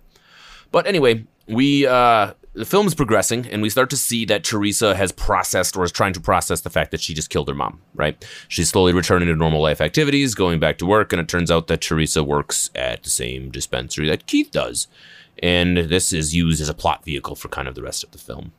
But 0.71 0.85
anyway, 0.85 1.25
we 1.47 1.85
uh, 1.85 2.33
the 2.53 2.65
film 2.65 2.87
is 2.87 2.95
progressing, 2.95 3.45
and 3.47 3.61
we 3.61 3.69
start 3.69 3.89
to 3.91 3.97
see 3.97 4.25
that 4.25 4.43
Theresa 4.43 4.95
has 4.95 5.11
processed 5.11 5.77
or 5.77 5.83
is 5.83 5.91
trying 5.91 6.13
to 6.13 6.19
process 6.19 6.61
the 6.61 6.69
fact 6.69 6.91
that 6.91 7.01
she 7.01 7.13
just 7.13 7.29
killed 7.29 7.47
her 7.47 7.55
mom. 7.55 7.81
Right? 7.93 8.23
She's 8.47 8.69
slowly 8.69 8.93
returning 8.93 9.27
to 9.27 9.35
normal 9.35 9.61
life 9.61 9.81
activities, 9.81 10.35
going 10.35 10.59
back 10.59 10.77
to 10.79 10.85
work, 10.85 11.13
and 11.13 11.19
it 11.19 11.27
turns 11.27 11.51
out 11.51 11.67
that 11.67 11.81
Theresa 11.81 12.23
works 12.23 12.69
at 12.75 13.03
the 13.03 13.09
same 13.09 13.51
dispensary 13.51 14.07
that 14.09 14.25
Keith 14.25 14.51
does, 14.51 14.87
and 15.41 15.77
this 15.77 16.11
is 16.11 16.35
used 16.35 16.61
as 16.61 16.69
a 16.69 16.73
plot 16.73 17.05
vehicle 17.05 17.35
for 17.35 17.47
kind 17.47 17.67
of 17.67 17.75
the 17.75 17.83
rest 17.83 18.03
of 18.03 18.11
the 18.11 18.17
film. 18.17 18.53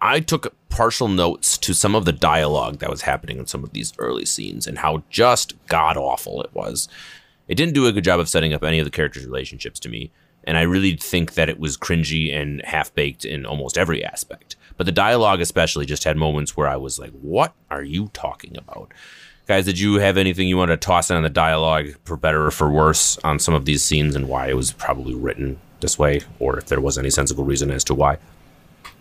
I 0.00 0.20
took 0.20 0.54
partial 0.68 1.08
notes 1.08 1.56
to 1.56 1.72
some 1.72 1.94
of 1.94 2.04
the 2.04 2.12
dialogue 2.12 2.80
that 2.80 2.90
was 2.90 3.02
happening 3.02 3.38
in 3.38 3.46
some 3.46 3.64
of 3.64 3.72
these 3.72 3.94
early 3.96 4.26
scenes 4.26 4.66
and 4.66 4.78
how 4.78 5.02
just 5.08 5.54
god 5.68 5.96
awful 5.96 6.42
it 6.42 6.52
was. 6.52 6.88
It 7.48 7.54
didn't 7.54 7.74
do 7.74 7.86
a 7.86 7.92
good 7.92 8.04
job 8.04 8.20
of 8.20 8.28
setting 8.28 8.52
up 8.52 8.62
any 8.62 8.78
of 8.78 8.84
the 8.84 8.90
characters' 8.90 9.24
relationships 9.24 9.80
to 9.80 9.88
me, 9.88 10.10
and 10.46 10.56
I 10.56 10.62
really 10.62 10.96
think 10.96 11.34
that 11.34 11.48
it 11.48 11.58
was 11.58 11.76
cringy 11.76 12.34
and 12.34 12.62
half 12.64 12.94
baked 12.94 13.24
in 13.24 13.44
almost 13.46 13.78
every 13.78 14.04
aspect. 14.04 14.56
But 14.76 14.86
the 14.86 14.92
dialogue, 14.92 15.40
especially, 15.40 15.86
just 15.86 16.04
had 16.04 16.16
moments 16.16 16.56
where 16.56 16.68
I 16.68 16.76
was 16.76 16.98
like, 16.98 17.12
what 17.12 17.54
are 17.70 17.82
you 17.82 18.10
talking 18.12 18.56
about? 18.56 18.92
Guys, 19.46 19.66
did 19.66 19.78
you 19.78 19.96
have 19.96 20.16
anything 20.16 20.48
you 20.48 20.56
wanted 20.56 20.80
to 20.80 20.86
toss 20.86 21.10
in 21.10 21.16
on 21.16 21.22
the 21.22 21.30
dialogue, 21.30 21.88
for 22.04 22.16
better 22.16 22.46
or 22.46 22.50
for 22.50 22.70
worse, 22.70 23.18
on 23.18 23.38
some 23.38 23.54
of 23.54 23.66
these 23.66 23.84
scenes 23.84 24.16
and 24.16 24.28
why 24.28 24.48
it 24.48 24.56
was 24.56 24.72
probably 24.72 25.14
written 25.14 25.58
this 25.80 25.98
way, 25.98 26.22
or 26.38 26.58
if 26.58 26.66
there 26.66 26.80
was 26.80 26.96
any 26.96 27.10
sensible 27.10 27.44
reason 27.44 27.70
as 27.70 27.84
to 27.84 27.94
why? 27.94 28.18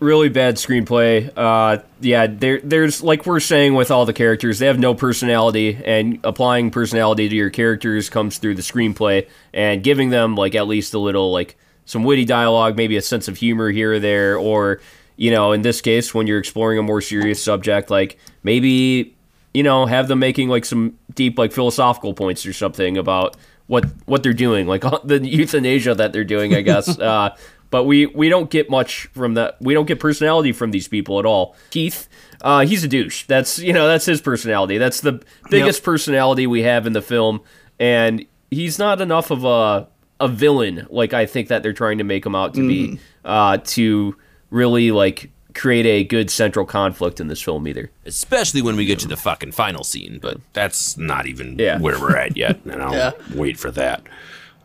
Really 0.03 0.29
bad 0.29 0.55
screenplay. 0.55 1.31
Uh, 1.35 1.81
yeah, 2.01 2.27
there, 2.27 2.59
there's 2.61 3.01
like 3.01 3.25
we're 3.25 3.39
saying 3.39 3.73
with 3.73 3.89
all 3.89 4.05
the 4.05 4.13
characters, 4.13 4.59
they 4.59 4.67
have 4.67 4.77
no 4.77 4.93
personality, 4.93 5.79
and 5.83 6.19
applying 6.23 6.69
personality 6.69 7.29
to 7.29 7.35
your 7.35 7.49
characters 7.49 8.09
comes 8.09 8.37
through 8.37 8.55
the 8.55 8.61
screenplay 8.61 9.27
and 9.53 9.83
giving 9.83 10.09
them 10.09 10.35
like 10.35 10.53
at 10.53 10.67
least 10.67 10.93
a 10.93 10.99
little 10.99 11.31
like 11.31 11.57
some 11.85 12.03
witty 12.03 12.25
dialogue, 12.25 12.77
maybe 12.77 12.97
a 12.97 13.01
sense 13.01 13.27
of 13.27 13.37
humor 13.37 13.71
here 13.71 13.93
or 13.93 13.99
there, 13.99 14.37
or 14.37 14.81
you 15.15 15.31
know, 15.31 15.51
in 15.51 15.61
this 15.61 15.81
case, 15.81 16.13
when 16.13 16.27
you're 16.27 16.39
exploring 16.39 16.77
a 16.77 16.83
more 16.83 17.01
serious 17.01 17.41
subject, 17.41 17.89
like 17.89 18.17
maybe 18.43 19.15
you 19.53 19.63
know 19.63 19.85
have 19.85 20.07
them 20.07 20.19
making 20.19 20.49
like 20.49 20.65
some 20.65 20.97
deep 21.15 21.37
like 21.37 21.51
philosophical 21.51 22.13
points 22.13 22.45
or 22.45 22.53
something 22.53 22.97
about 22.97 23.37
what 23.67 23.85
what 24.05 24.23
they're 24.23 24.33
doing, 24.33 24.67
like 24.67 24.81
the 25.03 25.19
euthanasia 25.19 25.95
that 25.95 26.13
they're 26.13 26.23
doing, 26.23 26.53
I 26.53 26.61
guess. 26.61 26.87
uh, 26.99 27.35
but 27.73 27.85
we 27.85 28.05
we 28.05 28.29
don't 28.29 28.51
get 28.51 28.69
much 28.69 29.07
from 29.15 29.33
that. 29.33 29.57
We 29.59 29.73
don't 29.73 29.87
get 29.87 29.99
personality 29.99 30.51
from 30.51 30.69
these 30.69 30.87
people 30.87 31.17
at 31.17 31.25
all. 31.25 31.55
Keith, 31.71 32.07
uh, 32.41 32.65
he's 32.67 32.83
a 32.83 32.87
douche. 32.87 33.25
That's 33.25 33.57
you 33.57 33.73
know 33.73 33.87
that's 33.87 34.05
his 34.05 34.21
personality. 34.21 34.77
That's 34.77 35.01
the 35.01 35.23
biggest 35.49 35.81
personality 35.83 36.45
we 36.45 36.61
have 36.61 36.85
in 36.85 36.93
the 36.93 37.01
film, 37.01 37.41
and 37.79 38.23
he's 38.51 38.77
not 38.77 39.01
enough 39.01 39.31
of 39.31 39.43
a 39.43 39.87
a 40.19 40.27
villain 40.27 40.85
like 40.91 41.13
I 41.15 41.25
think 41.25 41.47
that 41.47 41.63
they're 41.63 41.73
trying 41.73 41.97
to 41.97 42.03
make 42.03 42.23
him 42.25 42.35
out 42.35 42.53
to 42.53 42.67
be 42.67 42.99
uh, 43.25 43.57
to 43.57 44.15
really 44.51 44.91
like 44.91 45.31
create 45.55 45.85
a 45.87 46.03
good 46.03 46.29
central 46.29 46.65
conflict 46.65 47.19
in 47.19 47.27
this 47.27 47.41
film 47.41 47.67
either. 47.67 47.89
especially 48.05 48.61
when 48.61 48.75
we 48.75 48.85
get 48.85 48.99
to 48.99 49.07
the 49.07 49.17
fucking 49.17 49.51
final 49.51 49.83
scene. 49.83 50.19
But 50.21 50.37
that's 50.53 50.95
not 50.97 51.25
even 51.25 51.57
Yeah. 51.57 51.79
where 51.79 51.99
we're 51.99 52.17
at 52.17 52.37
yet, 52.37 52.59
and 52.65 52.81
I'll 52.83 52.93
Yeah. 52.93 53.11
wait 53.35 53.57
for 53.57 53.71
that. 53.71 54.03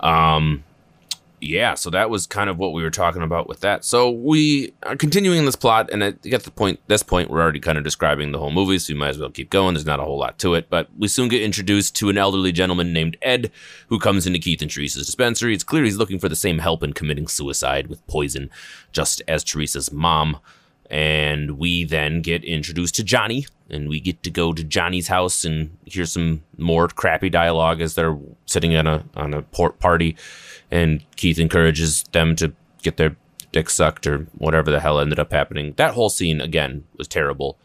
Um, 0.01 0.63
yeah, 1.41 1.75
so 1.75 1.91
that 1.91 2.11
was 2.11 2.27
kind 2.27 2.51
of 2.51 2.59
what 2.59 2.73
we 2.73 2.83
were 2.83 2.91
talking 2.91 3.23
about 3.23 3.49
with 3.49 3.61
that. 3.61 3.85
So 3.85 4.11
we 4.11 4.73
are 4.83 4.97
continuing 4.97 5.45
this 5.45 5.57
plot, 5.57 5.91
and 5.93 6.03
at 6.03 6.23
the 6.23 6.51
point, 6.51 6.81
this 6.87 7.03
point, 7.03 7.31
we're 7.31 7.41
already 7.41 7.61
kind 7.61 7.79
of 7.79 7.85
describing 7.85 8.33
the 8.33 8.39
whole 8.39 8.51
movie, 8.51 8.79
so 8.79 8.93
you 8.93 8.99
might 8.99 9.09
as 9.09 9.19
well 9.19 9.31
keep 9.31 9.51
going. 9.51 9.75
There's 9.75 9.87
not 9.87 10.01
a 10.01 10.05
whole 10.05 10.19
lot 10.19 10.39
to 10.41 10.55
it, 10.55 10.69
but 10.71 10.89
we 10.97 11.09
soon 11.09 11.29
get 11.29 11.43
introduced 11.43 11.97
to 11.97 12.09
an 12.09 12.19
elderly 12.19 12.53
gentleman 12.53 12.93
named 12.93 13.17
Ed, 13.23 13.51
who 13.89 13.99
comes 13.99 14.27
into 14.27 14.39
Keith 14.39 14.63
and 14.63 14.71
Theresa's 14.71 15.07
dispensary. 15.07 15.55
It's 15.55 15.65
clear 15.65 15.85
he's 15.85 15.97
looking 15.97 16.19
for 16.19 16.29
the 16.29 16.37
same 16.37 16.59
help 16.59 16.83
in 16.83 16.93
committing 16.93 17.29
suicide 17.29 17.89
with 17.89 18.07
poison, 18.07 18.51
just 18.93 19.23
as 19.29 19.45
Theresa's 19.45 19.93
mom. 19.93 20.39
And 20.91 21.59
we 21.59 21.85
then 21.85 22.23
get 22.23 22.45
introduced 22.45 22.95
to 22.95 23.05
Johnny, 23.05 23.47
and 23.69 23.89
we 23.89 24.01
get 24.01 24.23
to 24.23 24.31
go 24.31 24.55
to 24.55 24.65
Johnny's 24.65 25.09
house 25.09 25.45
and 25.45 25.77
hear 25.85 26.07
some 26.07 26.43
more 26.57 26.89
crappy 26.89 27.29
dialogue 27.29 27.83
as 27.83 27.95
they're 27.95 28.19
sitting 28.47 28.75
on 28.75 28.87
a 28.87 29.05
on 29.15 29.35
a 29.35 29.43
port 29.43 29.79
party, 29.81 30.17
and 30.71 31.05
Keith 31.17 31.39
encourages 31.39 32.05
them 32.13 32.35
to 32.37 32.55
get 32.83 32.97
their 32.97 33.17
dick 33.53 33.69
sucked 33.71 34.07
or 34.07 34.27
whatever 34.37 34.71
the 34.71 34.81
hell 34.81 34.99
ended 34.99 35.19
up 35.19 35.33
happening. 35.33 35.75
That 35.77 35.95
whole 35.95 36.09
scene 36.09 36.41
again 36.41 36.85
was 36.97 37.09
terrible. 37.09 37.59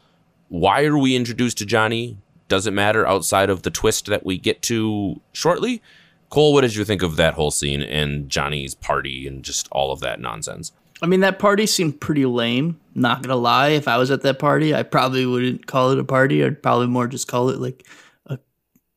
Why 0.50 0.84
are 0.86 0.98
we 0.98 1.16
introduced 1.16 1.58
to 1.60 1.66
Johnny? 1.66 2.18
Doesn't 2.48 2.76
matter 2.76 3.08
outside 3.08 3.50
of 3.50 3.64
the 3.64 3.72
twist 3.72 4.06
that 4.08 4.26
we 4.26 4.38
get 4.38 4.62
to 4.64 5.22
shortly. 5.32 5.82
Cole, 6.30 6.54
what 6.54 6.62
did 6.62 6.76
you 6.76 6.84
think 6.84 7.02
of 7.02 7.16
that 7.16 7.36
whole 7.36 7.52
scene 7.52 7.82
and 7.82 8.30
Johnny's 8.30 8.76
party 8.76 9.28
and 9.28 9.44
just 9.44 9.68
all 9.72 9.92
of 9.92 10.00
that 10.02 10.20
nonsense? 10.20 10.72
I 11.04 11.06
mean, 11.06 11.20
that 11.20 11.38
party 11.38 11.66
seemed 11.66 12.00
pretty 12.00 12.26
lame. 12.26 12.80
Not 12.96 13.22
gonna 13.22 13.36
lie, 13.36 13.70
if 13.70 13.90
I 13.90 13.98
was 13.98 14.10
at 14.10 14.22
that 14.22 14.40
party, 14.40 14.74
I 14.74 14.84
probably 14.84 15.26
wouldn't 15.26 15.68
call 15.68 15.92
it 15.92 16.00
a 16.00 16.04
party. 16.06 16.44
I'd 16.44 16.64
probably 16.64 16.88
more 16.88 17.08
just 17.08 17.28
call 17.28 17.50
it 17.50 17.60
like 17.60 17.86
a 18.28 18.40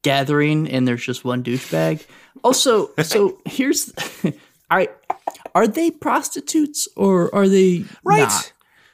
gathering, 0.02 0.70
and 0.70 0.86
there's 0.86 1.04
just 1.04 1.24
one 1.24 1.42
douchebag. 1.42 2.06
Also, 2.44 2.90
so 3.02 3.40
here's, 3.44 3.92
I 4.70 4.88
are 5.54 5.66
they 5.66 5.90
prostitutes 5.90 6.86
or 6.96 7.34
are 7.34 7.48
they 7.48 7.84
Right. 8.04 8.20
not? 8.20 8.52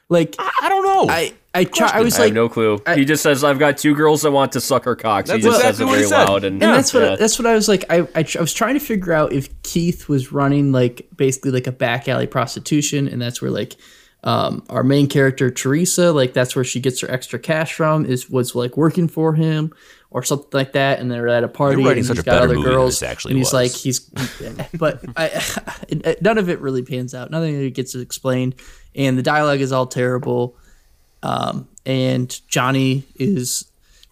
Like 0.09 0.35
I 0.39 0.69
don't 0.69 0.83
know. 0.83 1.11
I, 1.13 1.33
I 1.55 1.63
try. 1.63 1.89
I 1.93 2.01
was 2.01 2.15
I 2.15 2.19
like, 2.19 2.27
have 2.27 2.35
no 2.35 2.49
clue. 2.49 2.79
I- 2.85 2.95
he 2.95 3.05
just 3.05 3.23
says, 3.23 3.43
"I've 3.43 3.59
got 3.59 3.77
two 3.77 3.95
girls 3.95 4.21
that 4.23 4.31
want 4.31 4.51
to 4.53 4.61
suck 4.61 4.83
her 4.85 4.95
cocks." 4.95 5.29
He 5.29 5.37
That's 5.39 5.45
just 5.45 5.57
exactly 5.59 5.71
says 5.73 5.79
it 5.79 5.85
what 5.85 5.91
he 5.91 5.97
very 5.97 6.09
said. 6.09 6.25
loud, 6.29 6.43
and, 6.43 6.61
and 6.61 6.73
that's 6.73 6.93
what 6.93 7.03
yeah. 7.03 7.15
that's 7.15 7.39
what 7.39 7.45
I 7.45 7.53
was 7.55 7.67
like. 7.67 7.85
I, 7.89 8.01
I 8.15 8.25
I 8.37 8.41
was 8.41 8.53
trying 8.53 8.73
to 8.73 8.79
figure 8.79 9.13
out 9.13 9.33
if 9.33 9.61
Keith 9.63 10.09
was 10.09 10.31
running 10.31 10.71
like 10.71 11.07
basically 11.15 11.51
like 11.51 11.67
a 11.67 11.71
back 11.71 12.07
alley 12.07 12.27
prostitution, 12.27 13.07
and 13.07 13.21
that's 13.21 13.41
where 13.41 13.51
like 13.51 13.75
um, 14.23 14.63
our 14.69 14.83
main 14.83 15.07
character 15.07 15.49
Theresa, 15.49 16.11
like 16.11 16.33
that's 16.33 16.55
where 16.55 16.65
she 16.65 16.79
gets 16.79 17.01
her 17.01 17.09
extra 17.09 17.39
cash 17.39 17.73
from, 17.73 18.05
is 18.05 18.29
was 18.29 18.55
like 18.55 18.77
working 18.77 19.07
for 19.07 19.33
him 19.33 19.73
or 20.13 20.23
something 20.23 20.49
like 20.53 20.71
that. 20.73 20.99
And 20.99 21.11
they're 21.11 21.27
at 21.27 21.43
a 21.43 21.47
party, 21.49 21.83
writing 21.83 21.99
and 21.99 22.07
such 22.07 22.17
he's 22.17 22.21
a 22.21 22.25
got 22.25 22.31
better 22.33 22.43
other 22.45 22.53
movie 22.55 22.63
than 22.69 22.73
girls, 22.75 22.99
this 22.99 23.09
actually 23.09 23.31
and 23.31 23.37
he's 23.39 23.47
was. 23.47 23.53
like 23.53 23.71
he's, 23.71 23.99
but 24.77 25.03
I 25.17 26.15
none 26.21 26.37
of 26.37 26.49
it 26.49 26.59
really 26.61 26.83
pans 26.83 27.13
out. 27.13 27.29
Nothing 27.31 27.55
really 27.55 27.71
gets 27.71 27.95
explained, 27.95 28.55
and 28.95 29.17
the 29.17 29.23
dialogue 29.23 29.59
is 29.59 29.71
all 29.71 29.87
terrible. 29.87 30.55
Um, 31.23 31.67
and 31.85 32.39
Johnny 32.47 33.03
is 33.15 33.65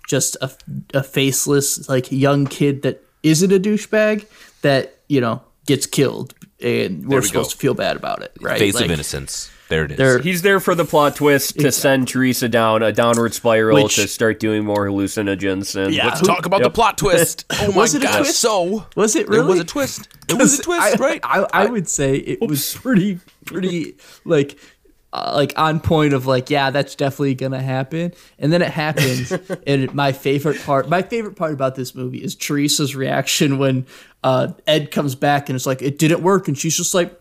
just 0.07 0.35
a, 0.41 0.51
a 0.93 1.03
faceless 1.03 1.87
like 1.87 2.11
young 2.11 2.45
kid 2.45 2.81
that 2.81 3.01
isn't 3.23 3.51
a 3.51 3.59
douchebag 3.59 4.25
that 4.61 4.95
you 5.07 5.21
know 5.21 5.41
gets 5.65 5.85
killed 5.85 6.33
and 6.61 7.07
we're 7.07 7.19
we 7.21 7.25
supposed 7.27 7.51
go. 7.51 7.53
to 7.53 7.57
feel 7.57 7.73
bad 7.73 7.95
about 7.95 8.21
it 8.23 8.31
right 8.41 8.59
Face 8.59 8.75
Like, 8.75 8.85
of 8.85 8.91
innocence. 8.91 9.49
There 9.71 9.85
it 9.85 9.91
is. 9.91 9.97
they're- 9.97 10.19
He's 10.19 10.41
there 10.43 10.59
for 10.59 10.75
the 10.75 10.85
plot 10.85 11.15
twist 11.15 11.57
to 11.59 11.71
send 11.71 12.07
Theresa 12.09 12.47
down 12.47 12.83
a 12.83 12.91
downward 12.91 13.33
spiral 13.33 13.81
Which- 13.85 13.95
to 13.95 14.07
start 14.07 14.39
doing 14.39 14.63
more 14.65 14.85
hallucinogens. 14.87 15.75
And 15.75 15.93
Yeah. 15.95 16.07
Let's 16.07 16.19
Who- 16.19 16.27
talk 16.27 16.45
about 16.45 16.61
the 16.61 16.69
plot 16.69 16.97
twist. 16.97 17.45
Oh 17.61 17.71
my 17.71 17.77
Was 17.77 17.95
it 17.95 18.03
a 18.03 18.05
gosh! 18.05 18.17
twist? 18.17 18.39
So 18.39 18.85
was 18.95 19.15
it 19.15 19.27
There 19.29 19.39
really 19.39 19.51
was 19.53 19.59
a 19.61 19.63
twist. 19.63 20.07
It 20.29 20.33
was 20.37 20.59
a 20.59 20.61
twist, 20.63 20.99
I, 20.99 21.03
right? 21.03 21.19
I, 21.23 21.47
I 21.53 21.65
would 21.65 21.87
say 21.87 22.15
it 22.17 22.41
was 22.41 22.73
pretty 22.75 23.19
pretty 23.45 23.95
like 24.25 24.57
uh, 25.13 25.33
like 25.35 25.51
on 25.57 25.79
point 25.81 26.13
of 26.13 26.25
like 26.25 26.49
yeah 26.49 26.69
that's 26.69 26.95
definitely 26.95 27.35
gonna 27.35 27.61
happen 27.61 28.13
and 28.39 28.53
then 28.53 28.61
it 28.61 28.69
happens 28.71 29.31
and 29.67 29.93
my 29.93 30.11
favorite 30.13 30.61
part 30.63 30.87
my 30.87 31.01
favorite 31.01 31.35
part 31.35 31.51
about 31.53 31.75
this 31.75 31.93
movie 31.93 32.19
is 32.23 32.33
Theresa's 32.35 32.95
reaction 32.95 33.57
when 33.57 33.85
uh, 34.23 34.53
Ed 34.67 34.89
comes 34.91 35.15
back 35.15 35.49
and 35.49 35.55
it's 35.57 35.65
like 35.65 35.81
it 35.81 35.97
didn't 35.97 36.21
work 36.21 36.47
and 36.47 36.57
she's 36.57 36.77
just 36.77 36.93
like 36.93 37.13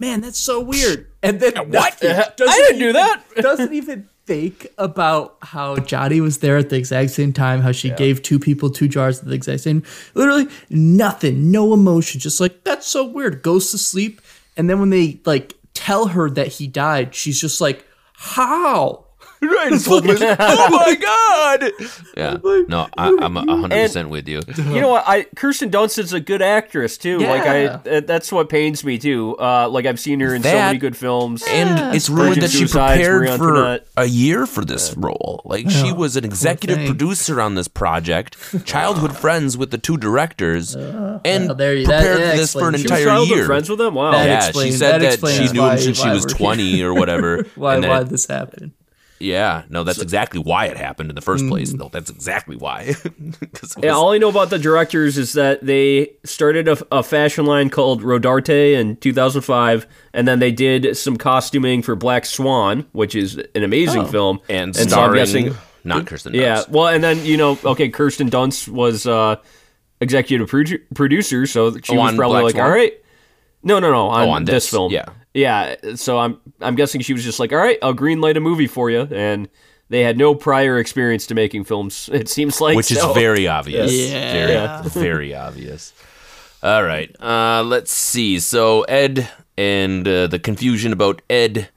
man 0.00 0.20
that's 0.20 0.38
so 0.38 0.60
weird 0.60 1.06
and 1.22 1.40
then 1.40 1.54
what 1.70 1.98
I 2.02 2.32
didn't 2.38 2.78
do 2.78 2.92
that. 2.94 3.22
doesn't 3.36 3.72
even 3.72 4.08
think 4.26 4.68
about 4.78 5.36
how 5.42 5.76
Johnny 5.76 6.20
was 6.20 6.38
there 6.38 6.56
at 6.56 6.70
the 6.70 6.76
exact 6.76 7.10
same 7.10 7.32
time, 7.32 7.60
how 7.60 7.72
she 7.72 7.90
gave 7.90 8.22
two 8.22 8.38
people 8.38 8.70
two 8.70 8.88
jars 8.88 9.18
at 9.18 9.26
the 9.26 9.34
exact 9.34 9.60
same. 9.60 9.82
Literally 10.14 10.46
nothing, 10.68 11.50
no 11.50 11.74
emotion, 11.74 12.20
just 12.20 12.40
like 12.40 12.64
that's 12.64 12.86
so 12.86 13.04
weird. 13.04 13.42
Goes 13.42 13.70
to 13.72 13.78
sleep, 13.78 14.20
and 14.56 14.70
then 14.70 14.80
when 14.80 14.90
they 14.90 15.20
like 15.24 15.54
tell 15.74 16.08
her 16.08 16.30
that 16.30 16.48
he 16.48 16.66
died, 16.66 17.14
she's 17.14 17.40
just 17.40 17.60
like, 17.60 17.84
how? 18.14 19.06
Right. 19.48 19.72
It's 19.72 19.86
fucking, 19.86 20.10
oh 20.20 20.70
my 20.70 20.94
god! 20.94 21.72
Yeah. 22.16 22.36
No, 22.68 22.88
I, 22.96 23.16
I'm 23.20 23.36
hundred 23.36 23.70
percent 23.70 24.08
with 24.10 24.28
you. 24.28 24.40
You 24.56 24.80
know 24.80 24.88
what? 24.88 25.04
I 25.06 25.24
Kirsten 25.36 25.70
Dunst's 25.70 26.12
a 26.12 26.20
good 26.20 26.42
actress 26.42 26.98
too. 26.98 27.18
Like 27.18 27.42
I, 27.42 27.66
uh, 27.66 28.00
that's 28.00 28.30
what 28.32 28.48
pains 28.48 28.84
me 28.84 28.98
too. 28.98 29.36
Uh, 29.38 29.68
like 29.68 29.86
I've 29.86 30.00
seen 30.00 30.20
her 30.20 30.34
in 30.34 30.42
so 30.42 30.52
many 30.52 30.78
good 30.78 30.96
films. 30.96 31.44
And 31.48 31.94
it's 31.94 32.08
rumored 32.10 32.38
that 32.40 32.50
she 32.50 32.66
prepared 32.66 33.22
Marie 33.22 33.36
for 33.38 33.56
Antoinette. 33.56 33.86
a 33.96 34.04
year 34.06 34.46
for 34.46 34.64
this 34.64 34.96
role. 34.96 35.42
Like 35.44 35.70
she 35.70 35.92
was 35.92 36.16
an 36.16 36.24
executive 36.24 36.86
producer 36.86 37.40
on 37.40 37.54
this 37.54 37.68
project, 37.68 38.36
childhood 38.64 39.16
friends 39.16 39.56
with 39.56 39.70
the 39.70 39.78
two 39.78 39.96
directors, 39.96 40.74
and 40.74 41.24
well, 41.24 41.54
there 41.54 41.74
you- 41.74 41.86
that- 41.86 42.00
prepared 42.00 42.20
that 42.20 42.30
for 42.32 42.36
this 42.36 42.52
for 42.52 42.68
an 42.68 42.74
explains- 42.74 42.80
She 42.80 42.82
was 42.82 42.90
entire 43.00 43.04
childhood 43.04 43.36
year. 43.36 43.46
friends 43.46 43.68
with 43.70 43.78
them. 43.78 43.94
Wow. 43.94 44.10
That 44.12 44.26
yeah, 44.26 44.46
explains- 44.46 44.72
she 44.74 44.78
said 44.78 45.00
that 45.02 45.20
that, 45.20 45.30
she 45.30 45.52
knew 45.52 45.60
why- 45.60 45.72
him 45.72 45.78
since 45.78 46.00
she 46.00 46.08
was 46.08 46.24
20 46.26 46.82
or 46.82 46.94
whatever. 46.94 47.44
Why 47.54 47.74
and 47.74 47.84
then 47.84 47.90
why 47.90 48.02
this 48.04 48.26
happened? 48.26 48.72
Yeah, 49.20 49.64
no, 49.68 49.84
that's 49.84 50.00
exactly 50.00 50.40
why 50.40 50.66
it 50.66 50.78
happened 50.78 51.10
in 51.10 51.14
the 51.14 51.20
first 51.20 51.46
place. 51.46 51.72
though. 51.74 51.90
that's 51.92 52.08
exactly 52.10 52.56
why. 52.56 52.94
it 53.04 53.74
Yeah, 53.82 53.90
all 53.90 54.12
I 54.12 54.18
know 54.18 54.30
about 54.30 54.48
the 54.48 54.58
directors 54.58 55.18
is 55.18 55.34
that 55.34 55.64
they 55.64 56.12
started 56.24 56.66
a, 56.68 56.78
a 56.90 57.02
fashion 57.02 57.44
line 57.44 57.68
called 57.68 58.02
Rodarte 58.02 58.72
in 58.72 58.96
2005, 58.96 59.86
and 60.14 60.26
then 60.26 60.38
they 60.38 60.50
did 60.50 60.96
some 60.96 61.16
costuming 61.18 61.82
for 61.82 61.94
Black 61.96 62.24
Swan, 62.24 62.86
which 62.92 63.14
is 63.14 63.36
an 63.54 63.62
amazing 63.62 64.06
film. 64.06 64.40
and 64.48 64.74
so 64.74 64.82
I'm 64.82 64.88
starring 64.88 65.14
guessing- 65.16 65.54
not 65.84 66.06
Kirsten 66.06 66.32
Dunst. 66.32 66.40
yeah, 66.40 66.62
well, 66.70 66.88
and 66.88 67.04
then 67.04 67.24
you 67.24 67.36
know, 67.36 67.58
okay, 67.64 67.88
Kirsten 67.90 68.30
Dunst 68.30 68.68
was 68.68 69.06
uh, 69.06 69.36
executive 70.00 70.50
produ- 70.50 70.80
producer, 70.94 71.46
so 71.46 71.76
she 71.78 71.96
Oh, 71.96 72.00
was 72.00 72.14
probably 72.16 72.34
Black 72.34 72.44
like, 72.44 72.54
Swan? 72.54 72.64
all 72.66 72.70
right, 72.70 72.92
no, 73.62 73.78
no, 73.80 73.90
no, 73.90 74.08
on, 74.08 74.28
Oh, 74.28 74.30
on 74.32 74.44
this, 74.44 74.54
this, 74.64 74.70
film, 74.70 74.92
yeah. 74.92 75.04
Yeah. 75.34 75.76
So 75.96 76.18
I'm 76.18 76.38
I'm 76.60 76.74
guessing 76.74 77.00
she 77.00 77.12
was 77.12 77.24
just 77.24 77.38
like, 77.40 77.52
all 77.52 77.58
right, 77.58 77.78
I'll 77.82 77.94
greenlight 77.94 78.36
a 78.36 78.40
movie 78.40 78.66
for 78.66 78.90
you, 78.90 79.02
and 79.10 79.48
they 79.88 80.02
had 80.02 80.16
no 80.18 80.34
prior 80.34 80.78
experience 80.78 81.26
to 81.28 81.34
making 81.34 81.64
films. 81.64 82.08
It 82.12 82.28
seems 82.28 82.60
like, 82.60 82.76
which 82.76 82.90
is 82.90 83.04
very 83.14 83.48
obvious. 83.48 83.92
Yeah. 83.92 84.32
Very, 84.32 84.52
Yeah. 84.52 84.82
very 84.82 85.34
obvious. 85.34 85.92
All 86.62 86.82
right. 86.84 87.14
Uh, 87.20 87.62
let's 87.64 87.90
see. 87.92 88.38
So 88.40 88.82
Ed 88.82 89.28
and 89.56 90.06
uh, 90.06 90.26
the 90.26 90.38
confusion 90.38 90.92
about 90.92 91.22
Ed, 91.30 91.68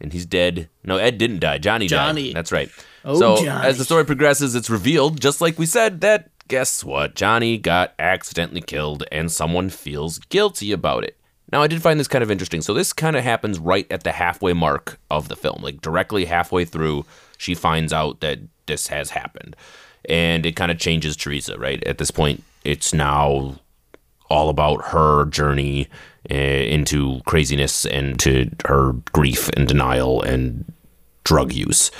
and 0.00 0.12
he's 0.12 0.24
dead. 0.26 0.68
No, 0.84 0.96
Ed 0.96 1.18
didn't 1.18 1.40
die. 1.40 1.58
Johnny, 1.58 1.86
Johnny. 1.86 2.28
died. 2.28 2.36
That's 2.36 2.52
right. 2.52 2.70
Oh, 3.04 3.18
so 3.18 3.36
Johnny. 3.44 3.66
as 3.68 3.78
the 3.78 3.84
story 3.84 4.04
progresses, 4.04 4.54
it's 4.54 4.70
revealed, 4.70 5.20
just 5.20 5.40
like 5.40 5.58
we 5.58 5.66
said, 5.66 6.00
that 6.00 6.30
guess 6.48 6.82
what? 6.82 7.14
Johnny 7.14 7.58
got 7.58 7.92
accidentally 7.98 8.60
killed, 8.62 9.04
and 9.12 9.30
someone 9.30 9.68
feels 9.70 10.18
guilty 10.18 10.72
about 10.72 11.04
it. 11.04 11.16
Now, 11.52 11.62
I 11.62 11.68
did 11.68 11.82
find 11.82 12.00
this 12.00 12.08
kind 12.08 12.24
of 12.24 12.30
interesting. 12.30 12.60
So 12.60 12.74
this 12.74 12.92
kind 12.92 13.16
of 13.16 13.22
happens 13.22 13.58
right 13.58 13.86
at 13.90 14.02
the 14.02 14.12
halfway 14.12 14.52
mark 14.52 14.98
of 15.10 15.28
the 15.28 15.36
film, 15.36 15.62
like 15.62 15.80
directly 15.80 16.24
halfway 16.24 16.64
through. 16.64 17.04
She 17.38 17.54
finds 17.54 17.92
out 17.92 18.20
that 18.20 18.40
this 18.66 18.88
has 18.88 19.10
happened, 19.10 19.54
and 20.08 20.44
it 20.44 20.56
kind 20.56 20.72
of 20.72 20.78
changes 20.78 21.16
Theresa. 21.16 21.58
Right 21.58 21.82
at 21.84 21.98
this 21.98 22.10
point, 22.10 22.42
it's 22.64 22.92
now 22.92 23.60
all 24.28 24.48
about 24.48 24.86
her 24.86 25.26
journey 25.26 25.88
uh, 26.30 26.34
into 26.34 27.20
craziness 27.26 27.86
and 27.86 28.18
to 28.20 28.50
her 28.64 28.92
grief 29.12 29.48
and 29.50 29.68
denial 29.68 30.22
and 30.22 30.72
drug 31.22 31.52
use. 31.52 31.90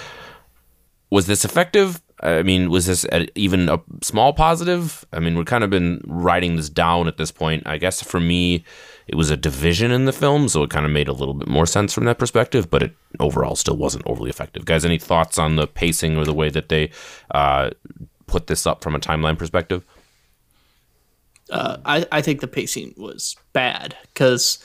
Was 1.11 1.27
this 1.27 1.45
effective? 1.45 2.01
I 2.21 2.43
mean, 2.43 2.71
was 2.71 2.87
this 2.87 3.05
a, 3.13 3.27
even 3.39 3.69
a 3.69 3.81
small 4.03 4.33
positive? 4.33 5.05
I 5.13 5.21
mean, 5.21 5.37
we've 5.37 5.47
kind 5.47 5.65
of 5.65 5.71
been 5.71 6.01
writing 6.07 6.57
this 6.57 6.71
down 6.71 7.09
at 7.09 7.19
this 7.19 7.31
point. 7.31 7.65
I 7.67 7.77
guess 7.77 8.03
for 8.03 8.21
me, 8.21 8.65
it 9.07 9.17
was 9.17 9.31
a 9.31 9.37
division 9.37 9.91
in 9.91 10.07
the 10.07 10.13
film, 10.13 10.49
so 10.49 10.63
it 10.63 10.71
kind 10.71 10.87
of 10.87 10.93
made 10.93 11.09
a 11.09 11.13
little 11.13 11.35
bit 11.35 11.49
more 11.49 11.67
sense 11.67 11.93
from 11.93 12.05
that 12.07 12.19
perspective, 12.19 12.71
but 12.71 12.83
it 12.83 12.95
overall 13.21 13.55
still 13.55 13.77
wasn't 13.77 14.07
overly 14.07 14.31
effective. 14.31 14.65
Guys, 14.65 14.85
any 14.85 14.99
thoughts 14.99 15.39
on 15.39 15.57
the 15.57 15.67
pacing 15.67 16.17
or 16.17 16.25
the 16.25 16.35
way 16.35 16.49
that 16.49 16.71
they 16.71 16.91
uh, 17.33 17.71
put 18.27 18.47
this 18.47 18.67
up 18.67 18.83
from 18.83 18.95
a 18.95 18.99
timeline 18.99 19.39
perspective? 19.39 19.85
uh, 21.51 21.79
I, 21.85 22.07
I 22.11 22.23
think 22.23 22.41
the 22.41 22.49
pacing 22.49 22.95
was 22.97 23.37
bad 23.53 23.97
because 24.13 24.65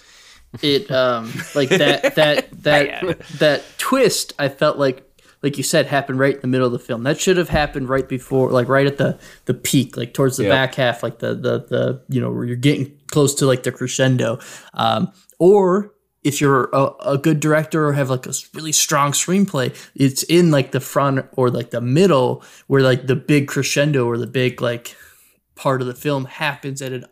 it 0.61 0.91
um 0.91 1.31
like 1.55 1.69
that 1.69 2.15
that 2.15 2.49
that 2.63 3.19
that 3.39 3.63
twist 3.77 4.33
I 4.37 4.49
felt 4.49 4.77
like 4.77 5.10
like 5.43 5.57
you 5.57 5.63
said 5.63 5.87
happened 5.87 6.19
right 6.19 6.35
in 6.35 6.41
the 6.41 6.47
middle 6.47 6.67
of 6.67 6.73
the 6.73 6.79
film 6.79 7.03
that 7.03 7.19
should 7.19 7.37
have 7.37 7.49
happened 7.49 7.89
right 7.89 8.07
before 8.07 8.49
like 8.51 8.67
right 8.67 8.87
at 8.87 8.97
the 8.97 9.17
the 9.45 9.53
peak 9.53 9.97
like 9.97 10.13
towards 10.13 10.37
the 10.37 10.43
Yep. 10.43 10.51
back 10.51 10.75
half 10.75 11.03
like 11.03 11.19
the 11.19 11.33
the 11.33 11.65
the 11.69 12.01
you 12.09 12.21
know 12.21 12.31
where 12.31 12.45
you're 12.45 12.55
getting 12.55 12.97
close 13.11 13.35
to 13.35 13.45
like 13.45 13.63
the 13.63 13.71
crescendo. 13.71 14.39
Um, 14.73 15.11
or 15.37 15.93
if 16.23 16.39
you're 16.39 16.69
a, 16.71 16.91
a 17.05 17.17
good 17.17 17.39
director 17.39 17.87
or 17.87 17.93
have 17.93 18.09
like 18.09 18.25
a 18.27 18.33
really 18.53 18.71
strong 18.71 19.11
screenplay, 19.11 19.75
it's 19.95 20.23
in 20.23 20.51
like 20.51 20.71
the 20.71 20.79
front 20.79 21.25
or 21.33 21.49
like 21.49 21.71
the 21.71 21.81
middle 21.81 22.43
where 22.67 22.81
like 22.81 23.07
the 23.07 23.15
big 23.15 23.47
crescendo 23.47 24.05
or 24.05 24.17
the 24.17 24.27
big 24.27 24.61
like 24.61 24.95
part 25.55 25.81
of 25.81 25.87
the 25.87 25.95
film 25.95 26.25
happens 26.25 26.81
at 26.81 26.93
an 26.93 27.05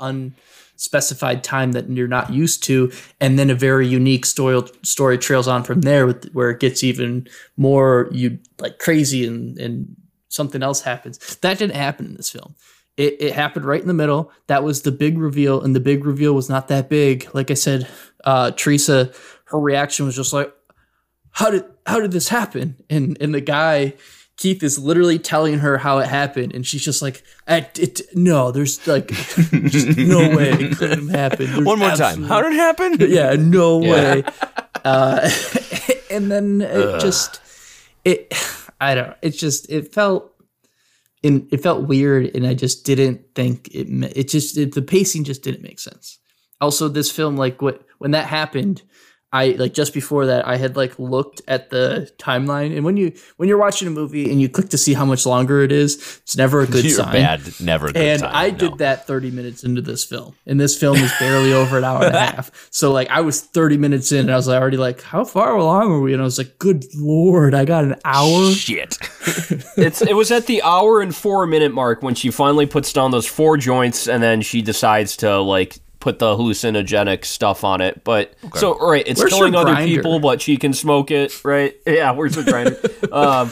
unspecified 0.79 1.43
time 1.43 1.73
that 1.73 1.89
you're 1.89 2.07
not 2.07 2.31
used 2.31 2.63
to, 2.63 2.89
and 3.19 3.37
then 3.37 3.49
a 3.49 3.55
very 3.55 3.85
unique 3.85 4.25
story 4.25 4.61
story 4.81 5.17
trails 5.17 5.45
on 5.47 5.61
from 5.61 5.81
there, 5.81 6.07
with, 6.07 6.31
where 6.31 6.49
it 6.49 6.61
gets 6.61 6.83
even 6.83 7.27
more 7.57 8.07
you 8.11 8.39
like 8.59 8.79
crazy 8.79 9.27
and 9.27 9.57
and 9.59 9.95
something 10.29 10.63
else 10.63 10.81
happens. 10.81 11.17
That 11.41 11.57
didn't 11.57 11.75
happen 11.75 12.05
in 12.05 12.15
this 12.15 12.29
film. 12.29 12.55
It, 12.95 13.17
it 13.19 13.33
happened 13.33 13.65
right 13.65 13.81
in 13.81 13.87
the 13.87 13.93
middle. 13.93 14.31
That 14.47 14.63
was 14.63 14.83
the 14.83 14.91
big 14.91 15.17
reveal, 15.17 15.61
and 15.61 15.75
the 15.75 15.81
big 15.81 16.05
reveal 16.05 16.33
was 16.33 16.49
not 16.49 16.69
that 16.69 16.87
big. 16.87 17.27
Like 17.33 17.51
I 17.51 17.55
said, 17.55 17.87
uh, 18.23 18.51
Theresa, 18.51 19.11
her 19.45 19.59
reaction 19.59 20.05
was 20.05 20.15
just 20.15 20.31
like, 20.31 20.53
"How 21.31 21.51
did 21.51 21.65
how 21.85 21.99
did 21.99 22.11
this 22.11 22.29
happen?" 22.29 22.77
And 22.89 23.17
and 23.19 23.33
the 23.33 23.41
guy 23.41 23.95
Keith 24.39 24.63
is 24.63 24.79
literally 24.79 25.19
telling 25.19 25.59
her 25.59 25.77
how 25.77 25.97
it 25.97 26.07
happened, 26.07 26.55
and 26.55 26.65
she's 26.65 26.81
just 26.81 27.01
like, 27.01 27.23
I, 27.45 27.67
it, 27.75 27.99
"No, 28.15 28.51
there's 28.51 28.87
like, 28.87 29.09
just 29.09 29.97
no 29.97 30.19
way 30.37 30.51
it 30.51 30.77
couldn't 30.77 31.09
have 31.09 31.31
happened." 31.31 31.49
There's 31.49 31.65
One 31.65 31.77
more 31.79 31.91
time. 31.91 32.23
How 32.23 32.41
did 32.41 32.53
it 32.53 32.55
happen? 32.55 32.95
yeah, 33.01 33.35
no 33.37 33.79
way. 33.79 34.23
Uh, 34.85 35.29
and 36.09 36.31
then 36.31 36.61
it 36.61 37.01
just 37.01 37.41
it 38.05 38.33
I 38.79 38.95
don't 38.95 39.09
know. 39.09 39.15
It 39.21 39.31
just 39.31 39.69
it 39.69 39.93
felt 39.93 40.31
in 41.21 41.45
it 41.51 41.61
felt 41.61 41.85
weird, 41.89 42.33
and 42.33 42.47
I 42.47 42.53
just 42.53 42.85
didn't 42.85 43.35
think 43.35 43.67
it. 43.75 43.89
ma- 43.89 44.07
It 44.15 44.29
just 44.29 44.57
it, 44.57 44.73
the 44.73 44.81
pacing 44.81 45.25
just 45.25 45.43
didn't 45.43 45.63
make 45.63 45.81
sense. 45.81 46.17
Also, 46.61 46.87
this 46.87 47.11
film 47.11 47.35
like 47.35 47.61
what 47.61 47.83
when 47.97 48.11
that 48.11 48.27
happened. 48.27 48.83
I 49.31 49.49
like 49.51 49.73
just 49.73 49.93
before 49.93 50.25
that 50.25 50.47
I 50.47 50.57
had 50.57 50.75
like 50.75 50.97
looked 50.97 51.41
at 51.47 51.69
the 51.69 52.11
timeline 52.17 52.75
and 52.75 52.83
when 52.83 52.97
you 52.97 53.13
when 53.37 53.47
you're 53.47 53.59
watching 53.59 53.87
a 53.87 53.91
movie 53.91 54.31
and 54.31 54.41
you 54.41 54.49
click 54.49 54.69
to 54.69 54.77
see 54.77 54.95
how 54.95 55.05
much 55.05 55.25
longer 55.25 55.61
it 55.61 55.71
is 55.71 56.19
it's 56.23 56.35
never 56.35 56.61
a 56.61 56.67
good 56.67 56.83
You're 56.83 56.95
sign 56.95 57.13
bad. 57.13 57.41
Never 57.59 57.87
a 57.87 57.93
good 57.93 58.01
and 58.01 58.21
time. 58.21 58.31
I 58.33 58.49
no. 58.49 58.57
did 58.57 58.77
that 58.79 59.05
30 59.05 59.31
minutes 59.31 59.63
into 59.63 59.81
this 59.81 60.03
film. 60.03 60.35
And 60.47 60.59
this 60.59 60.77
film 60.77 60.97
is 60.97 61.13
barely 61.19 61.53
over 61.53 61.77
an 61.77 61.83
hour 61.83 62.03
and 62.03 62.15
a 62.15 62.19
half. 62.31 62.69
So 62.71 62.91
like 62.91 63.09
I 63.09 63.21
was 63.21 63.41
30 63.41 63.77
minutes 63.77 64.11
in 64.11 64.21
and 64.21 64.31
I 64.31 64.35
was 64.35 64.49
already 64.49 64.77
like, 64.77 65.01
how 65.01 65.23
far 65.23 65.55
along 65.55 65.91
are 65.91 65.99
we? 65.99 66.13
And 66.13 66.21
I 66.21 66.25
was 66.25 66.39
like, 66.39 66.57
good 66.57 66.85
lord, 66.95 67.53
I 67.53 67.65
got 67.65 67.83
an 67.83 67.95
hour. 68.05 68.51
Shit. 68.51 68.97
it's 69.77 70.01
it 70.01 70.15
was 70.15 70.31
at 70.31 70.47
the 70.47 70.63
hour 70.63 71.01
and 71.01 71.15
four 71.15 71.45
minute 71.45 71.73
mark 71.73 72.01
when 72.01 72.15
she 72.15 72.31
finally 72.31 72.65
puts 72.65 72.91
down 72.93 73.11
those 73.11 73.27
four 73.27 73.57
joints 73.57 74.07
and 74.07 74.23
then 74.23 74.41
she 74.41 74.63
decides 74.63 75.17
to 75.17 75.39
like 75.39 75.77
put 75.99 76.17
the 76.19 76.35
hallucinogenic 76.37 77.25
stuff 77.25 77.63
on 77.65 77.81
it 77.81 78.03
but 78.05 78.33
so 78.55 78.77
right 78.79 79.03
it's 79.05 79.19
Where's 79.19 79.33
killing 79.33 79.53
other 79.55 79.75
people 79.85 80.19
but 80.21 80.41
she 80.41 80.55
can 80.55 80.71
smoke 80.73 81.11
it 81.11 81.43
right 81.43 81.75
yeah 81.85 82.11
where's 82.11 82.35
the 82.35 82.43
grinder 82.43 82.77
um, 83.13 83.49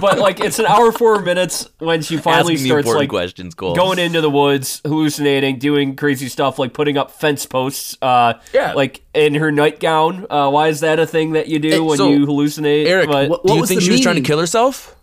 but 0.00 0.18
like 0.18 0.38
it's 0.40 0.58
an 0.60 0.66
hour 0.66 0.92
four 0.92 1.22
minutes 1.22 1.68
when 1.78 2.02
she 2.02 2.18
finally 2.18 2.54
Asking 2.54 2.64
the 2.64 2.82
starts 2.82 2.88
like 2.98 3.08
questions, 3.08 3.54
Cole. 3.54 3.74
going 3.74 3.98
into 3.98 4.20
the 4.20 4.30
woods, 4.30 4.80
hallucinating, 4.84 5.58
doing 5.58 5.96
crazy 5.96 6.28
stuff 6.28 6.58
like 6.58 6.72
putting 6.72 6.96
up 6.98 7.10
fence 7.12 7.46
posts. 7.46 7.96
Uh, 8.02 8.34
Yeah. 8.52 8.72
like 8.74 9.02
in 9.14 9.34
her 9.36 9.50
nightgown. 9.52 10.26
Uh, 10.28 10.50
why 10.50 10.68
is 10.68 10.80
that 10.80 10.98
a 10.98 11.06
thing 11.06 11.32
that 11.32 11.46
you 11.48 11.58
do 11.58 11.70
Hey, 11.70 11.80
when 11.80 11.96
so, 11.98 12.10
you 12.10 12.26
hallucinate? 12.26 12.86
Eric, 12.86 13.08
But- 13.08 13.28
what- 13.30 13.44
do 13.46 13.54
you 13.54 13.66
think 13.66 13.80
the 13.80 13.86
she 13.86 13.92
was 13.92 14.00
trying 14.00 14.16
to 14.16 14.22
kill 14.22 14.38
herself? 14.40 14.96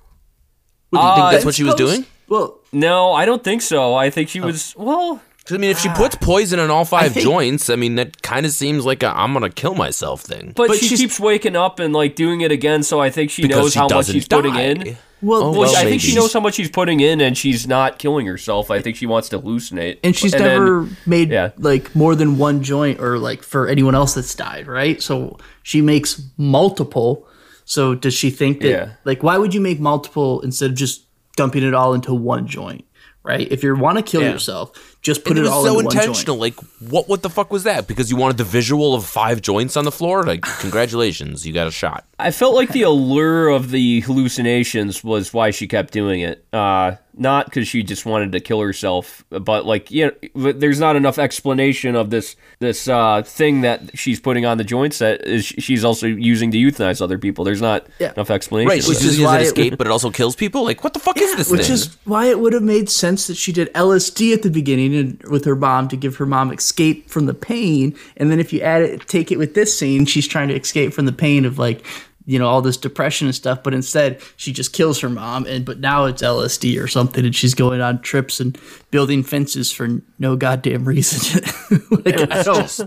do 0.91 0.99
you 0.99 1.03
Uh, 1.05 1.15
think 1.15 1.31
that's 1.31 1.45
what 1.45 1.55
she 1.55 1.63
was 1.63 1.75
doing? 1.75 2.05
Well, 2.27 2.59
no, 2.71 3.13
I 3.13 3.25
don't 3.25 3.43
think 3.43 3.61
so. 3.61 3.95
I 3.95 4.09
think 4.09 4.29
she 4.29 4.39
was 4.41 4.73
well. 4.77 5.21
'Cause, 5.45 5.55
I 5.55 5.57
mean, 5.59 5.71
if 5.71 5.79
she 5.79 5.89
ah. 5.89 5.93
puts 5.95 6.15
poison 6.15 6.57
in 6.59 6.69
all 6.69 6.85
five 6.85 7.13
think- 7.13 7.25
joints, 7.25 7.69
I 7.69 7.75
mean, 7.75 7.95
that 7.95 8.21
kind 8.21 8.45
of 8.45 8.53
seems 8.53 8.85
like 8.85 9.03
a 9.03 9.09
I'm 9.17 9.33
gonna 9.33 9.49
kill 9.49 9.75
myself 9.75 10.21
thing. 10.21 10.53
But, 10.55 10.69
But 10.69 10.77
she 10.77 10.87
she's- 10.87 10.99
keeps 11.01 11.19
waking 11.19 11.55
up 11.55 11.79
and 11.79 11.93
like 11.93 12.15
doing 12.15 12.41
it 12.41 12.51
again, 12.51 12.81
so 12.83 12.99
I 13.01 13.09
think 13.09 13.29
she 13.29 13.41
Because 13.41 13.57
knows 13.57 13.73
she 13.73 13.79
how 13.79 13.85
much 13.85 13.91
doesn't 13.91 14.13
she's 14.13 14.27
putting 14.27 14.53
die. 14.53 14.61
in. 14.61 14.97
well, 15.21 15.41
Oh, 15.43 15.51
Well, 15.51 15.59
well, 15.61 15.71
I 15.71 15.79
think 15.79 15.85
maybe. 15.89 15.99
she 15.99 16.15
knows 16.15 16.31
how 16.33 16.39
much 16.41 16.55
she's 16.55 16.69
putting 16.69 16.99
in, 17.01 17.19
and 17.21 17.37
she's 17.37 17.65
not 17.67 17.97
killing 17.99 18.25
herself. 18.25 18.69
I 18.71 18.81
think 18.81 18.95
she 18.97 19.05
wants 19.05 19.27
to 19.29 19.39
hallucinate. 19.39 19.97
and 20.03 20.15
she's 20.15 20.31
then- 20.31 20.41
never 20.43 20.87
made 21.05 21.29
yeah. 21.31 21.49
like 21.57 21.93
more 21.95 22.13
than 22.15 22.37
one 22.37 22.61
joint 22.63 22.99
or 23.01 23.17
like 23.17 23.43
for 23.43 23.67
anyone 23.67 23.95
else 23.95 24.13
that's 24.13 24.33
died, 24.35 24.67
right? 24.67 25.01
So 25.01 25.37
she 25.61 25.81
makes 25.81 26.21
multiple. 26.37 27.27
So 27.65 27.95
does 27.95 28.13
she 28.13 28.29
think 28.29 28.61
that 28.61 28.69
Yeah. 28.69 28.89
like 29.05 29.23
why 29.23 29.37
would 29.37 29.53
you 29.53 29.61
make 29.61 29.79
multiple 29.79 30.39
instead 30.41 30.71
of 30.71 30.75
just 30.77 31.03
dumping 31.35 31.63
it 31.63 31.73
all 31.73 31.93
into 31.93 32.13
one 32.13 32.47
joint? 32.47 32.85
Right? 33.25 33.47
If 33.49 33.63
you 33.63 33.73
want 33.75 33.97
to 33.97 34.03
kill 34.03 34.21
Yeah. 34.21 34.31
yourself, 34.33 34.92
just 35.03 35.23
put 35.25 35.37
it 35.37 35.41
it, 35.41 35.43
was 35.43 35.51
all 35.51 35.63
so 35.63 35.79
into 35.79 35.85
one 35.87 35.97
intentional. 35.97 36.37
joint. 36.37 36.39
Like, 36.39 36.55
what? 36.91 37.07
What 37.09 37.21
the 37.21 37.29
fuck 37.29 37.51
was 37.51 37.63
that? 37.63 37.87
Because 37.87 38.09
you 38.09 38.17
wanted 38.17 38.37
the 38.37 38.43
visual 38.43 38.95
of 38.95 39.05
five 39.05 39.41
joints 39.41 39.77
on 39.77 39.83
the 39.85 39.91
floor. 39.91 40.23
Like, 40.23 40.41
congratulations, 40.59 41.45
you 41.45 41.53
got 41.53 41.67
a 41.67 41.71
shot. 41.71 42.05
I 42.17 42.31
felt 42.31 42.55
like 42.55 42.69
the 42.69 42.83
allure 42.83 43.49
of 43.49 43.69
the 43.71 43.99
hallucinations 44.01 45.03
was 45.03 45.33
why 45.33 45.51
she 45.51 45.67
kept 45.67 45.93
doing 45.93 46.21
it. 46.21 46.45
Uh, 46.53 46.95
not 47.15 47.45
because 47.45 47.67
she 47.67 47.83
just 47.83 48.05
wanted 48.07 48.31
to 48.31 48.39
kill 48.39 48.59
herself, 48.61 49.23
but 49.29 49.65
like, 49.67 49.91
yeah, 49.91 50.09
but 50.33 50.59
there's 50.59 50.79
not 50.79 50.95
enough 50.95 51.19
explanation 51.19 51.95
of 51.95 52.09
this 52.09 52.35
this 52.59 52.87
uh, 52.87 53.21
thing 53.23 53.61
that 53.61 53.95
she's 53.97 54.19
putting 54.19 54.45
on 54.47 54.57
the 54.57 54.63
joints 54.63 54.97
that 54.99 55.23
is 55.27 55.45
she's 55.45 55.83
also 55.83 56.07
using 56.07 56.49
to 56.51 56.57
euthanize 56.57 57.01
other 57.01 57.19
people. 57.19 57.43
There's 57.45 57.61
not 57.61 57.85
Yeah. 57.99 58.13
enough 58.13 58.31
explanation. 58.31 58.69
Right, 58.69 58.79
of 58.79 58.85
she's 58.85 58.97
that. 58.99 59.03
Which 59.03 59.11
is 59.11 59.19
using 59.19 59.21
it 59.21 59.25
as 59.25 59.27
why 59.27 59.35
an 59.35 59.41
it- 59.41 59.45
escape, 59.45 59.77
but 59.77 59.85
it 59.85 59.91
also 59.97 60.09
kills 60.09 60.35
people. 60.35 60.63
Like, 60.63 60.83
what 60.83 60.93
the 60.93 60.99
fuck 60.99 61.19
is 61.21 61.35
this 61.35 61.51
Which 61.51 61.63
thing? 61.65 61.73
is 61.73 61.95
why 62.05 62.27
it 62.27 62.39
would 62.39 62.53
have 62.53 62.63
made 62.63 62.89
sense 62.89 63.27
that 63.27 63.35
she 63.37 63.51
did 63.51 63.71
LSD 63.73 64.33
at 64.33 64.41
the 64.41 64.49
beginning 64.49 64.92
and 64.93 65.23
with 65.23 65.45
her 65.45 65.55
mom 65.55 65.87
to 65.89 65.97
give 65.97 66.15
her 66.17 66.25
mom 66.25 66.51
escape 66.51 67.09
from 67.09 67.25
the 67.25 67.33
pain, 67.33 67.95
and 68.17 68.31
then 68.31 68.39
if 68.39 68.53
you 68.53 68.61
add 68.61 68.81
it, 68.81 69.07
take 69.07 69.31
it 69.31 69.37
with 69.37 69.53
this 69.55 69.77
scene, 69.77 70.05
she's 70.05 70.27
trying 70.27 70.47
to 70.49 70.55
escape 70.55 70.93
from 70.93 71.05
the 71.05 71.13
pain 71.13 71.45
of 71.45 71.59
like, 71.59 71.85
you 72.25 72.39
know, 72.39 72.47
all 72.47 72.61
this 72.61 72.77
depression 72.77 73.27
and 73.27 73.35
stuff. 73.35 73.63
But 73.63 73.73
instead, 73.73 74.21
she 74.37 74.53
just 74.53 74.73
kills 74.73 74.99
her 75.01 75.09
mom, 75.09 75.45
and 75.45 75.65
but 75.65 75.79
now 75.79 76.05
it's 76.05 76.21
LSD 76.21 76.81
or 76.81 76.87
something, 76.87 77.25
and 77.25 77.35
she's 77.35 77.53
going 77.53 77.81
on 77.81 78.01
trips 78.01 78.39
and 78.39 78.57
building 78.91 79.23
fences 79.23 79.71
for 79.71 79.87
no 80.19 80.35
goddamn 80.35 80.85
reason. 80.85 81.43
like, 81.91 82.31
I 82.31 82.43
don't, 82.43 82.79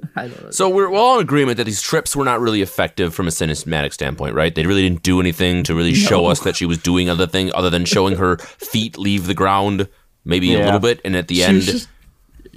I 0.16 0.28
don't 0.28 0.42
know. 0.42 0.50
So 0.50 0.68
we're, 0.68 0.90
we're 0.90 0.98
all 0.98 1.16
in 1.16 1.22
agreement 1.22 1.56
that 1.58 1.64
these 1.64 1.82
trips 1.82 2.14
were 2.16 2.24
not 2.24 2.40
really 2.40 2.62
effective 2.62 3.14
from 3.14 3.26
a 3.26 3.30
cinematic 3.30 3.92
standpoint, 3.92 4.34
right? 4.34 4.54
They 4.54 4.66
really 4.66 4.82
didn't 4.82 5.02
do 5.02 5.20
anything 5.20 5.62
to 5.64 5.74
really 5.74 5.94
show 5.94 6.26
us 6.26 6.40
that 6.40 6.56
she 6.56 6.66
was 6.66 6.78
doing 6.78 7.08
other 7.08 7.26
thing 7.26 7.52
other 7.54 7.70
than 7.70 7.84
showing 7.84 8.16
her 8.16 8.38
feet 8.38 8.98
leave 8.98 9.26
the 9.26 9.34
ground, 9.34 9.88
maybe 10.24 10.54
a 10.54 10.64
little 10.64 10.80
bit, 10.80 11.00
and 11.04 11.16
at 11.16 11.28
the 11.28 11.36
She 11.36 11.42
end. 11.42 11.62
just- 11.62 11.88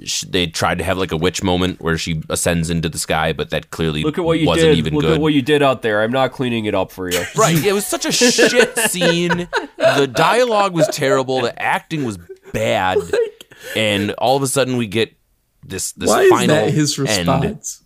sh 0.04 0.26
they 0.28 0.46
tried 0.46 0.78
to 0.80 0.84
have 0.84 0.98
like 0.98 1.14
a 1.14 1.18
witch 1.18 1.42
moment 1.42 1.80
where 1.80 1.98
she 1.98 2.22
ascends 2.30 2.70
into 2.70 2.90
the 2.90 2.98
sky, 2.98 3.32
but 3.32 3.50
that 3.52 3.72
clearly 3.72 4.04
Look 4.04 4.18
at 4.18 4.26
what 4.26 4.38
you 4.40 4.46
wasn't 4.48 4.72
did. 4.72 4.78
even 4.80 4.94
Look 4.94 5.04
good. 5.04 5.14
at 5.16 5.22
what 5.22 5.34
you 5.34 5.42
did 5.42 5.62
out 5.64 5.84
there. 5.84 6.02
I'm 6.04 6.12
not 6.12 6.34
cleaning 6.34 6.66
it 6.66 6.76
up 6.76 6.92
for 6.92 7.10
you. 7.10 7.24
Right. 7.38 7.64
It 7.64 7.72
was 7.72 7.86
such 7.88 8.06
a 8.06 8.12
shit 8.12 8.78
scene. 8.90 9.48
The 9.78 10.08
dialogue 10.14 10.74
was 10.74 10.88
terrible. 10.90 11.42
The 11.42 11.58
acting 11.62 12.04
was 12.04 12.18
bad. 12.52 12.98
And 13.76 14.12
all 14.20 14.36
of 14.38 14.44
a 14.44 14.48
sudden 14.48 14.78
we 14.78 14.86
get 14.86 15.14
this 15.66 15.94
this 15.94 16.10
Why 16.10 16.22
is 16.24 16.30
final 16.30 16.56
that 16.56 16.72
his 16.72 17.00
end. 17.00 17.08
response? 17.28 17.82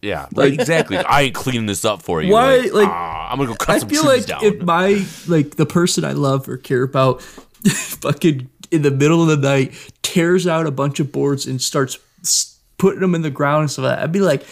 Yeah. 0.00 0.28
Right, 0.34 0.52
exactly. 0.52 0.96
I 0.96 1.22
ain't 1.22 1.34
cleaning 1.34 1.66
this 1.66 1.84
up 1.84 2.00
for 2.00 2.22
you. 2.22 2.32
Why, 2.32 2.58
like, 2.72 2.88
"Ah, 2.88 3.30
I'm 3.30 3.36
gonna 3.38 3.48
go 3.50 3.54
cut 3.56 3.74
this 3.74 3.74
shit. 3.74 3.74
I 3.74 3.78
some 3.80 3.88
feel 3.90 4.02
trees 4.04 4.28
like 4.28 4.40
down. 4.40 4.44
if 4.44 4.62
my 4.62 5.04
like 5.26 5.56
the 5.56 5.66
person 5.66 6.04
I 6.06 6.12
love 6.12 6.48
or 6.48 6.56
care 6.56 6.84
about 6.84 7.22
fucking 7.68 8.48
in 8.70 8.82
the 8.82 8.90
middle 8.90 9.22
of 9.22 9.28
the 9.28 9.36
night 9.48 9.72
tears 10.02 10.46
out 10.46 10.66
a 10.66 10.70
bunch 10.70 11.00
of 11.00 11.10
boards 11.12 11.46
and 11.46 11.60
starts 11.60 11.98
putting 12.78 13.00
them 13.00 13.14
in 13.14 13.22
the 13.22 13.30
ground 13.30 13.62
and 13.62 13.70
stuff 13.70 13.84
like 13.84 13.96
that, 13.96 14.04
I'd 14.04 14.12
be 14.12 14.20
like, 14.20 14.44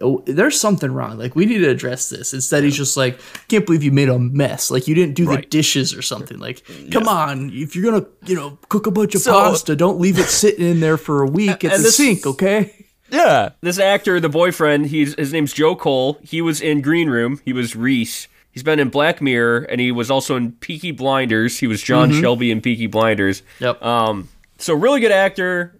oh, 0.00 0.22
there's 0.26 0.58
something 0.58 0.90
wrong. 0.92 1.18
Like 1.18 1.36
we 1.36 1.44
need 1.46 1.58
to 1.58 1.68
address 1.68 2.08
this. 2.08 2.32
Instead, 2.32 2.64
he's 2.64 2.76
just 2.76 2.96
like, 2.96 3.18
can't 3.48 3.66
believe 3.66 3.82
you 3.82 3.92
made 3.92 4.08
a 4.08 4.18
mess. 4.18 4.70
Like 4.70 4.88
you 4.88 4.94
didn't 4.94 5.14
do 5.14 5.26
the 5.26 5.42
dishes 5.42 5.94
or 5.94 6.02
something. 6.02 6.38
Like, 6.38 6.62
come 6.90 7.06
on, 7.08 7.50
if 7.52 7.76
you're 7.76 7.84
gonna, 7.92 8.06
you 8.26 8.34
know, 8.34 8.58
cook 8.68 8.86
a 8.86 8.90
bunch 8.90 9.14
of 9.14 9.20
So- 9.20 9.32
pasta, 9.32 9.76
don't 9.76 10.00
leave 10.00 10.18
it 10.18 10.26
sitting 10.26 10.66
in 10.66 10.80
there 10.80 10.96
for 10.96 11.22
a 11.22 11.26
week 11.30 11.64
at 11.64 11.72
And 11.72 11.72
the 11.72 11.78
this- 11.78 11.96
sink, 11.96 12.26
okay? 12.26 12.86
yeah. 13.10 13.50
this 13.60 13.78
actor, 13.78 14.18
the 14.20 14.28
boyfriend, 14.28 14.86
he's 14.86 15.14
his 15.16 15.32
name's 15.32 15.52
Joe 15.52 15.76
Cole. 15.76 16.18
He 16.22 16.40
was 16.40 16.60
in 16.60 16.80
Green 16.80 17.08
Room. 17.10 17.40
He 17.44 17.52
was 17.52 17.76
Reece. 17.76 18.26
He's 18.54 18.62
been 18.62 18.78
in 18.78 18.88
Black 18.88 19.20
Mirror, 19.20 19.66
and 19.68 19.80
he 19.80 19.90
was 19.92 20.10
also 20.12 20.36
in 20.36 20.52
Peaky 20.52 20.92
Blinders. 20.92 21.58
He 21.58 21.66
was 21.66 21.82
John 21.82 22.12
Shelby 22.12 22.52
in 22.52 22.60
Peaky 22.60 22.86
Blinders. 22.86 23.42
Yep. 23.58 23.82
Um, 23.82 24.28
so 24.58 24.74
really 24.74 25.00
good 25.00 25.10
actor. 25.12 25.76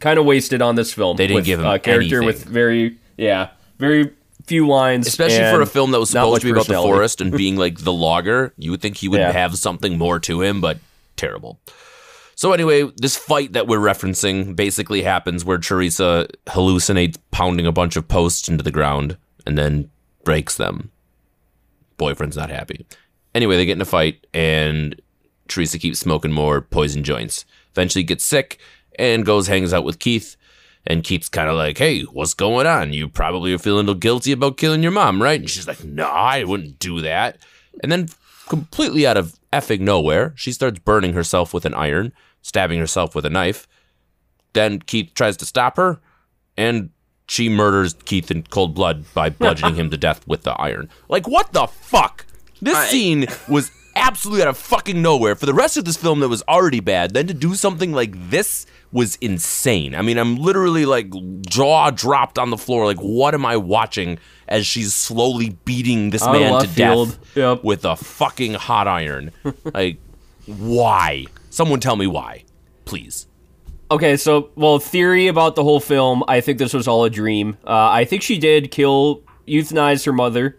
Kind 0.00 0.18
of 0.18 0.24
wasted 0.24 0.60
on 0.60 0.74
this 0.74 0.92
film. 0.92 1.16
They 1.16 1.28
didn't 1.28 1.36
with, 1.36 1.44
give 1.46 1.60
him 1.60 1.66
a 1.66 1.78
character 1.78 2.16
anything. 2.16 2.26
with 2.26 2.44
very 2.44 2.98
yeah 3.16 3.50
very 3.78 4.12
few 4.46 4.66
lines, 4.66 5.06
Especially 5.06 5.38
for 5.52 5.60
a 5.60 5.66
film 5.66 5.92
that 5.92 6.00
was 6.00 6.10
supposed 6.10 6.40
to 6.40 6.46
be 6.46 6.50
about 6.50 6.66
the 6.66 6.74
forest 6.74 7.20
and 7.20 7.30
being 7.30 7.56
like 7.56 7.78
the 7.78 7.92
logger, 7.92 8.52
you 8.56 8.70
would 8.72 8.80
think 8.80 8.96
he 8.96 9.06
would 9.08 9.20
Yeah. 9.20 9.30
have 9.30 9.56
something 9.56 9.98
more 9.98 10.18
to 10.20 10.42
him, 10.42 10.60
but 10.60 10.78
terrible. 11.16 11.60
So 12.34 12.52
anyway, 12.52 12.90
this 12.96 13.16
fight 13.16 13.52
that 13.52 13.66
we're 13.66 13.78
referencing 13.78 14.56
basically 14.56 15.02
happens 15.02 15.44
where 15.44 15.58
Theresa 15.58 16.28
hallucinates 16.46 17.18
pounding 17.30 17.66
a 17.66 17.72
bunch 17.72 17.96
of 17.96 18.08
posts 18.08 18.48
into 18.48 18.64
the 18.64 18.70
ground 18.70 19.16
and 19.46 19.58
then 19.58 19.90
breaks 20.24 20.56
them. 20.56 20.90
Boyfriend's 21.98 22.36
not 22.36 22.50
happy. 22.50 22.86
Anyway, 23.34 23.56
they 23.56 23.66
get 23.66 23.76
in 23.76 23.82
a 23.82 23.84
fight 23.84 24.26
and 24.32 25.00
Theresa 25.48 25.78
keeps 25.78 25.98
smoking 25.98 26.32
more 26.32 26.60
poison 26.60 27.04
joints. 27.04 27.44
Eventually 27.72 28.02
gets 28.02 28.24
sick 28.24 28.58
and 28.98 29.26
goes 29.26 29.46
hangs 29.46 29.72
out 29.72 29.84
with 29.84 29.98
Keith. 29.98 30.36
And 30.86 31.04
Keith's 31.04 31.28
kind 31.28 31.50
of 31.50 31.56
like, 31.56 31.76
"Hey, 31.76 32.02
what's 32.02 32.32
going 32.32 32.66
on? 32.66 32.94
You 32.94 33.08
probably 33.08 33.52
are 33.52 33.58
feeling 33.58 33.84
a 33.84 33.88
little 33.88 34.00
guilty 34.00 34.32
about 34.32 34.56
killing 34.56 34.82
your 34.82 34.92
mom, 34.92 35.20
right?" 35.22 35.38
And 35.38 35.50
she's 35.50 35.68
like, 35.68 35.84
"No, 35.84 36.06
I 36.06 36.44
wouldn't 36.44 36.78
do 36.78 37.02
that." 37.02 37.38
And 37.82 37.92
then, 37.92 38.08
completely 38.48 39.06
out 39.06 39.18
of 39.18 39.38
effing 39.52 39.80
nowhere, 39.80 40.32
she 40.36 40.52
starts 40.52 40.78
burning 40.78 41.12
herself 41.12 41.52
with 41.52 41.66
an 41.66 41.74
iron, 41.74 42.12
stabbing 42.40 42.78
herself 42.78 43.14
with 43.14 43.26
a 43.26 43.30
knife. 43.30 43.68
Then 44.54 44.80
Keith 44.80 45.12
tries 45.14 45.36
to 45.38 45.46
stop 45.46 45.76
her, 45.76 46.00
and 46.56 46.90
she 47.28 47.48
murders 47.48 47.94
Keith 48.04 48.30
in 48.30 48.42
cold 48.44 48.74
blood 48.74 49.04
by 49.14 49.28
bludgeoning 49.30 49.76
him 49.76 49.90
to 49.90 49.96
death 49.96 50.26
with 50.26 50.42
the 50.42 50.52
iron. 50.52 50.88
Like, 51.08 51.28
what 51.28 51.52
the 51.52 51.66
fuck? 51.66 52.26
This 52.60 52.88
scene 52.88 53.26
was 53.48 53.70
absolutely 53.94 54.42
out 54.42 54.48
of 54.48 54.56
fucking 54.56 55.00
nowhere. 55.00 55.36
For 55.36 55.46
the 55.46 55.54
rest 55.54 55.76
of 55.76 55.84
this 55.84 55.96
film 55.96 56.18
that 56.20 56.28
was 56.28 56.42
already 56.48 56.80
bad, 56.80 57.14
then 57.14 57.28
to 57.28 57.34
do 57.34 57.54
something 57.54 57.92
like 57.92 58.30
this 58.30 58.66
was 58.90 59.14
insane. 59.20 59.94
I 59.94 60.02
mean, 60.02 60.18
I'm 60.18 60.36
literally 60.36 60.84
like 60.86 61.12
jaw 61.42 61.90
dropped 61.90 62.36
on 62.38 62.50
the 62.50 62.56
floor. 62.58 62.84
Like, 62.86 62.98
what 62.98 63.34
am 63.34 63.46
I 63.46 63.56
watching 63.58 64.18
as 64.48 64.66
she's 64.66 64.92
slowly 64.94 65.50
beating 65.64 66.10
this 66.10 66.22
Out 66.22 66.32
man 66.32 66.62
to 66.62 66.66
field. 66.68 67.10
death 67.10 67.36
Yep. 67.36 67.64
with 67.64 67.84
a 67.84 67.94
fucking 67.94 68.54
hot 68.54 68.88
iron? 68.88 69.30
like, 69.74 69.98
why? 70.46 71.26
Someone 71.50 71.78
tell 71.78 71.94
me 71.96 72.06
why, 72.08 72.44
please. 72.86 73.27
Okay, 73.90 74.18
so 74.18 74.50
well, 74.54 74.78
theory 74.78 75.28
about 75.28 75.56
the 75.56 75.64
whole 75.64 75.80
film. 75.80 76.22
I 76.28 76.42
think 76.42 76.58
this 76.58 76.74
was 76.74 76.86
all 76.86 77.04
a 77.04 77.10
dream. 77.10 77.56
Uh, 77.66 77.88
I 77.90 78.04
think 78.04 78.22
she 78.22 78.36
did 78.36 78.70
kill, 78.70 79.22
euthanize 79.46 80.04
her 80.04 80.12
mother, 80.12 80.58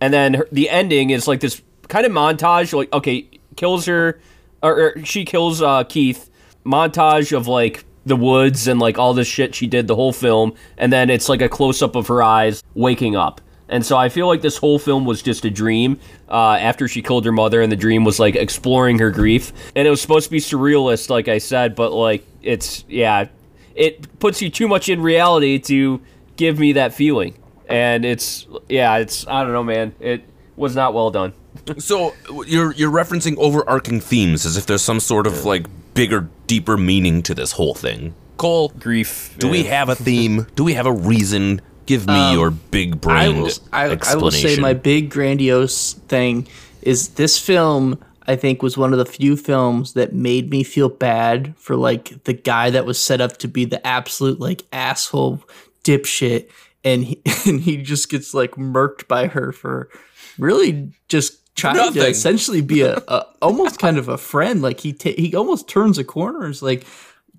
and 0.00 0.12
then 0.12 0.34
her, 0.34 0.48
the 0.50 0.68
ending 0.68 1.10
is 1.10 1.28
like 1.28 1.38
this 1.38 1.62
kind 1.86 2.04
of 2.04 2.10
montage. 2.10 2.72
Like, 2.72 2.92
okay, 2.92 3.28
kills 3.54 3.86
her, 3.86 4.20
or, 4.60 4.80
or 4.96 5.04
she 5.04 5.24
kills 5.24 5.62
uh, 5.62 5.84
Keith. 5.84 6.30
Montage 6.64 7.36
of 7.36 7.46
like 7.46 7.84
the 8.06 8.16
woods 8.16 8.66
and 8.66 8.80
like 8.80 8.98
all 8.98 9.12
this 9.12 9.28
shit 9.28 9.54
she 9.54 9.66
did 9.66 9.86
the 9.86 9.94
whole 9.94 10.12
film, 10.12 10.54
and 10.76 10.92
then 10.92 11.10
it's 11.10 11.28
like 11.28 11.42
a 11.42 11.48
close 11.48 11.80
up 11.82 11.94
of 11.94 12.08
her 12.08 12.22
eyes 12.22 12.62
waking 12.74 13.14
up. 13.14 13.40
And 13.68 13.84
so 13.84 13.96
I 13.96 14.08
feel 14.08 14.26
like 14.26 14.42
this 14.42 14.58
whole 14.58 14.78
film 14.78 15.04
was 15.04 15.22
just 15.22 15.44
a 15.44 15.50
dream 15.50 15.98
uh, 16.28 16.58
after 16.60 16.86
she 16.86 17.02
killed 17.02 17.24
her 17.24 17.32
mother, 17.32 17.62
and 17.62 17.72
the 17.72 17.76
dream 17.76 18.04
was 18.04 18.20
like 18.20 18.36
exploring 18.36 18.98
her 18.98 19.10
grief. 19.10 19.52
And 19.74 19.86
it 19.86 19.90
was 19.90 20.02
supposed 20.02 20.26
to 20.26 20.30
be 20.30 20.38
surrealist, 20.38 21.08
like 21.08 21.28
I 21.28 21.38
said, 21.38 21.74
but 21.74 21.92
like 21.92 22.26
it's, 22.42 22.84
yeah, 22.88 23.28
it 23.74 24.18
puts 24.18 24.42
you 24.42 24.50
too 24.50 24.68
much 24.68 24.88
in 24.88 25.00
reality 25.00 25.58
to 25.60 26.00
give 26.36 26.58
me 26.58 26.74
that 26.74 26.92
feeling. 26.92 27.38
And 27.68 28.04
it's, 28.04 28.46
yeah, 28.68 28.96
it's, 28.98 29.26
I 29.26 29.42
don't 29.42 29.52
know, 29.52 29.64
man. 29.64 29.94
It 29.98 30.24
was 30.56 30.76
not 30.76 30.94
well 30.94 31.10
done. 31.10 31.32
So 31.78 32.14
you're 32.46 32.72
you're 32.72 32.90
referencing 32.90 33.36
overarching 33.38 34.00
themes 34.00 34.44
as 34.44 34.56
if 34.56 34.66
there's 34.66 34.82
some 34.82 35.00
sort 35.00 35.26
of 35.26 35.44
like 35.44 35.66
bigger, 35.94 36.28
deeper 36.46 36.76
meaning 36.76 37.22
to 37.22 37.34
this 37.34 37.52
whole 37.52 37.74
thing. 37.74 38.14
Cole, 38.36 38.70
Grief. 38.78 39.34
do 39.38 39.48
we 39.48 39.62
have 39.62 39.88
a 39.88 39.94
theme? 39.94 40.46
Do 40.56 40.64
we 40.64 40.74
have 40.74 40.86
a 40.86 40.92
reason? 40.92 41.62
Give 41.86 42.06
me 42.06 42.14
um, 42.14 42.34
your 42.34 42.50
big 42.50 43.00
brained 43.00 43.42
will, 43.42 43.50
I, 43.72 43.98
I 44.06 44.14
will 44.16 44.30
say 44.30 44.56
my 44.56 44.72
big 44.72 45.10
grandiose 45.10 45.94
thing 46.08 46.48
is 46.82 47.10
this 47.10 47.38
film 47.38 48.02
I 48.26 48.36
think 48.36 48.62
was 48.62 48.78
one 48.78 48.92
of 48.92 48.98
the 48.98 49.04
few 49.04 49.36
films 49.36 49.92
that 49.92 50.14
made 50.14 50.50
me 50.50 50.64
feel 50.64 50.88
bad 50.88 51.54
for 51.56 51.76
like 51.76 52.24
the 52.24 52.32
guy 52.32 52.70
that 52.70 52.86
was 52.86 52.98
set 52.98 53.20
up 53.20 53.36
to 53.38 53.48
be 53.48 53.64
the 53.64 53.86
absolute 53.86 54.40
like 54.40 54.64
asshole 54.72 55.42
dipshit 55.82 56.48
and 56.84 57.04
he 57.04 57.22
and 57.46 57.60
he 57.60 57.76
just 57.76 58.10
gets 58.10 58.34
like 58.34 58.52
murked 58.52 59.08
by 59.08 59.26
her 59.26 59.52
for 59.52 59.90
really 60.38 60.92
just 61.08 61.40
trying 61.54 61.92
to 61.92 62.00
essentially 62.00 62.60
be 62.60 62.82
a, 62.82 62.96
a 63.08 63.26
almost 63.40 63.78
kind 63.78 63.96
of 63.98 64.08
a 64.08 64.18
friend. 64.18 64.62
Like 64.62 64.80
he 64.80 64.92
ta- 64.92 65.14
he 65.16 65.34
almost 65.34 65.68
turns 65.68 65.98
a 65.98 66.04
corner 66.04 66.48
is 66.48 66.62
like 66.62 66.86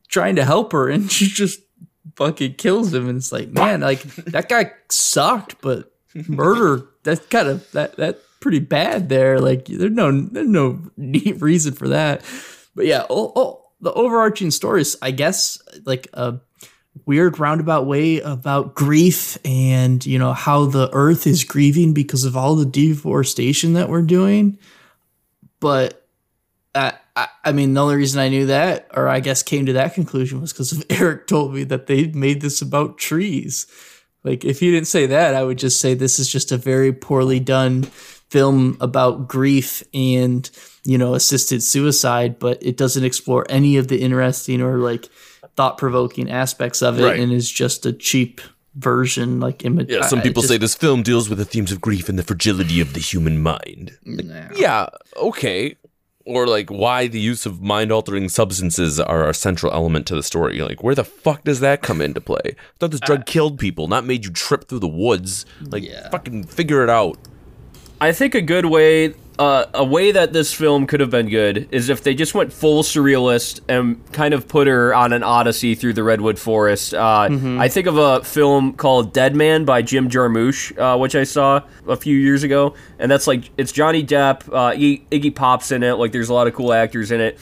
trying 0.07 0.35
to 0.35 0.45
help 0.45 0.71
her 0.71 0.89
and 0.89 1.11
she 1.11 1.27
just 1.27 1.61
fucking 2.15 2.53
kills 2.55 2.93
him 2.93 3.09
and 3.09 3.17
it's 3.17 3.31
like 3.31 3.49
man 3.49 3.81
like 3.81 4.01
that 4.03 4.47
guy 4.47 4.71
sucked 4.89 5.59
but 5.61 5.91
murder 6.27 6.87
that's 7.03 7.25
kind 7.27 7.47
of 7.47 7.71
that 7.71 7.95
that 7.97 8.19
pretty 8.45 8.59
bad 8.59 9.09
there. 9.09 9.39
Like 9.39 9.65
there's 9.65 9.91
no 9.91 10.11
there's 10.11 10.47
no 10.47 10.79
neat 10.97 11.41
reason 11.41 11.73
for 11.73 11.87
that. 11.89 12.21
But 12.75 12.85
yeah 12.85 13.05
oh, 13.09 13.31
oh 13.35 13.61
the 13.81 13.91
overarching 13.93 14.51
story 14.51 14.81
is 14.81 14.97
i 15.01 15.11
guess 15.11 15.61
like 15.85 16.07
a 16.13 16.39
weird 17.05 17.39
roundabout 17.39 17.85
way 17.85 18.19
about 18.21 18.73
grief 18.73 19.37
and 19.43 20.05
you 20.05 20.17
know 20.17 20.33
how 20.33 20.65
the 20.65 20.89
earth 20.93 21.27
is 21.27 21.43
grieving 21.43 21.93
because 21.93 22.23
of 22.23 22.37
all 22.37 22.55
the 22.55 22.65
deforestation 22.65 23.73
that 23.73 23.89
we're 23.89 24.01
doing. 24.01 24.57
But 25.59 26.05
I, 26.73 26.93
I, 27.15 27.27
I 27.45 27.51
mean, 27.53 27.73
the 27.73 27.81
only 27.81 27.95
reason 27.95 28.19
I 28.19 28.29
knew 28.29 28.47
that, 28.47 28.89
or 28.93 29.07
I 29.07 29.19
guess 29.21 29.41
came 29.43 29.65
to 29.67 29.73
that 29.73 29.93
conclusion, 29.93 30.41
was 30.41 30.51
because 30.53 30.83
Eric 30.89 31.27
told 31.27 31.53
me 31.53 31.63
that 31.65 31.87
they 31.87 32.07
made 32.07 32.41
this 32.41 32.61
about 32.61 32.97
trees. 32.97 33.67
Like, 34.23 34.43
if 34.43 34.59
he 34.59 34.71
didn't 34.71 34.87
say 34.87 35.05
that, 35.05 35.35
I 35.35 35.43
would 35.43 35.57
just 35.59 35.79
say 35.79 35.93
this 35.93 36.17
is 36.19 36.29
just 36.29 36.51
a 36.51 36.57
very 36.57 36.91
poorly 36.91 37.39
done 37.39 37.83
film 37.83 38.75
about 38.81 39.27
grief 39.27 39.83
and, 39.93 40.49
you 40.83 40.97
know, 40.97 41.13
assisted 41.13 41.61
suicide, 41.61 42.39
but 42.39 42.57
it 42.61 42.75
doesn't 42.75 43.03
explore 43.03 43.45
any 43.49 43.77
of 43.77 43.87
the 43.87 44.01
interesting 44.01 44.61
or 44.61 44.77
like 44.79 45.07
thought 45.55 45.77
provoking 45.77 46.29
aspects 46.29 46.81
of 46.81 46.99
it 46.99 47.03
Right. 47.05 47.19
and 47.19 47.31
is 47.31 47.49
just 47.49 47.85
a 47.85 47.93
cheap 47.93 48.41
version. 48.73 49.39
Like, 49.39 49.59
imi- 49.59 49.89
yeah, 49.89 50.07
some 50.07 50.21
people 50.21 50.41
just- 50.41 50.51
say 50.51 50.57
this 50.57 50.75
film 50.75 51.03
deals 51.03 51.29
with 51.29 51.37
the 51.37 51.45
themes 51.45 51.71
of 51.71 51.79
grief 51.79 52.09
and 52.09 52.17
the 52.19 52.23
fragility 52.23 52.81
of 52.81 52.93
the 52.93 52.99
human 52.99 53.41
mind. 53.41 53.95
Yeah, 54.57 54.87
okay. 55.15 55.77
Or 56.25 56.47
like 56.47 56.69
why 56.71 57.07
the 57.07 57.19
use 57.19 57.45
of 57.45 57.61
mind 57.61 57.91
altering 57.91 58.29
substances 58.29 58.99
are 58.99 59.29
a 59.29 59.33
central 59.33 59.71
element 59.71 60.07
to 60.07 60.15
the 60.15 60.23
story. 60.23 60.59
Like 60.59 60.81
where 60.83 60.95
the 60.95 61.03
fuck 61.03 61.43
does 61.43 61.59
that 61.59 61.83
come 61.83 62.01
into 62.01 62.19
play? 62.19 62.39
I 62.45 62.53
thought 62.79 62.91
this 62.91 62.99
drug 62.99 63.19
uh, 63.21 63.23
killed 63.25 63.59
people, 63.59 63.87
not 63.87 64.05
made 64.05 64.25
you 64.25 64.31
trip 64.31 64.67
through 64.67 64.79
the 64.79 64.87
woods. 64.87 65.45
Like 65.61 65.83
Yeah. 65.83 66.09
fucking 66.09 66.45
figure 66.45 66.83
it 66.83 66.89
out. 66.89 67.17
I 68.01 68.11
think 68.11 68.33
a 68.35 68.41
good 68.41 68.65
way, 68.65 69.13
uh, 69.37 69.65
a 69.73 69.83
way 69.83 70.11
that 70.11 70.31
this 70.33 70.53
film 70.53 70.87
could 70.87 70.99
have 71.01 71.09
been 71.09 71.27
good 71.29 71.67
is 71.71 71.89
if 71.89 72.01
they 72.03 72.13
just 72.15 72.33
went 72.33 72.53
full 72.53 72.83
surrealist 72.83 73.59
and 73.67 73.99
kind 74.13 74.33
of 74.33 74.47
put 74.47 74.67
her 74.67 74.93
on 74.95 75.11
an 75.11 75.23
odyssey 75.23 75.75
through 75.75 75.93
the 75.93 76.03
redwood 76.03 76.39
forest. 76.39 76.93
Uh, 76.93 77.27
I 77.59 77.67
think 77.67 77.87
of 77.87 77.97
a 77.97 78.23
film 78.23 78.73
called 78.73 79.13
Dead 79.13 79.35
Man 79.35 79.65
by 79.65 79.81
Jim 79.81 80.09
Jarmusch, 80.09 80.77
uh, 80.77 80.97
which 80.97 81.15
I 81.15 81.25
saw 81.25 81.61
a 81.87 81.97
few 81.97 82.17
years 82.17 82.43
ago, 82.43 82.75
and 82.97 83.11
that's 83.11 83.27
like 83.27 83.49
it's 83.57 83.71
Johnny 83.71 84.03
Depp, 84.03 84.47
uh, 84.47 84.71
Iggy, 84.73 85.01
Iggy 85.09 85.35
Pop's 85.35 85.71
in 85.71 85.83
it. 85.83 85.93
Like 85.95 86.11
there's 86.13 86.29
a 86.29 86.33
lot 86.33 86.47
of 86.47 86.53
cool 86.53 86.71
actors 86.71 87.11
in 87.11 87.19
it. 87.19 87.37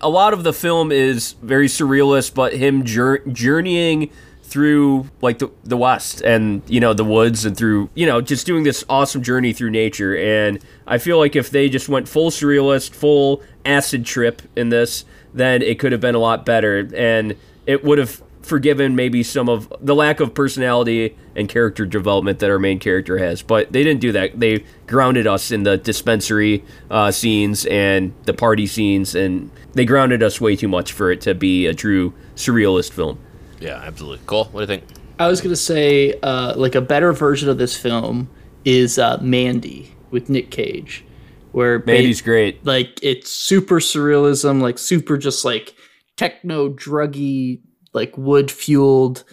A 0.00 0.08
lot 0.10 0.32
of 0.34 0.42
the 0.44 0.52
film 0.52 0.92
is 0.92 1.34
very 1.42 1.66
surrealist, 1.68 2.34
but 2.34 2.52
him 2.52 2.84
jour- 2.84 3.22
journeying 3.28 4.10
through 4.50 5.08
like 5.22 5.38
the, 5.38 5.50
the 5.64 5.76
west 5.76 6.20
and 6.22 6.62
you 6.66 6.80
know 6.80 6.92
the 6.92 7.04
woods 7.04 7.44
and 7.44 7.56
through 7.56 7.88
you 7.94 8.04
know 8.04 8.20
just 8.20 8.46
doing 8.46 8.64
this 8.64 8.84
awesome 8.88 9.22
journey 9.22 9.52
through 9.52 9.70
nature. 9.70 10.16
And 10.16 10.58
i 10.86 10.98
feel 10.98 11.18
like 11.18 11.36
if 11.36 11.50
they 11.50 11.68
just 11.68 11.88
went 11.88 12.08
full 12.08 12.30
surrealist 12.30 12.90
full 12.94 13.42
acid 13.64 14.04
trip 14.04 14.42
in 14.56 14.70
this 14.70 15.04
then 15.32 15.62
it 15.62 15.78
could 15.78 15.92
have 15.92 16.00
been 16.00 16.14
a 16.14 16.18
lot 16.20 16.44
better. 16.44 16.88
And 16.94 17.36
it 17.66 17.84
would 17.84 17.98
have 17.98 18.22
forgiven 18.42 18.96
maybe 18.96 19.22
some 19.22 19.48
of 19.48 19.72
the 19.80 19.94
lack 19.94 20.18
of 20.18 20.34
personality 20.34 21.16
and 21.36 21.48
character 21.48 21.84
development 21.86 22.38
that 22.40 22.50
our 22.50 22.58
main 22.58 22.78
character 22.78 23.18
has. 23.18 23.42
But 23.42 23.72
they 23.72 23.84
didn't 23.84 24.00
do 24.00 24.12
that. 24.12 24.40
They 24.40 24.64
grounded 24.86 25.26
us 25.26 25.50
in 25.50 25.62
the 25.62 25.76
dispensary 25.76 26.64
uh, 26.90 27.10
scenes 27.10 27.66
and 27.66 28.12
the 28.24 28.34
party 28.34 28.66
scenes 28.66 29.14
and 29.14 29.50
they 29.74 29.84
grounded 29.84 30.22
us 30.22 30.40
way 30.40 30.56
too 30.56 30.68
much 30.68 30.92
for 30.92 31.12
it 31.12 31.20
to 31.22 31.34
be 31.34 31.66
a 31.66 31.74
true 31.74 32.12
surrealist 32.34 32.92
film 32.92 33.18
Yeah, 33.60 33.76
absolutely. 33.76 34.24
Cool. 34.26 34.44
what 34.46 34.66
do 34.66 34.72
you 34.72 34.80
think? 34.80 34.84
I 35.18 35.28
was 35.28 35.40
gonna 35.40 35.54
say 35.54 36.14
uh, 36.22 36.54
like 36.56 36.74
a 36.74 36.80
better 36.80 37.12
version 37.12 37.48
of 37.48 37.58
this 37.58 37.76
film 37.76 38.30
is 38.64 38.98
uh, 38.98 39.18
Mandy 39.20 39.94
with 40.10 40.30
Nick 40.30 40.50
Cage, 40.50 41.04
where 41.52 41.78
ba- 41.78 41.92
Mandy's 41.92 42.22
great. 42.22 42.64
like 42.64 42.98
it's 43.02 43.30
super 43.30 43.80
surrealism, 43.80 44.62
like 44.62 44.78
super 44.78 45.18
just 45.18 45.44
like 45.44 45.74
techno 46.16 46.70
druggy, 46.70 47.60
like 47.92 48.16
wood 48.16 48.50
fueled, 48.50 49.24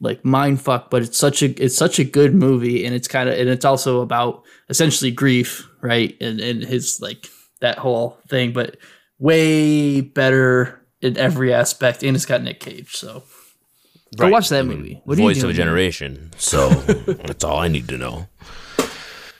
like 0.00 0.24
mind 0.26 0.60
fuck. 0.60 0.90
But 0.90 1.02
it's 1.02 1.18
such 1.18 1.42
a 1.42 1.46
it's 1.62 1.76
such 1.76 1.98
a 1.98 2.04
good 2.04 2.34
movie, 2.34 2.84
and 2.84 2.94
it's 2.94 3.08
kind 3.08 3.30
of 3.30 3.38
and 3.38 3.48
it's 3.48 3.64
also 3.64 4.02
about 4.02 4.42
essentially 4.68 5.10
grief, 5.10 5.66
right? 5.80 6.14
And 6.20 6.38
and 6.38 6.62
his 6.62 7.00
like 7.00 7.28
that 7.62 7.78
whole 7.78 8.18
thing, 8.28 8.52
but 8.52 8.76
way 9.18 10.02
better 10.02 10.84
in 11.00 11.16
every 11.16 11.54
aspect, 11.54 12.02
and 12.02 12.14
it's 12.14 12.26
got 12.26 12.42
Nick 12.42 12.60
Cage, 12.60 12.94
so. 12.94 13.22
Go 14.16 14.24
Right. 14.24 14.32
watch 14.32 14.48
that 14.48 14.66
movie. 14.66 15.00
What 15.04 15.18
are 15.18 15.20
you 15.20 15.28
Voice 15.28 15.38
of 15.42 15.50
a 15.50 15.52
here? 15.52 15.62
generation. 15.64 16.30
So 16.36 16.68
that's 17.24 17.44
all 17.44 17.58
I 17.58 17.68
need 17.68 17.88
to 17.88 17.96
know. 17.98 18.26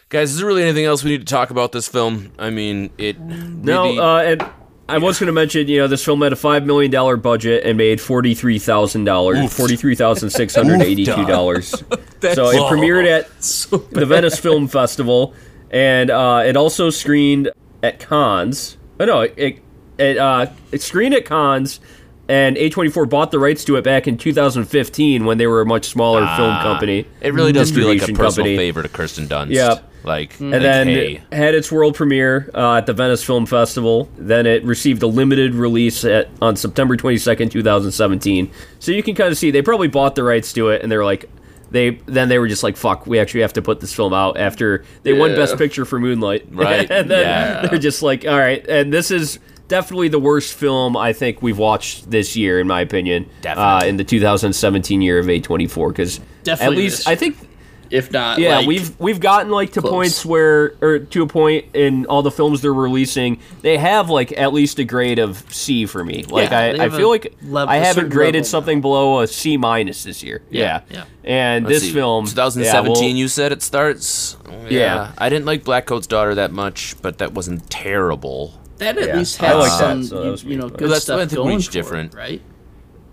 Guys, 0.09 0.31
is 0.33 0.39
there 0.39 0.47
really 0.47 0.63
anything 0.63 0.85
else 0.85 1.05
we 1.05 1.11
need 1.11 1.27
to 1.27 1.33
talk 1.33 1.51
about 1.51 1.73
this 1.73 1.87
film? 1.89 2.33
I 2.39 2.51
mean, 2.51 2.91
it. 2.99 3.19
No, 3.21 3.85
really- 3.85 3.99
uh, 3.99 4.17
and 4.33 4.45
I 4.89 4.99
was 4.99 5.21
going 5.21 5.27
to 5.29 5.33
mention, 5.33 5.69
you 5.69 5.79
know, 5.79 5.87
this 5.87 6.05
film 6.05 6.21
had 6.23 6.33
a 6.33 6.37
five 6.37 6.67
million 6.67 6.91
dollar 6.91 7.17
budget 7.17 7.65
and 7.65 7.79
made 7.79 8.01
forty 8.01 8.35
three 8.35 8.59
thousand 8.59 9.05
dollars, 9.05 9.53
forty 9.53 9.77
three 9.77 9.95
thousand 9.95 10.31
six 10.31 10.55
hundred 10.55 10.83
eighty 10.83 11.05
two 11.05 11.25
dollars. 11.27 11.69
so 11.71 12.51
it 12.51 12.61
premiered 12.73 13.07
at 13.07 13.29
the 13.93 14.05
Venice 14.07 14.39
Film 14.41 14.67
Festival, 14.67 15.33
and 15.71 16.11
uh, 16.11 16.43
it 16.45 16.57
also 16.57 16.91
screened 16.91 17.51
at 17.85 18.01
cons. 18.01 18.79
Oh 18.99 19.05
no, 19.05 19.21
it 19.21 19.63
it 19.97 20.19
uh, 20.19 20.47
it 20.73 20.83
screened 20.83 21.15
at 21.15 21.25
Cannes, 21.25 21.79
and 22.31 22.57
A24 22.57 23.09
bought 23.11 23.31
the 23.33 23.39
rights 23.39 23.65
to 23.65 23.77
it 23.77 23.83
back 23.83 24.07
in 24.07 24.17
2015 24.17 25.25
when 25.25 25.37
they 25.39 25.47
were 25.47 25.61
a 25.61 25.67
much 25.67 25.87
smaller 25.87 26.21
film 26.37 26.51
Ah, 26.51 26.63
company. 26.63 27.07
It 27.21 27.35
really 27.35 27.53
does 27.53 27.71
feel 27.71 27.89
like 27.89 27.99
a 28.03 28.07
personal 28.13 28.27
company. 28.29 28.57
favor 28.57 28.83
to 28.83 28.89
Kirsten 28.89 29.27
Dunst. 29.27 29.51
Yep. 29.51 29.85
Like, 30.03 30.39
and 30.41 30.53
like, 30.53 30.63
then 30.63 30.87
hey, 30.87 31.23
had 31.33 31.55
its 31.55 31.71
world 31.71 31.95
premiere 31.95 32.49
uh, 32.55 32.77
at 32.77 32.87
the 32.87 32.95
Venice 32.95 33.23
Film 33.23 33.45
Festival. 33.45 34.09
Then 34.17 34.47
it 34.47 34.65
received 34.65 35.03
a 35.03 35.07
limited 35.07 35.55
release 35.55 36.05
at, 36.05 36.29
on 36.41 36.57
September 36.57 36.97
22nd, 36.97 37.51
2017. 37.51 38.51
So 38.79 38.93
you 38.93 39.03
can 39.03 39.15
kind 39.15 39.31
of 39.31 39.37
see 39.37 39.51
they 39.51 39.61
probably 39.61 39.89
bought 39.89 40.15
the 40.15 40.23
rights 40.23 40.53
to 40.55 40.71
it, 40.71 40.83
and 40.83 40.91
they're 40.91 41.05
like, 41.05 41.29
they 41.71 41.91
then 42.07 42.29
they 42.31 42.39
were 42.39 42.49
just 42.49 42.63
like, 42.63 42.77
"Fuck, 42.79 43.07
we 43.07 43.19
actually 43.19 43.43
have 43.43 43.53
to 43.53 43.63
put 43.63 43.81
this 43.81 43.93
film 43.95 44.15
out." 44.15 44.39
After 44.39 44.85
they 45.03 45.13
won 45.13 45.35
Best 45.35 45.59
Picture 45.59 45.85
for 45.85 46.01
Moonlight, 46.01 46.47
Right, 46.51 46.91
and 46.91 47.11
then 47.11 47.21
yeah. 47.27 47.67
they're 47.67 47.79
just 47.79 48.03
like, 48.03 48.25
"All 48.27 48.39
right," 48.39 48.67
and 48.69 48.93
this 48.93 49.11
is. 49.11 49.39
Definitely 49.71 50.09
the 50.09 50.19
worst 50.19 50.53
film 50.53 50.97
I 50.97 51.13
think 51.13 51.41
we've 51.43 51.57
watched 51.57 52.11
this 52.11 52.35
year, 52.37 52.59
in 52.59 52.67
my 52.67 52.81
opinion. 52.81 53.31
Uh, 53.47 53.83
in 53.87 53.97
the 53.97 54.05
2017 54.05 55.01
year 55.01 55.19
of 55.21 55.27
A24, 55.27 55.89
because 55.91 56.21
at 56.49 56.73
least 56.73 56.99
this- 56.99 57.07
I 57.07 57.15
think 57.15 57.37
If 57.89 58.13
not, 58.13 58.39
yeah, 58.39 58.59
like, 58.59 58.67
we've 58.69 59.01
we've 59.01 59.19
gotten 59.21 59.51
like 59.51 59.73
to 59.73 59.81
close. 59.81 59.93
points 59.93 60.25
where, 60.25 60.75
or 60.81 60.99
to 61.01 61.23
a 61.23 61.27
point 61.27 61.67
in 61.75 62.07
all 62.07 62.23
the 62.23 62.31
films 62.31 62.63
they're 62.63 62.73
releasing, 62.73 63.39
they 63.63 63.79
have 63.79 64.09
like 64.11 64.33
at 64.39 64.53
least 64.53 64.79
a 64.79 64.85
grade 64.85 65.19
of 65.19 65.45
C 65.53 65.87
for 65.87 66.05
me. 66.05 66.25
Like 66.29 66.51
Yeah, 66.51 66.59
I, 66.83 66.85
I 66.85 66.89
feel 66.91 67.09
like 67.09 67.35
lev- 67.43 67.69
I 67.69 67.77
haven't 67.79 68.11
graded 68.11 68.41
level 68.43 68.49
something 68.49 68.81
below 68.81 69.21
a 69.21 69.27
C 69.27 69.57
minus 69.57 70.05
this 70.05 70.23
year. 70.23 70.43
Yeah, 70.51 70.83
yeah. 70.91 71.05
And 71.25 71.65
let's 71.65 71.77
this 71.81 71.89
see, 71.89 71.93
film, 71.95 72.27
2017, 72.27 72.65
yeah, 72.95 73.09
well, 73.09 73.17
you 73.17 73.27
said 73.29 73.51
it 73.53 73.63
starts? 73.63 74.37
Yeah. 74.69 75.13
I 75.19 75.29
didn't 75.29 75.47
like 75.47 75.65
Blackcoat's 75.65 76.07
Daughter 76.07 76.35
that 76.37 76.53
much, 76.53 76.95
but 77.03 77.19
that 77.19 77.33
wasn't 77.35 77.69
terrible. 77.71 78.60
That 78.81 78.99
at 78.99 79.09
Yeah, 79.09 79.17
least 79.17 79.43
I 79.43 79.47
had 79.47 79.55
like 79.55 79.71
that, 79.71 79.79
some, 79.79 80.03
so 80.05 80.23
that 80.33 80.45
you, 80.45 80.51
you 80.51 80.57
know, 80.59 80.65
me. 80.67 80.71
good 80.73 80.81
That's- 80.89 81.03
stuff 81.05 81.17
I 81.21 81.27
think 81.27 81.37
going 81.37 81.55
we're 81.57 81.63
for 81.63 81.73
different. 81.73 82.15
it, 82.15 82.17
right? 82.17 82.43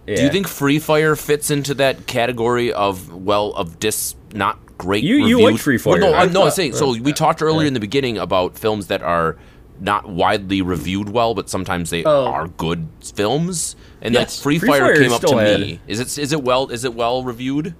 yeah. 0.07 0.15
Do 0.15 0.24
you 0.24 0.30
think 0.30 0.47
Free 0.47 0.80
Fire 0.80 1.15
fits 1.15 1.49
into 1.51 1.74
that 1.76 2.07
category 2.07 2.74
of 2.74 3.13
well 3.13 3.53
of 3.53 3.80
dis 3.80 4.15
not 4.34 4.59
great? 4.78 5.03
You- 5.03 5.26
you 5.28 5.41
like 5.41 5.57
Free 5.59 5.80
Well, 5.86 5.97
no, 5.97 6.11
Fire. 6.11 6.22
I'm, 6.22 6.34
no, 6.34 6.43
I'm 6.45 6.51
saying. 6.51 6.74
So 6.74 6.97
we 6.99 7.13
talked 7.13 7.41
earlier 7.41 7.68
in 7.68 7.74
the 7.74 7.80
beginning 7.80 8.18
about 8.18 8.57
films 8.57 8.88
that 8.88 9.01
are 9.01 9.38
not 9.80 10.09
widely 10.09 10.61
reviewed 10.61 11.09
well, 11.09 11.36
but 11.36 11.49
sometimes 11.49 11.91
they 11.91 12.03
Oh. 12.03 12.26
are 12.26 12.47
good 12.47 12.88
films. 13.15 13.76
And 14.01 14.13
Yes. 14.13 14.38
like 14.38 14.43
Free, 14.43 14.59
Free 14.59 14.70
Fire, 14.70 14.80
Fire 14.80 14.95
came 14.95 15.13
up 15.13 15.22
to 15.22 15.28
still 15.28 15.38
had- 15.39 15.59
me. 15.59 15.80
Is 15.88 15.99
it 15.99 16.18
is 16.18 16.32
it 16.34 16.43
well 16.43 16.68
is 16.70 16.84
it 16.84 16.93
well 16.95 17.24
reviewed? 17.24 17.76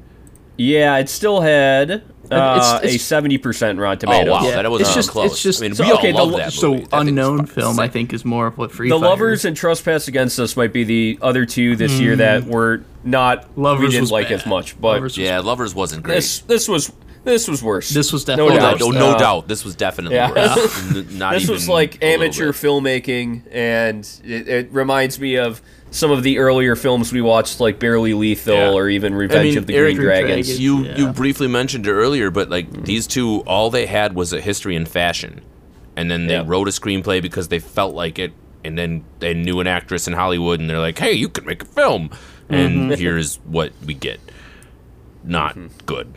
Yeah, 0.60 0.98
it 0.98 1.08
still 1.10 1.42
had 1.42 2.02
uh, 2.32 2.80
it's- 2.84 2.96
a 2.96 3.00
seventy 3.00 3.38
percent 3.38 3.80
Rotten 3.80 4.00
Tomatoes. 4.00 4.28
Oh 4.30 4.32
wow, 4.32 4.44
Yeah, 4.50 4.62
that 4.62 4.70
wasn't 4.72 4.88
it's 4.88 4.96
just- 4.96 5.10
close. 5.10 5.32
it's 5.32 5.42
just- 5.44 5.62
I 5.62 5.66
mean, 5.68 5.76
so, 5.76 5.86
we 5.86 5.92
okay, 5.94 6.12
all 6.12 6.26
the- 6.28 6.32
love 6.34 6.42
that 6.42 6.54
So 6.54 6.72
movie. 6.72 6.84
That 6.86 7.02
unknown 7.02 7.38
fucking 7.46 7.54
film, 7.54 7.80
I 7.80 7.88
think, 7.88 8.14
is 8.14 8.26
more 8.26 8.48
of 8.48 8.58
what 8.58 8.72
Free 8.72 8.90
The 8.90 9.00
Fire 9.00 9.10
Lovers 9.10 9.40
is. 9.40 9.46
and 9.46 9.56
Trespass 9.58 10.08
Against 10.08 10.40
Us 10.40 10.56
might 10.58 10.74
be 10.74 10.84
the 10.84 11.20
other 11.22 11.46
two 11.46 11.76
this 11.76 12.00
year 12.00 12.16
that 12.18 12.46
were 12.46 12.82
not 13.04 13.46
we 13.50 13.54
Hmm. 13.56 13.62
Lovers 13.64 13.90
didn't 13.92 14.02
was 14.02 14.12
like 14.12 14.30
bad. 14.30 14.40
as 14.42 14.46
much. 14.46 14.80
But 14.80 14.88
Lovers 14.96 15.18
was 15.18 15.26
Yeah, 15.26 15.40
Lovers 15.40 15.74
wasn't 15.76 16.04
great. 16.04 16.16
this 16.16 16.40
this 16.40 16.68
was 16.68 16.92
this 17.28 17.48
was 17.48 17.62
worse. 17.62 17.90
This 17.90 18.12
was 18.12 18.26
no 18.28 18.36
definitely 18.50 18.58
Oh, 18.58 18.72
doubt. 18.72 18.80
no, 18.80 18.90
no 18.92 19.10
Uh, 19.16 19.18
doubt. 19.18 19.48
This 19.48 19.64
was 19.64 19.76
definitely 19.76 20.16
yeah. 20.16 20.32
worse. 20.32 20.96
N- 20.96 21.18
Not 21.18 21.34
this 21.34 21.44
even 21.44 21.54
was 21.54 21.70
like 21.70 22.04
amateur 22.04 22.52
filmmaking, 22.52 23.44
and 23.52 24.10
it, 24.24 24.48
it 24.48 24.70
reminds 24.72 25.20
me 25.20 25.36
of 25.38 25.62
some 25.92 26.12
of 26.12 26.22
the 26.24 26.38
earlier 26.40 26.76
films 26.76 27.14
we 27.14 27.22
watched, 27.22 27.60
like 27.60 27.80
Barely 27.80 28.14
Lethal 28.14 28.54
Yeah. 28.56 28.72
or 28.74 28.90
even 28.90 29.14
Revenge 29.16 29.40
I 29.46 29.50
mean, 29.50 29.58
of 29.60 29.68
the 29.68 29.76
Eric, 29.76 29.96
Green 29.96 30.06
Dragons. 30.08 30.48
Dragons. 30.48 30.60
You 30.60 30.84
Yeah. 30.86 30.98
you 30.98 31.08
briefly 31.14 31.48
mentioned 31.48 31.86
it 31.88 31.92
earlier, 31.92 32.30
but 32.32 32.50
like 32.50 32.84
these 32.86 33.08
two, 33.08 33.42
all 33.48 33.70
they 33.70 33.86
had 33.86 34.14
was 34.16 34.34
a 34.34 34.42
history 34.42 34.76
in 34.76 34.86
fashion, 34.86 35.42
and 35.96 36.10
then 36.12 36.28
they 36.28 36.34
Yeah. 36.34 36.44
wrote 36.46 36.68
a 36.68 36.72
screenplay 36.72 37.22
because 37.22 37.48
they 37.48 37.60
felt 37.60 37.96
like 37.96 38.20
it, 38.20 38.34
and 38.66 38.78
then 38.78 39.06
they 39.20 39.34
knew 39.34 39.60
an 39.62 39.68
actress 39.68 40.08
in 40.08 40.14
Hollywood, 40.14 40.60
and 40.60 40.70
they're 40.70 40.80
like, 40.80 41.00
"Hey, 41.00 41.14
you 41.14 41.30
can 41.30 41.46
make 41.46 41.64
a 41.64 41.66
film," 41.66 42.10
and 42.50 42.92
here's 42.92 43.38
what 43.46 43.72
we 43.86 43.94
get. 43.94 44.20
Not 45.24 45.56
Mm-hmm. 45.58 45.68
good. 45.86 46.08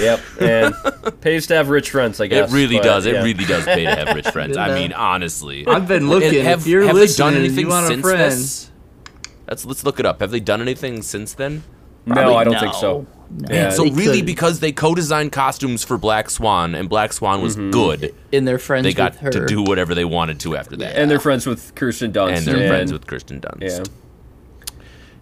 Yep, 0.00 0.20
and 0.40 0.74
pays 1.20 1.46
to 1.48 1.54
have 1.54 1.68
rich 1.68 1.90
friends, 1.90 2.20
I 2.20 2.26
guess. 2.26 2.50
it 2.52 2.54
really 2.54 2.76
but, 2.76 2.84
does. 2.84 3.06
yeah. 3.06 3.20
It 3.20 3.24
really 3.24 3.44
does 3.44 3.64
pay 3.64 3.84
to 3.84 3.94
have 3.94 4.14
rich 4.14 4.28
friends. 4.28 4.56
I 4.58 4.74
mean, 4.74 4.92
honestly. 4.92 5.66
I've 5.66 5.88
been 5.88 6.08
looking. 6.08 6.36
And 6.38 6.46
have, 6.46 6.60
if 6.60 6.66
you're 6.66 6.84
have 6.84 6.94
listening, 6.94 7.26
they 7.28 7.32
done 7.34 7.44
anything 7.44 7.64
you 7.66 7.70
want 7.70 7.84
a 7.84 7.88
since 7.88 8.02
friend, 8.02 8.20
this? 8.32 8.70
Let's 9.48 9.64
let's 9.64 9.84
look 9.84 9.98
it 9.98 10.06
up. 10.06 10.20
Have 10.20 10.30
they 10.30 10.40
done 10.40 10.60
anything 10.60 11.02
since 11.02 11.34
then? 11.34 11.62
No, 12.06 12.36
I 12.36 12.44
don't 12.44 12.54
no. 12.54 12.60
think 12.60 12.74
so. 12.74 13.06
No. 13.30 13.54
Yeah. 13.54 13.68
So 13.70 13.84
really, 13.90 14.18
could. 14.18 14.26
because 14.26 14.60
they 14.60 14.72
co-designed 14.72 15.32
costumes 15.32 15.84
for 15.84 15.98
Black 15.98 16.30
Swan, 16.30 16.74
and 16.74 16.88
Black 16.88 17.12
Swan 17.12 17.42
was 17.42 17.56
Mm-hmm. 17.56 17.70
good, 17.70 18.14
and 18.32 18.48
they're 18.48 18.58
friends 18.58 18.84
they 18.84 18.94
got 18.94 19.12
with 19.12 19.20
her. 19.20 19.30
to 19.30 19.46
do 19.46 19.62
whatever 19.62 19.94
they 19.94 20.06
wanted 20.06 20.40
to 20.40 20.56
after 20.56 20.76
that. 20.76 20.96
And 20.96 21.10
they're 21.10 21.20
friends 21.20 21.46
with 21.46 21.74
Kirsten 21.74 22.12
Dunst. 22.12 22.36
And 22.38 22.46
they're 22.46 22.68
friends 22.68 22.92
with 22.92 23.06
Kirsten 23.06 23.40
Dunst. 23.40 23.60
Yeah. 23.60 23.84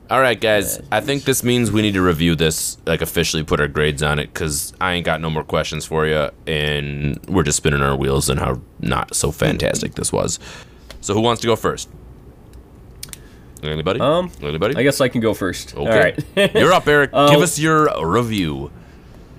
All 0.08 0.20
right, 0.20 0.40
guys. 0.40 0.80
I 0.92 1.00
think 1.00 1.24
this 1.24 1.42
means 1.42 1.72
we 1.72 1.82
need 1.82 1.94
to 1.94 2.02
review 2.02 2.36
this, 2.36 2.78
like 2.86 3.02
officially 3.02 3.42
put 3.42 3.60
our 3.60 3.66
grades 3.66 4.02
on 4.04 4.20
it, 4.20 4.32
because 4.32 4.72
I 4.80 4.92
ain't 4.92 5.04
got 5.04 5.20
no 5.20 5.28
more 5.30 5.42
questions 5.42 5.84
for 5.84 6.06
you, 6.06 6.30
and 6.46 7.18
we're 7.26 7.42
just 7.42 7.56
spinning 7.56 7.82
our 7.82 7.96
wheels 7.96 8.30
on 8.30 8.36
how 8.36 8.60
not 8.78 9.16
so 9.16 9.32
fantastic 9.32 9.94
this 9.94 10.12
was. 10.12 10.38
So 11.00 11.12
who 11.12 11.20
wants 11.20 11.40
to 11.42 11.48
go 11.48 11.56
first? 11.56 11.88
Anybody? 13.62 13.98
Um, 13.98 14.30
Anybody? 14.42 14.76
I 14.76 14.82
guess 14.84 15.00
I 15.00 15.08
can 15.08 15.20
go 15.20 15.34
first. 15.34 15.76
Okay. 15.76 15.90
All 15.90 15.98
right. 15.98 16.54
You're 16.54 16.72
up, 16.72 16.86
Eric. 16.86 17.10
Give 17.10 17.40
us 17.40 17.58
your 17.58 17.88
review. 18.06 18.70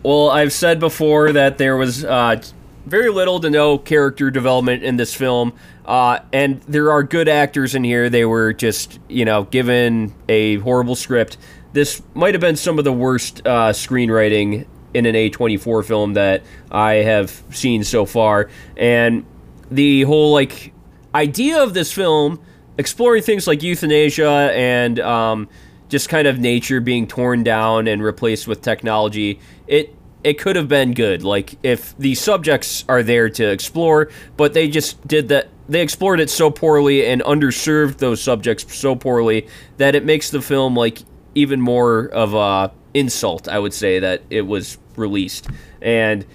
Well, 0.03 0.29
I've 0.29 0.51
said 0.51 0.79
before 0.79 1.31
that 1.33 1.57
there 1.57 1.77
was 1.77 2.03
uh, 2.03 2.41
very 2.87 3.09
little 3.09 3.39
to 3.41 3.49
no 3.49 3.77
character 3.77 4.31
development 4.31 4.83
in 4.83 4.97
this 4.97 5.13
film, 5.13 5.53
uh, 5.85 6.19
and 6.31 6.61
there 6.61 6.91
are 6.91 7.03
good 7.03 7.27
actors 7.27 7.75
in 7.75 7.83
here. 7.83 8.09
They 8.09 8.25
were 8.25 8.53
just, 8.53 8.99
you 9.09 9.25
know, 9.25 9.43
given 9.43 10.13
a 10.29 10.57
horrible 10.57 10.95
script. 10.95 11.37
This 11.73 12.01
might 12.13 12.33
have 12.33 12.41
been 12.41 12.55
some 12.55 12.79
of 12.79 12.85
the 12.85 12.93
worst 12.93 13.41
uh, 13.45 13.71
screenwriting 13.71 14.65
in 14.93 15.05
an 15.05 15.15
A24 15.15 15.85
film 15.85 16.13
that 16.13 16.43
I 16.71 16.93
have 16.95 17.43
seen 17.51 17.83
so 17.83 18.05
far, 18.05 18.49
and 18.77 19.25
the 19.69 20.03
whole 20.03 20.31
like 20.31 20.73
idea 21.13 21.61
of 21.61 21.73
this 21.73 21.91
film 21.91 22.39
exploring 22.77 23.23
things 23.23 23.47
like 23.47 23.63
euthanasia 23.63 24.51
and 24.53 24.99
um, 24.99 25.49
just 25.89 26.09
kind 26.09 26.27
of 26.27 26.39
nature 26.39 26.79
being 26.79 27.07
torn 27.07 27.43
down 27.43 27.87
and 27.87 28.03
replaced 28.03 28.47
with 28.47 28.61
technology 28.61 29.39
it 29.67 29.93
it 30.27 30.37
could 30.39 30.55
have 30.55 30.67
been 30.67 30.93
good 30.93 31.23
like 31.23 31.57
if 31.63 31.97
the 31.97 32.13
subjects 32.15 32.83
are 32.89 33.01
there 33.03 33.29
to 33.29 33.49
explore 33.49 34.09
but 34.35 34.53
they 34.53 34.67
just 34.67 35.05
did 35.07 35.29
that 35.29 35.47
they 35.69 35.81
explored 35.81 36.19
it 36.19 36.29
so 36.29 36.49
poorly 36.49 37.05
and 37.05 37.21
underserved 37.23 37.97
those 37.97 38.21
subjects 38.21 38.75
so 38.75 38.95
poorly 38.95 39.47
that 39.77 39.95
it 39.95 40.03
makes 40.03 40.29
the 40.29 40.41
film 40.41 40.75
like 40.75 40.99
even 41.35 41.61
more 41.61 42.07
of 42.07 42.33
a 42.33 42.71
insult 42.93 43.47
i 43.47 43.57
would 43.57 43.73
say 43.73 43.99
that 43.99 44.21
it 44.29 44.41
was 44.41 44.77
released 44.95 45.47
and 45.81 46.25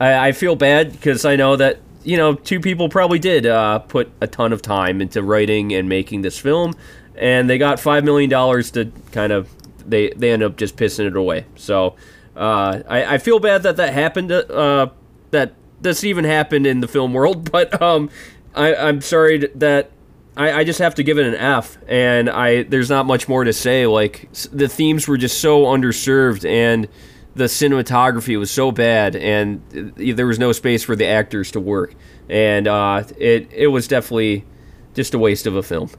I, 0.00 0.28
I 0.28 0.32
feel 0.32 0.56
bad 0.56 0.92
because 0.92 1.24
I 1.24 1.36
know 1.36 1.56
that 1.56 1.78
you 2.04 2.16
know 2.16 2.34
two 2.34 2.60
people 2.60 2.88
probably 2.88 3.18
did 3.18 3.46
uh, 3.46 3.80
put 3.80 4.10
a 4.20 4.26
ton 4.26 4.52
of 4.52 4.62
time 4.62 5.00
into 5.00 5.22
writing 5.22 5.72
and 5.72 5.88
making 5.88 6.22
this 6.22 6.38
film, 6.38 6.74
and 7.16 7.48
they 7.48 7.58
got 7.58 7.80
five 7.80 8.04
million 8.04 8.30
dollars 8.30 8.70
to 8.72 8.90
kind 9.12 9.32
of 9.32 9.48
they 9.88 10.10
they 10.10 10.30
end 10.30 10.42
up 10.42 10.56
just 10.56 10.76
pissing 10.76 11.06
it 11.06 11.16
away. 11.16 11.44
So 11.56 11.96
uh, 12.38 12.82
I, 12.88 13.14
I 13.14 13.18
feel 13.18 13.40
bad 13.40 13.64
that 13.64 13.76
that 13.76 13.92
happened. 13.92 14.30
Uh, 14.30 14.88
that 15.30 15.54
this 15.80 16.04
even 16.04 16.24
happened 16.24 16.66
in 16.66 16.80
the 16.80 16.88
film 16.88 17.12
world, 17.12 17.50
but 17.52 17.80
um, 17.82 18.10
I, 18.54 18.74
I'm 18.74 19.00
sorry 19.00 19.38
that. 19.56 19.90
I, 20.36 20.60
I 20.60 20.64
just 20.64 20.78
have 20.78 20.94
to 20.94 21.02
give 21.02 21.18
it 21.18 21.26
an 21.26 21.34
F, 21.34 21.78
and 21.88 22.30
I 22.30 22.62
there's 22.62 22.88
not 22.88 23.06
much 23.06 23.28
more 23.28 23.42
to 23.42 23.52
say. 23.52 23.86
Like 23.88 24.28
the 24.52 24.68
themes 24.68 25.08
were 25.08 25.16
just 25.16 25.40
so 25.40 25.64
underserved, 25.64 26.48
and 26.48 26.86
the 27.34 27.44
cinematography 27.44 28.38
was 28.38 28.50
so 28.50 28.70
bad, 28.70 29.16
and 29.16 29.60
uh, 29.76 30.14
there 30.14 30.26
was 30.28 30.38
no 30.38 30.52
space 30.52 30.84
for 30.84 30.94
the 30.94 31.06
actors 31.06 31.50
to 31.52 31.60
work, 31.60 31.94
and 32.28 32.68
uh, 32.68 33.02
it 33.18 33.48
it 33.52 33.66
was 33.66 33.88
definitely 33.88 34.44
just 34.94 35.12
a 35.12 35.18
waste 35.18 35.46
of 35.46 35.56
a 35.56 35.62
film. 35.62 35.90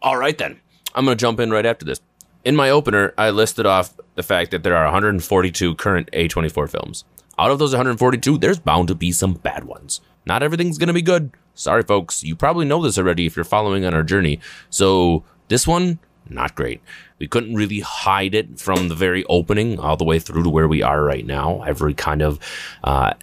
All 0.00 0.16
right, 0.16 0.38
then. 0.38 0.60
I'm 0.94 1.04
to 1.06 1.14
jump 1.14 1.40
in 1.40 1.50
right 1.50 1.66
after 1.66 1.84
this. 1.84 2.00
In 2.46 2.54
my 2.54 2.70
opener, 2.70 3.12
I 3.18 3.30
listed 3.30 3.66
off 3.66 3.96
the 4.14 4.22
fact 4.22 4.52
that 4.52 4.62
there 4.62 4.76
are 4.76 4.84
142 4.84 5.74
current 5.74 6.08
A24 6.12 6.70
films. 6.70 7.04
Out 7.36 7.50
of 7.50 7.58
those 7.58 7.72
142, 7.72 8.38
there's 8.38 8.60
bound 8.60 8.86
to 8.86 8.94
be 8.94 9.10
some 9.10 9.34
bad 9.34 9.64
ones. 9.64 10.00
Not 10.26 10.44
everything's 10.44 10.78
going 10.78 10.86
to 10.86 10.92
be 10.92 11.02
good. 11.02 11.32
Sorry, 11.54 11.82
folks. 11.82 12.22
You 12.22 12.36
probably 12.36 12.64
know 12.64 12.80
this 12.80 12.98
already 12.98 13.26
if 13.26 13.34
you're 13.34 13.44
following 13.44 13.84
on 13.84 13.94
our 13.94 14.04
journey. 14.04 14.38
So, 14.70 15.24
this 15.48 15.66
one, 15.66 15.98
not 16.30 16.54
great. 16.54 16.80
We 17.18 17.26
couldn't 17.26 17.56
really 17.56 17.80
hide 17.80 18.32
it 18.32 18.60
from 18.60 18.90
the 18.90 18.94
very 18.94 19.24
opening 19.24 19.80
all 19.80 19.96
the 19.96 20.04
way 20.04 20.20
through 20.20 20.44
to 20.44 20.48
where 20.48 20.68
we 20.68 20.84
are 20.84 21.02
right 21.02 21.26
now. 21.26 21.62
Every 21.62 21.94
kind 21.94 22.22
of 22.22 22.38
uh, 22.84 23.14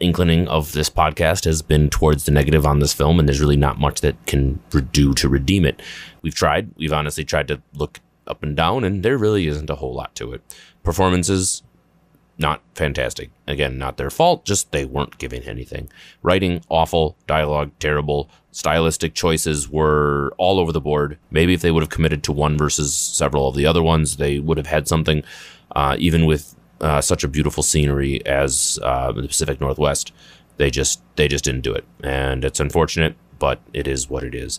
inclining 0.00 0.48
of 0.48 0.72
this 0.72 0.90
podcast 0.90 1.46
has 1.46 1.62
been 1.62 1.88
towards 1.88 2.26
the 2.26 2.30
negative 2.30 2.66
on 2.66 2.80
this 2.80 2.92
film, 2.92 3.18
and 3.18 3.26
there's 3.26 3.40
really 3.40 3.56
not 3.56 3.80
much 3.80 4.02
that 4.02 4.16
can 4.26 4.60
do 4.92 5.14
to 5.14 5.30
redeem 5.30 5.64
it. 5.64 5.80
We've 6.20 6.34
tried. 6.34 6.72
We've 6.76 6.92
honestly 6.92 7.24
tried 7.24 7.48
to 7.48 7.62
look 7.72 8.00
up 8.26 8.42
and 8.42 8.56
down, 8.56 8.84
and 8.84 9.02
there 9.02 9.18
really 9.18 9.46
isn't 9.46 9.70
a 9.70 9.76
whole 9.76 9.94
lot 9.94 10.14
to 10.16 10.32
it. 10.32 10.42
Performances, 10.82 11.62
not 12.38 12.60
fantastic. 12.74 13.30
Again, 13.46 13.78
not 13.78 13.96
their 13.96 14.10
fault, 14.10 14.44
just 14.44 14.72
they 14.72 14.84
weren't 14.84 15.18
giving 15.18 15.42
anything. 15.42 15.88
Writing, 16.22 16.62
awful. 16.68 17.16
Dialogue, 17.26 17.70
terrible. 17.78 18.28
Stylistic 18.50 19.14
choices 19.14 19.68
were 19.68 20.32
all 20.38 20.58
over 20.58 20.72
the 20.72 20.80
board. 20.80 21.18
Maybe 21.30 21.54
if 21.54 21.60
they 21.62 21.70
would 21.70 21.82
have 21.82 21.90
committed 21.90 22.22
to 22.24 22.32
one 22.32 22.58
versus 22.58 22.94
several 22.94 23.48
of 23.48 23.54
the 23.54 23.66
other 23.66 23.82
ones, 23.82 24.16
they 24.16 24.38
would 24.38 24.58
have 24.58 24.66
had 24.66 24.88
something. 24.88 25.22
Uh, 25.74 25.96
even 25.98 26.26
with 26.26 26.54
uh, 26.80 27.00
such 27.00 27.24
a 27.24 27.28
beautiful 27.28 27.62
scenery 27.62 28.24
as 28.26 28.78
uh, 28.82 29.12
the 29.12 29.26
Pacific 29.26 29.60
Northwest, 29.60 30.12
they 30.56 30.70
just 30.70 31.02
they 31.16 31.28
just 31.28 31.44
didn't 31.44 31.62
do 31.62 31.74
it, 31.74 31.84
and 32.02 32.44
it's 32.44 32.60
unfortunate, 32.60 33.14
but 33.38 33.60
it 33.72 33.86
is 33.86 34.08
what 34.08 34.24
it 34.24 34.34
is. 34.34 34.58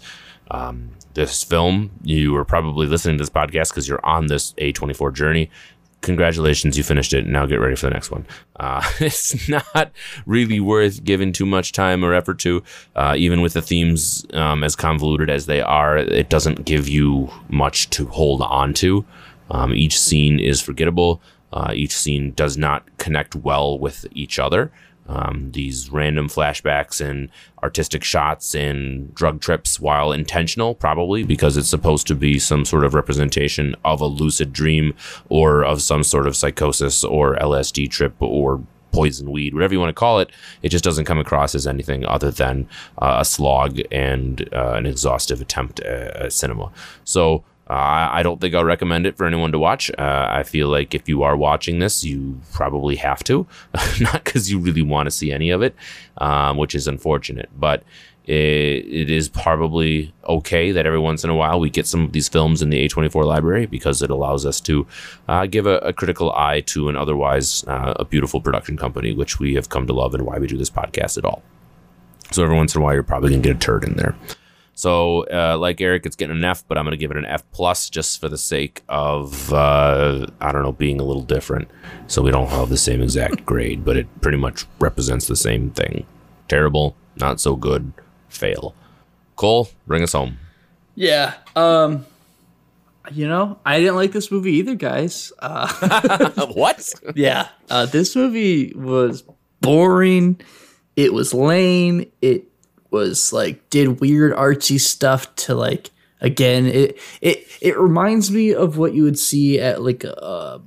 Um, 0.51 0.91
this 1.17 1.43
film, 1.43 1.91
you 2.03 2.31
were 2.31 2.45
probably 2.45 2.87
listening 2.87 3.17
to 3.17 3.21
this 3.23 3.29
podcast 3.29 3.71
because 3.71 3.89
you're 3.89 4.05
on 4.05 4.27
this 4.27 4.53
A24 4.53 5.13
journey 5.13 5.49
congratulations, 6.01 6.77
you 6.77 6.83
finished 6.83 7.13
it. 7.13 7.27
Now 7.27 7.45
get 7.45 7.59
ready 7.59 7.75
for 7.75 7.87
the 7.87 7.93
next 7.93 8.11
one. 8.11 8.25
Uh, 8.55 8.81
it's 8.99 9.49
not 9.49 9.91
really 10.25 10.59
worth 10.59 11.03
giving 11.03 11.31
too 11.33 11.45
much 11.45 11.71
time 11.71 12.03
or 12.03 12.13
effort 12.13 12.39
to, 12.39 12.63
uh, 12.95 13.15
even 13.17 13.41
with 13.41 13.53
the 13.53 13.61
themes 13.61 14.25
um, 14.33 14.63
as 14.63 14.75
convoluted 14.75 15.29
as 15.29 15.45
they 15.45 15.61
are. 15.61 15.97
It 15.97 16.29
doesn't 16.29 16.65
give 16.65 16.87
you 16.87 17.29
much 17.49 17.89
to 17.91 18.07
hold 18.07 18.41
on 18.41 18.73
to. 18.75 19.05
Um, 19.49 19.73
each 19.73 19.99
scene 19.99 20.39
is 20.39 20.61
forgettable. 20.61 21.21
Uh, 21.51 21.71
each 21.73 21.95
scene 21.95 22.31
does 22.33 22.57
not 22.57 22.85
connect 22.97 23.35
well 23.35 23.79
with 23.79 24.05
each 24.11 24.39
other. 24.39 24.71
Um, 25.07 25.51
these 25.53 25.89
random 25.89 26.27
flashbacks 26.27 26.99
and 26.99 27.29
artistic 27.63 28.03
shots 28.03 28.53
and 28.53 29.13
drug 29.15 29.41
trips, 29.41 29.79
while 29.79 30.11
intentional, 30.11 30.75
probably 30.75 31.23
because 31.23 31.57
it's 31.57 31.69
supposed 31.69 32.07
to 32.07 32.15
be 32.15 32.39
some 32.39 32.65
sort 32.65 32.83
of 32.83 32.93
representation 32.93 33.75
of 33.85 34.01
a 34.01 34.05
lucid 34.05 34.51
dream 34.51 34.93
or 35.29 35.63
of 35.63 35.81
some 35.81 36.03
sort 36.03 36.27
of 36.27 36.35
psychosis 36.35 37.03
or 37.03 37.35
LSD 37.35 37.89
trip 37.89 38.15
or 38.19 38.61
poison 38.91 39.31
weed, 39.31 39.53
whatever 39.53 39.73
you 39.73 39.79
want 39.79 39.89
to 39.89 39.99
call 39.99 40.19
it, 40.19 40.31
it 40.63 40.69
just 40.69 40.83
doesn't 40.83 41.05
come 41.05 41.19
across 41.19 41.53
as 41.53 41.67
anything 41.67 42.05
other 42.05 42.31
than 42.31 42.67
uh, 42.97 43.17
a 43.19 43.25
slog 43.25 43.79
and 43.91 44.49
uh, 44.53 44.73
an 44.73 44.85
exhaustive 44.85 45.41
attempt 45.41 45.79
at, 45.81 46.15
at 46.15 46.33
cinema. 46.33 46.71
So, 47.03 47.43
uh, 47.69 48.09
I 48.11 48.23
don't 48.23 48.39
think 48.39 48.55
I'll 48.55 48.63
recommend 48.63 49.05
it 49.05 49.17
for 49.17 49.25
anyone 49.25 49.51
to 49.51 49.59
watch. 49.59 49.91
Uh, 49.97 50.27
I 50.29 50.43
feel 50.43 50.69
like 50.69 50.95
if 50.95 51.09
you 51.09 51.23
are 51.23 51.35
watching 51.35 51.79
this, 51.79 52.03
you 52.03 52.39
probably 52.53 52.95
have 52.95 53.23
to, 53.25 53.45
not 53.99 54.23
because 54.23 54.49
you 54.49 54.59
really 54.59 54.81
want 54.81 55.07
to 55.07 55.11
see 55.11 55.31
any 55.31 55.49
of 55.49 55.61
it, 55.61 55.75
um, 56.17 56.57
which 56.57 56.73
is 56.73 56.87
unfortunate. 56.87 57.49
But 57.57 57.83
it, 58.27 58.85
it 58.85 59.09
is 59.09 59.29
probably 59.29 60.13
okay 60.27 60.71
that 60.71 60.85
every 60.85 60.99
once 60.99 61.23
in 61.23 61.29
a 61.29 61.35
while 61.35 61.59
we 61.59 61.69
get 61.69 61.87
some 61.87 62.03
of 62.03 62.11
these 62.11 62.27
films 62.27 62.61
in 62.61 62.69
the 62.69 62.87
A24 62.87 63.25
library 63.25 63.65
because 63.65 64.01
it 64.01 64.09
allows 64.09 64.45
us 64.45 64.61
to 64.61 64.85
uh, 65.27 65.45
give 65.45 65.65
a, 65.65 65.77
a, 65.79 65.93
critical 65.93 66.31
eye 66.33 66.61
to 66.61 66.89
an 66.89 66.97
otherwise 66.97 67.63
uh, 67.67 67.93
a 67.95 68.05
beautiful 68.05 68.41
production 68.41 68.77
company, 68.77 69.13
which 69.13 69.39
we 69.39 69.55
have 69.55 69.69
come 69.69 69.87
to 69.87 69.93
love 69.93 70.13
and 70.13 70.25
why 70.25 70.37
we 70.39 70.47
do 70.47 70.57
this 70.57 70.69
podcast 70.69 71.17
at 71.17 71.25
all. 71.25 71.41
So 72.31 72.43
every 72.43 72.55
once 72.55 72.75
in 72.75 72.81
a 72.81 72.83
while, 72.83 72.93
you're 72.93 73.03
probably 73.03 73.29
going 73.29 73.41
to 73.41 73.49
get 73.49 73.55
a 73.55 73.59
turd 73.59 73.85
in 73.85 73.95
there. 73.95 74.15
So, 74.77 75.25
uh, 75.33 75.57
like 75.57 75.81
Eric, 75.81 76.05
it's 76.05 76.15
getting 76.15 76.37
an 76.37 76.45
F, 76.45 76.63
but 76.67 76.77
I'm 76.77 76.85
going 76.85 76.91
to 76.91 76.97
give 76.97 77.09
it 77.09 77.17
an 77.17 77.25
F 77.25 77.43
plus 77.51 77.89
just 77.89 78.21
for 78.21 78.29
the 78.29 78.37
sake 78.37 78.83
of 78.87 79.51
uh, 79.51 80.27
I 80.39 80.51
don't 80.51 80.61
know 80.61 80.71
being 80.71 81.01
a 81.01 81.03
little 81.03 81.23
different, 81.23 81.67
so 82.05 82.21
we 82.21 82.29
don't 82.29 82.49
have 82.49 82.69
the 82.69 82.77
same 82.77 83.01
exact 83.01 83.43
grade, 83.45 83.83
but 83.83 83.97
it 83.97 84.05
pretty 84.21 84.37
much 84.37 84.67
represents 84.77 85.25
the 85.25 85.35
same 85.35 85.71
thing. 85.71 86.05
Terrible, 86.47 86.95
not 87.15 87.39
so 87.39 87.55
good, 87.55 87.91
fail. 88.29 88.75
Cole, 89.35 89.67
bring 89.87 90.03
us 90.03 90.13
home. 90.13 90.37
Yeah. 90.93 91.33
Um. 91.55 92.05
You 93.11 93.27
know, 93.27 93.57
I 93.65 93.79
didn't 93.79 93.95
like 93.95 94.11
this 94.11 94.29
movie 94.29 94.57
either, 94.57 94.75
guys. 94.75 95.33
Uh, 95.39 96.45
what? 96.53 96.87
yeah. 97.15 97.47
Uh, 97.67 97.87
this 97.87 98.15
movie 98.15 98.73
was 98.75 99.23
boring. 99.59 100.39
It 100.95 101.13
was 101.13 101.33
lame. 101.33 102.11
It 102.21 102.46
was 102.91 103.33
like 103.33 103.69
did 103.69 103.99
weird 103.99 104.33
artsy 104.33 104.79
stuff 104.79 105.33
to 105.35 105.55
like 105.55 105.91
again 106.21 106.65
it 106.65 106.97
it 107.21 107.45
it 107.61 107.77
reminds 107.77 108.31
me 108.31 108.53
of 108.53 108.77
what 108.77 108.93
you 108.93 109.03
would 109.03 109.19
see 109.19 109.59
at 109.59 109.81
like 109.81 110.03
a 110.03 110.61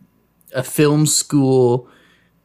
a 0.54 0.62
film 0.62 1.06
school 1.06 1.88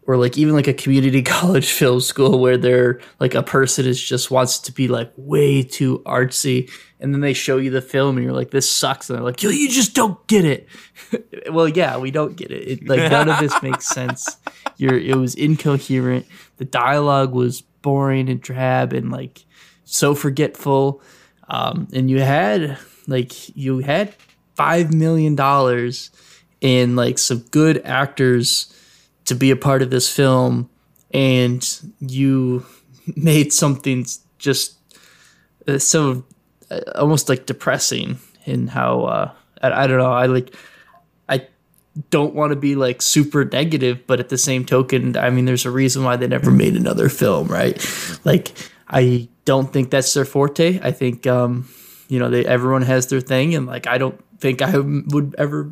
or 0.08 0.18
like 0.18 0.38
even 0.38 0.54
like 0.54 0.68
a 0.68 0.74
community 0.74 1.22
college 1.24 1.72
film 1.72 2.00
school 2.00 2.40
where 2.40 2.58
they're 2.58 3.00
like 3.20 3.34
a 3.34 3.44
person 3.44 3.86
is 3.86 4.02
just 4.02 4.32
wants 4.32 4.60
to 4.60 4.72
be 4.72 4.88
like 4.88 5.12
way 5.18 5.64
too 5.64 6.00
artsy 6.06 6.70
and 7.00 7.14
then 7.14 7.22
they 7.22 7.34
show 7.34 7.58
you 7.58 7.70
the 7.70 7.82
film 7.82 8.18
and 8.18 8.26
you're 8.26 8.36
like 8.36 8.52
this 8.52 8.70
sucks 8.70 9.10
and 9.10 9.18
they're 9.18 9.26
like 9.26 9.42
you 9.42 9.70
just 9.70 9.94
don't 9.94 10.26
get 10.28 10.46
it. 10.46 10.68
Well 11.52 11.68
yeah 11.68 11.98
we 11.98 12.10
don't 12.10 12.36
get 12.36 12.50
it, 12.50 12.68
it 12.68 12.88
like 12.88 13.12
none 13.12 13.30
of 13.30 13.40
this 13.40 13.54
makes 13.64 13.88
sense. 13.88 14.38
You're 14.78 14.98
it 14.98 15.16
was 15.16 15.36
incoherent. 15.36 16.26
The 16.58 16.66
dialogue 16.66 17.34
was 17.34 17.62
boring 17.62 18.30
and 18.30 18.42
drab 18.42 18.94
and 18.94 19.12
like 19.12 19.46
so 19.86 20.16
forgetful. 20.16 21.02
Um, 21.48 21.88
and 21.94 22.10
you 22.10 22.20
had 22.20 22.78
like 23.08 23.56
you 23.56 23.80
had 23.80 24.14
five 24.56 24.94
million 24.94 25.36
dollars 25.36 26.10
in 26.62 26.96
like 26.96 27.20
some 27.20 27.40
good 27.52 27.82
actors 27.86 28.74
to 29.26 29.36
be 29.36 29.52
a 29.52 29.56
part 29.56 29.82
of 29.82 29.90
this 29.90 30.14
film, 30.14 30.70
and 31.14 31.82
you 32.00 32.66
made 33.16 33.54
something 33.54 34.06
just 34.38 34.78
uh, 35.68 35.78
so 35.78 36.24
uh, 36.72 36.82
almost 36.96 37.30
like 37.30 37.46
depressing 37.46 38.18
in 38.46 38.68
how 38.68 39.02
uh, 39.04 39.32
I, 39.62 39.84
I 39.84 39.88
don't 39.88 40.00
know. 40.00 40.12
I 40.12 40.26
like 40.26 40.56
I 41.30 41.48
don't 42.10 42.34
want 42.34 42.52
to 42.52 42.56
be 42.56 42.76
like 42.76 43.02
super 43.02 43.46
negative, 43.46 44.06
but 44.08 44.20
at 44.20 44.30
the 44.30 44.38
same 44.38 44.66
token, 44.66 45.16
I 45.18 45.30
mean, 45.30 45.46
there's 45.46 45.66
a 45.66 45.72
reason 45.72 46.04
why 46.04 46.16
they 46.16 46.28
never 46.28 46.52
made 46.52 46.76
another 46.76 47.10
film, 47.10 47.48
right? 47.48 47.78
Like 48.24 48.52
I 48.88 49.30
don't 49.46 49.72
think 49.72 49.91
that's 49.91 50.14
their 50.14 50.26
forte. 50.26 50.80
I 50.82 50.91
think 50.91 51.26
um, 51.28 51.70
you 52.08 52.20
know 52.20 52.30
they 52.30 52.46
everyone 52.46 52.82
has 52.82 53.08
their 53.08 53.22
thing, 53.22 53.56
and 53.56 53.66
like 53.66 53.88
I 53.88 53.98
don't 53.98 54.20
think 54.39 54.62
I 54.62 54.78
would 54.78 55.36
ever 55.38 55.72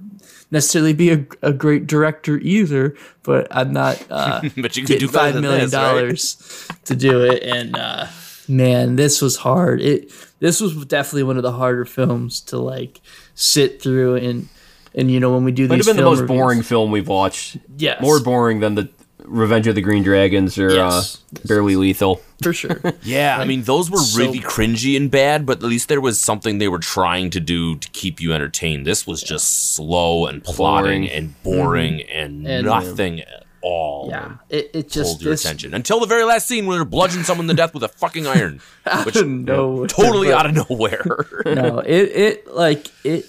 necessarily 0.51 0.93
be 0.93 1.11
a, 1.11 1.26
a 1.41 1.51
great 1.51 1.88
director 1.88 2.38
either. 2.38 2.95
But 3.24 3.47
I'm 3.51 3.74
not. 3.74 4.03
Uh, 4.09 4.41
but 4.57 4.78
you 4.78 4.86
could 4.86 4.99
do 4.99 5.07
five 5.07 5.36
million 5.41 5.69
dollars 5.69 6.67
right? 6.69 6.86
to 6.86 6.95
do 6.95 7.24
it, 7.24 7.43
and 7.43 7.76
uh, 7.76 8.07
man, 8.47 8.95
this 8.95 9.21
was 9.21 9.38
hard. 9.38 9.82
It 9.82 10.11
this 10.39 10.61
was 10.61 10.86
definitely 10.86 11.24
one 11.24 11.38
of 11.38 11.43
the 11.43 11.53
harder 11.53 11.86
films 11.86 12.39
to 12.41 12.57
like 12.57 13.01
sit 13.36 13.82
through 13.82 14.15
and. 14.15 14.47
And 14.95 15.09
you 15.09 15.19
know 15.19 15.34
when 15.34 15.43
we 15.43 15.51
do 15.51 15.67
Might 15.67 15.78
these, 15.78 15.88
have 15.88 15.95
been 15.95 16.05
the 16.05 16.07
most 16.11 16.19
reviews, 16.19 16.38
boring 16.38 16.61
film 16.61 16.91
we've 16.91 17.07
watched. 17.07 17.57
Yes. 17.78 17.99
more 17.99 18.21
boring 18.21 18.59
than 18.59 18.76
the 18.76 18.91
Revenge 19.26 19.67
of 19.67 19.76
the 19.76 19.82
Green 19.82 20.03
Dragons 20.03 20.57
or 20.57 20.71
Yes. 20.74 21.21
uh, 21.36 21.39
Barely 21.47 21.76
Lethal. 21.76 22.21
for 22.41 22.53
sure. 22.53 22.80
Yeah, 23.03 23.38
I 23.39 23.45
mean 23.45 23.63
those 23.63 23.89
were 23.91 23.97
so- 23.97 24.19
really 24.19 24.39
cringy 24.39 24.95
and 24.97 25.09
bad, 25.09 25.45
but 25.45 25.57
at 25.57 25.63
least 25.63 25.88
there 25.89 26.01
was 26.01 26.19
something 26.19 26.57
they 26.57 26.67
were 26.67 26.80
trying 26.80 27.30
to 27.32 27.39
do 27.39 27.76
to 27.78 27.89
keep 27.91 28.19
you 28.21 28.34
entertained. 28.34 28.86
This 28.86 29.05
was 29.07 29.21
just 29.24 29.74
slow 29.76 30.26
and 30.28 30.43
plodding 30.43 31.01
Boring. 31.03 31.09
and 31.09 31.43
boring 31.43 32.01
and, 32.03 32.47
And- 32.47 32.65
nothing 32.65 33.21
at 33.21 33.45
all. 33.61 34.09
yeah, 34.09 34.34
it, 34.49 34.71
it 34.74 34.89
just 34.89 35.11
Hold 35.11 35.21
your 35.21 35.32
this, 35.34 35.45
attention 35.45 35.74
until 35.74 36.01
the 36.01 36.05
very 36.05 36.26
last 36.26 36.47
scene 36.49 36.65
where 36.65 36.76
they're 36.78 36.84
bludgeoning 36.86 37.24
someone 37.24 37.47
to 37.47 37.53
death 37.53 37.74
with 37.74 37.84
a 37.84 37.88
fucking 37.88 38.28
iron, 38.28 38.59
which 39.05 39.15
of 39.15 39.28
nowhere, 39.28 39.88
totally 39.88 40.28
but- 40.30 40.38
out 40.39 40.45
of 40.57 40.69
nowhere. 40.69 41.26
no, 41.45 41.80
it 41.80 41.88
it 42.11 42.47
like 42.53 42.88
it 43.05 43.26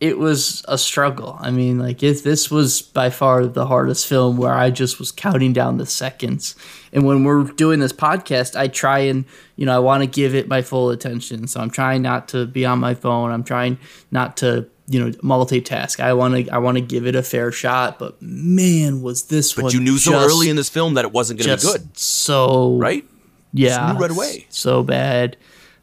it 0.00 0.18
was 0.18 0.64
a 0.68 0.78
struggle. 0.78 1.36
I 1.40 1.50
mean, 1.50 1.78
like 1.78 2.02
if 2.02 2.22
this 2.22 2.50
was 2.50 2.82
by 2.82 3.10
far 3.10 3.46
the 3.46 3.66
hardest 3.66 4.06
film 4.06 4.36
where 4.36 4.54
I 4.54 4.70
just 4.70 4.98
was 4.98 5.10
counting 5.10 5.52
down 5.52 5.78
the 5.78 5.86
seconds. 5.86 6.54
And 6.92 7.04
when 7.04 7.24
we're 7.24 7.44
doing 7.44 7.80
this 7.80 7.92
podcast, 7.92 8.56
I 8.56 8.68
try 8.68 9.00
and 9.00 9.24
you 9.56 9.66
know 9.66 9.74
I 9.74 9.80
want 9.80 10.02
to 10.02 10.06
give 10.06 10.34
it 10.34 10.48
my 10.48 10.62
full 10.62 10.90
attention. 10.90 11.48
So 11.48 11.60
I'm 11.60 11.70
trying 11.70 12.02
not 12.02 12.28
to 12.28 12.46
be 12.46 12.64
on 12.64 12.78
my 12.78 12.94
phone. 12.94 13.30
I'm 13.30 13.44
trying 13.44 13.78
not 14.10 14.36
to 14.38 14.68
you 14.86 15.00
know 15.00 15.10
multitask. 15.18 16.00
I 16.00 16.12
want 16.14 16.46
to 16.46 16.50
I 16.52 16.58
want 16.58 16.76
to 16.78 16.80
give 16.80 17.06
it 17.06 17.14
a 17.16 17.22
fair 17.22 17.50
shot. 17.52 17.98
But 17.98 18.22
man, 18.22 19.02
was 19.02 19.24
this 19.24 19.56
one 19.56 19.64
but 19.64 19.74
you 19.74 19.80
knew 19.80 19.98
so 19.98 20.14
early 20.14 20.48
in 20.48 20.56
this 20.56 20.68
film 20.68 20.94
that 20.94 21.04
it 21.04 21.12
wasn't 21.12 21.40
going 21.40 21.58
to 21.58 21.66
be 21.66 21.72
good, 21.72 21.98
So 21.98 22.76
right? 22.78 23.04
yeah, 23.52 23.98
right 23.98 24.10
away. 24.10 24.46
So 24.48 24.82
bad. 24.82 25.36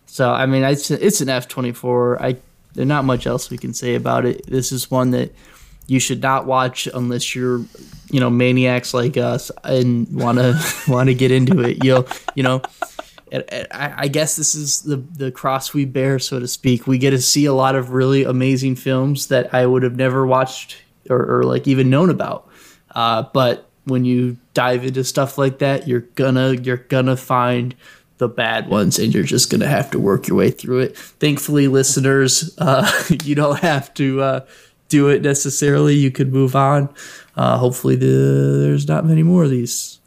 So 0.05 0.31
I 0.31 0.45
mean, 0.45 0.63
it's 0.63 0.89
it's 0.89 1.19
an 1.21 1.29
F 1.29 1.47
twenty 1.47 1.73
four. 1.73 2.21
I 2.23 2.37
there's 2.75 2.87
not 2.87 3.05
much 3.05 3.25
else 3.25 3.49
we 3.49 3.57
can 3.57 3.73
say 3.73 3.95
about 3.95 4.25
it. 4.25 4.45
This 4.45 4.71
is 4.71 4.91
one 4.91 5.11
that 5.11 5.33
you 5.87 5.99
should 5.99 6.21
not 6.21 6.45
watch 6.45 6.87
unless 6.93 7.35
you're, 7.35 7.59
you 8.11 8.19
know, 8.19 8.29
maniacs 8.29 8.93
like 8.93 9.17
us 9.17 9.51
and 9.63 10.07
want 10.13 10.37
to 10.37 10.61
want 10.87 11.09
to 11.09 11.13
get 11.13 11.31
into 11.31 11.61
it. 11.61 11.83
You'll, 11.83 12.07
you 12.35 12.43
know. 12.43 12.61
I 13.71 14.07
guess 14.07 14.37
this 14.37 14.55
is 14.55 14.83
the 14.83 14.97
the 14.97 15.29
cross 15.31 15.73
we 15.73 15.83
bear, 15.83 16.19
so 16.19 16.39
to 16.39 16.47
speak. 16.47 16.87
We 16.87 16.97
get 16.97 17.09
to 17.09 17.21
see 17.21 17.45
a 17.45 17.53
lot 17.53 17.75
of 17.75 17.89
really 17.89 18.23
amazing 18.23 18.75
films 18.75 19.27
that 19.27 19.53
I 19.53 19.65
would 19.65 19.83
have 19.83 19.97
never 19.97 20.25
watched 20.25 20.77
or, 21.09 21.39
or 21.39 21.43
like 21.43 21.67
even 21.67 21.89
known 21.89 22.09
about. 22.09 22.47
Uh, 22.91 23.23
but 23.33 23.67
when 23.85 24.05
you 24.05 24.37
dive 24.53 24.85
into 24.85 25.03
stuff 25.03 25.37
like 25.37 25.59
that, 25.59 25.87
you're 25.87 26.01
gonna 26.01 26.53
you're 26.53 26.77
gonna 26.77 27.17
find 27.17 27.75
the 28.17 28.27
bad 28.29 28.69
ones, 28.69 28.97
and 28.99 29.13
you're 29.13 29.23
just 29.23 29.49
gonna 29.49 29.67
have 29.67 29.91
to 29.91 29.99
work 29.99 30.27
your 30.27 30.37
way 30.37 30.49
through 30.51 30.79
it. 30.79 30.97
Thankfully, 30.97 31.67
listeners, 31.67 32.55
uh, 32.57 32.89
you 33.23 33.35
don't 33.35 33.59
have 33.59 33.93
to 33.95 34.21
uh, 34.21 34.45
do 34.89 35.09
it 35.09 35.21
necessarily. 35.21 35.95
You 35.95 36.11
could 36.11 36.31
move 36.31 36.55
on. 36.55 36.93
Uh, 37.35 37.57
hopefully, 37.57 37.95
the, 37.95 38.05
there's 38.65 38.87
not 38.87 39.05
many 39.05 39.23
more 39.23 39.43
of 39.43 39.49
these. 39.49 39.99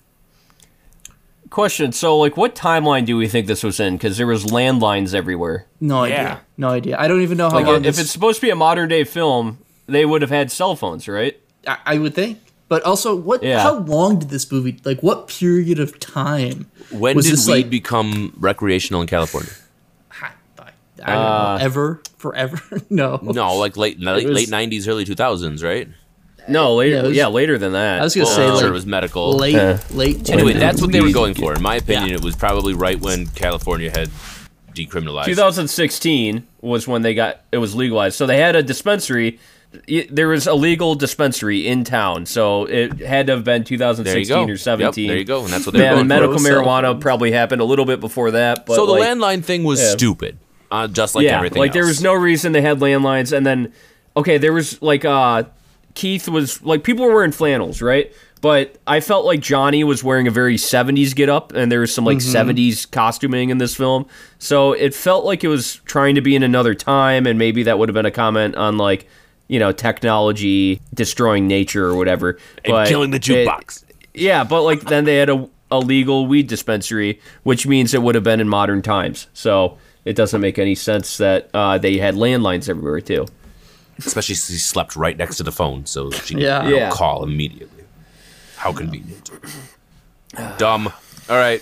Question. 1.50 1.92
So, 1.92 2.18
like, 2.18 2.36
what 2.36 2.54
timeline 2.54 3.06
do 3.06 3.16
we 3.16 3.26
think 3.26 3.46
this 3.46 3.62
was 3.62 3.80
in? 3.80 3.94
Because 3.96 4.18
there 4.18 4.26
was 4.26 4.44
landlines 4.44 5.14
everywhere. 5.14 5.66
No 5.80 6.04
Yeah. 6.04 6.14
idea. 6.14 6.40
No 6.58 6.68
idea. 6.68 6.96
I 6.98 7.08
don't 7.08 7.22
even 7.22 7.38
know 7.38 7.48
how 7.48 7.56
Like, 7.56 7.66
long 7.66 7.76
if 7.76 7.82
this, 7.96 8.00
it's 8.00 8.10
supposed 8.10 8.40
to 8.40 8.46
be 8.46 8.50
a 8.50 8.54
modern 8.56 8.88
day 8.90 9.04
film, 9.04 9.58
they 9.86 10.04
would 10.04 10.20
have 10.20 10.30
had 10.30 10.50
cell 10.52 10.76
phones, 10.76 11.08
right? 11.08 11.38
I, 11.66 11.78
I 11.86 11.98
would 11.98 12.14
think. 12.14 12.38
But 12.68 12.82
also, 12.84 13.16
what? 13.16 13.42
Yeah. 13.42 13.62
How 13.62 13.78
long 13.78 14.18
did 14.18 14.28
this 14.28 14.50
movie? 14.52 14.78
Like, 14.84 15.02
what 15.02 15.28
period 15.28 15.78
of 15.80 15.98
time? 16.00 16.70
When 16.90 17.16
was 17.16 17.24
did 17.26 17.32
this, 17.34 17.46
weed 17.46 17.52
like- 17.54 17.70
become 17.70 18.34
recreational 18.38 19.00
in 19.00 19.06
California? 19.08 19.52
I, 20.10 20.32
I 21.02 21.14
don't 21.14 21.58
know. 21.60 21.64
Ever? 21.64 22.02
Forever? 22.18 22.60
no. 22.90 23.18
No, 23.22 23.54
like 23.56 23.76
late 23.76 24.00
late, 24.00 24.26
was- 24.26 24.34
late 24.34 24.48
90s, 24.48 24.88
early 24.88 25.04
2000s, 25.04 25.62
right? 25.64 25.88
No, 26.48 26.74
later. 26.74 27.02
Yeah, 27.04 27.08
Yeah, 27.08 27.26
later 27.28 27.58
than 27.58 27.72
that. 27.72 28.00
I 28.00 28.04
was 28.04 28.14
gonna 28.14 28.24
Well, 28.26 28.34
say 28.36 28.44
I'm 28.46 28.50
like 28.54 28.60
sure 28.60 28.68
it 28.70 28.72
was 28.72 28.86
medical. 28.86 29.32
late, 29.34 29.54
Uh, 29.54 29.78
late. 29.92 30.28
Anyway, 30.30 30.54
20s. 30.54 30.58
that's 30.58 30.80
what 30.80 30.92
they 30.92 31.00
were 31.02 31.12
going 31.12 31.34
for. 31.34 31.54
In 31.54 31.62
my 31.62 31.76
opinion, 31.76 32.08
Yeah. 32.08 32.14
it 32.16 32.22
was 32.24 32.36
probably 32.36 32.72
right 32.74 32.98
when 32.98 33.26
California 33.28 33.90
had 33.90 34.08
decriminalized. 34.74 35.26
2016 35.26 36.46
was 36.62 36.88
when 36.88 37.02
they 37.02 37.14
got 37.14 37.40
it 37.52 37.58
was 37.58 37.74
legalized. 37.74 38.16
So 38.16 38.26
they 38.26 38.38
had 38.38 38.56
a 38.56 38.62
dispensary. 38.62 39.38
Y- 39.88 40.06
There 40.10 40.28
was 40.28 40.46
a 40.46 40.54
legal 40.54 40.94
dispensary 40.94 41.66
in 41.66 41.84
town, 41.84 42.26
so 42.26 42.64
it 42.64 43.00
had 43.00 43.26
to 43.26 43.34
have 43.34 43.44
been 43.44 43.64
2016 43.64 44.28
go. 44.36 44.44
or 44.44 44.50
Yep, 44.50 44.58
17. 44.58 45.08
there 45.08 45.16
you 45.18 45.24
go. 45.24 45.44
And 45.44 45.52
that's 45.52 45.66
what 45.66 45.74
they 45.74 45.82
were 45.88 45.96
going 45.96 46.08
medical 46.08 46.38
for. 46.38 46.44
marijuana 46.48 47.00
probably 47.00 47.32
happened 47.32 47.60
a 47.60 47.64
little 47.64 47.84
bit 47.84 48.00
before 48.00 48.30
that. 48.32 48.66
But 48.66 48.76
So 48.76 48.86
the 48.86 48.92
like, 48.92 49.02
landline 49.02 49.44
thing 49.44 49.64
was 49.64 49.80
Yeah. 49.80 49.90
stupid, 49.90 50.38
uh, 50.70 50.88
just 50.88 51.14
like 51.14 51.24
yeah, 51.24 51.36
everything 51.36 51.60
like 51.60 51.70
else. 51.70 51.74
there 51.74 51.86
was 51.86 52.02
no 52.02 52.14
reason 52.14 52.52
they 52.52 52.62
had 52.62 52.78
landlines, 52.80 53.36
and 53.36 53.46
then 53.46 53.72
okay, 54.16 54.38
there 54.38 54.52
was 54.52 54.80
like 54.82 55.04
uh, 55.04 55.44
Keith 55.94 56.28
was 56.28 56.62
like 56.62 56.82
people 56.84 57.04
were 57.04 57.14
wearing 57.14 57.32
flannels, 57.32 57.82
right? 57.82 58.12
But 58.40 58.76
I 58.86 59.00
felt 59.00 59.24
like 59.26 59.40
Johnny 59.40 59.82
was 59.82 60.04
wearing 60.04 60.28
a 60.28 60.30
very 60.30 60.56
70s 60.56 61.12
get 61.12 61.28
up, 61.28 61.52
and 61.54 61.72
there 61.72 61.80
was 61.80 61.92
some 61.92 62.04
like 62.04 62.18
70s 62.18 62.88
costuming 62.88 63.50
in 63.50 63.58
this 63.58 63.74
film. 63.74 64.06
So 64.38 64.74
it 64.74 64.94
felt 64.94 65.24
like 65.24 65.42
it 65.42 65.48
was 65.48 65.80
trying 65.86 66.14
to 66.14 66.20
be 66.20 66.36
in 66.36 66.44
another 66.44 66.72
time, 66.72 67.26
and 67.26 67.36
maybe 67.36 67.64
that 67.64 67.80
would 67.80 67.88
have 67.88 67.94
been 67.94 68.06
a 68.06 68.12
comment 68.12 68.54
on 68.54 68.78
like, 68.78 69.08
you 69.48 69.58
know, 69.58 69.72
technology 69.72 70.80
destroying 70.94 71.46
nature 71.48 71.86
or 71.86 71.96
whatever. 71.96 72.38
and 72.64 72.72
But 72.72 72.88
killing 72.88 73.10
the 73.10 73.16
it- 73.16 73.22
jukebox. 73.22 73.84
yeah, 74.14 74.44
but 74.44 74.62
like 74.62 74.80
then 74.82 75.04
they 75.04 75.16
had 75.16 75.28
a, 75.30 75.48
a 75.70 75.78
legal 75.78 76.26
weed 76.26 76.46
dispensary, 76.46 77.20
which 77.42 77.66
means 77.66 77.92
it 77.94 78.02
would 78.02 78.14
have 78.14 78.24
been 78.24 78.40
in 78.40 78.48
modern 78.48 78.82
times. 78.82 79.26
So 79.34 79.76
it 80.04 80.14
doesn't 80.16 80.40
make 80.40 80.58
any 80.58 80.74
sense 80.74 81.16
that 81.18 81.50
uh, 81.54 81.78
they 81.78 81.98
had 81.98 82.14
landlines 82.14 82.68
everywhere 82.68 83.00
too. 83.00 83.26
Especially 83.98 84.36
since 84.36 84.48
he 84.56 84.58
slept 84.58 84.94
right 84.96 85.16
next 85.16 85.36
to 85.38 85.42
the 85.42 85.50
phone, 85.52 85.84
so 85.84 86.10
she 86.10 86.34
could 86.34 86.42
Yeah. 86.44 86.64
you 86.64 86.70
know, 86.70 86.76
Yeah. 86.76 86.90
call 86.90 87.24
immediately. 87.24 87.82
How 88.56 88.72
convenient. 88.72 89.30
Dumb. 90.58 90.92
All 91.28 91.36
right, 91.36 91.60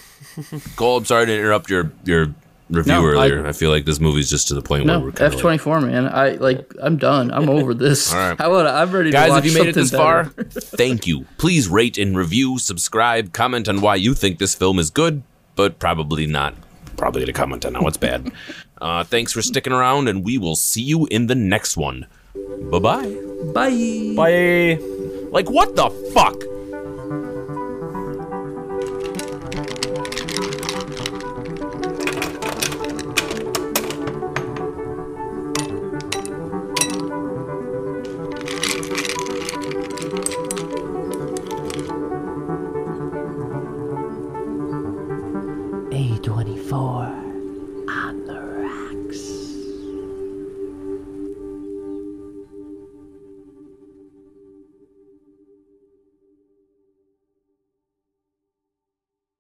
Cole. 0.76 0.99
I'm 0.99 1.05
sorry 1.05 1.26
to 1.26 1.34
interrupt 1.37 1.70
your 1.70 1.91
your 2.05 2.34
review 2.71 2.93
No, 2.93 3.05
earlier. 3.05 3.47
I, 3.47 3.53
feel 3.53 3.71
like 3.71 3.85
this 3.85 4.01
movie's 4.01 4.29
just 4.29 4.49
to 4.49 4.55
the 4.55 4.62
point 4.62 4.87
where 4.87 4.99
we're 5.01 5.12
F 5.19 5.37
twenty 5.37 5.59
four, 5.59 5.81
man. 5.81 6.07
I 6.07 6.31
like. 6.31 6.73
I'm 6.81 6.97
done. 6.97 7.31
I'm 7.31 7.49
over 7.49 7.75
this. 7.75 8.12
All 8.14 8.19
right. 8.19 8.41
I 8.41 8.49
want. 8.49 8.69
I'm 8.69 8.91
ready 8.91 9.11
to 9.11 9.12
Guys, 9.12 9.31
watch 9.31 9.45
if 9.45 9.53
you 9.53 9.59
made 9.59 9.69
it 9.69 9.75
something 9.75 9.83
this 9.83 9.91
far, 9.91 10.25
thank 10.51 11.07
you. 11.07 11.27
Please 11.39 11.69
rate 11.69 11.99
and 11.99 12.17
review, 12.17 12.59
subscribe, 12.59 13.33
comment 13.33 13.69
on 13.69 13.81
why 13.81 13.95
you 13.95 14.14
think 14.14 14.39
this 14.39 14.55
film 14.55 14.79
is 14.79 14.91
good, 14.91 15.23
but 15.55 15.79
probably 15.79 16.27
not. 16.27 16.55
Probably 16.97 17.23
gonna 17.23 17.33
comment 17.33 17.64
on 17.64 17.75
how 17.75 17.87
it's 17.87 17.99
bad. 17.99 18.33
Uh, 18.79 19.03
thanks 19.03 19.33
for 19.33 19.41
sticking 19.41 19.73
around, 19.73 20.07
and 20.07 20.23
we 20.23 20.37
will 20.37 20.55
see 20.55 20.83
you 20.83 21.07
in 21.07 21.29
the 21.29 21.35
next 21.35 21.79
one. 21.79 22.07
Bye 22.71 22.79
bye. 22.79 23.17
Bye. 23.55 24.12
Bye. 24.14 24.79
Like, 25.31 25.49
what 25.49 25.75
the 25.77 25.89
fuck? 26.12 26.37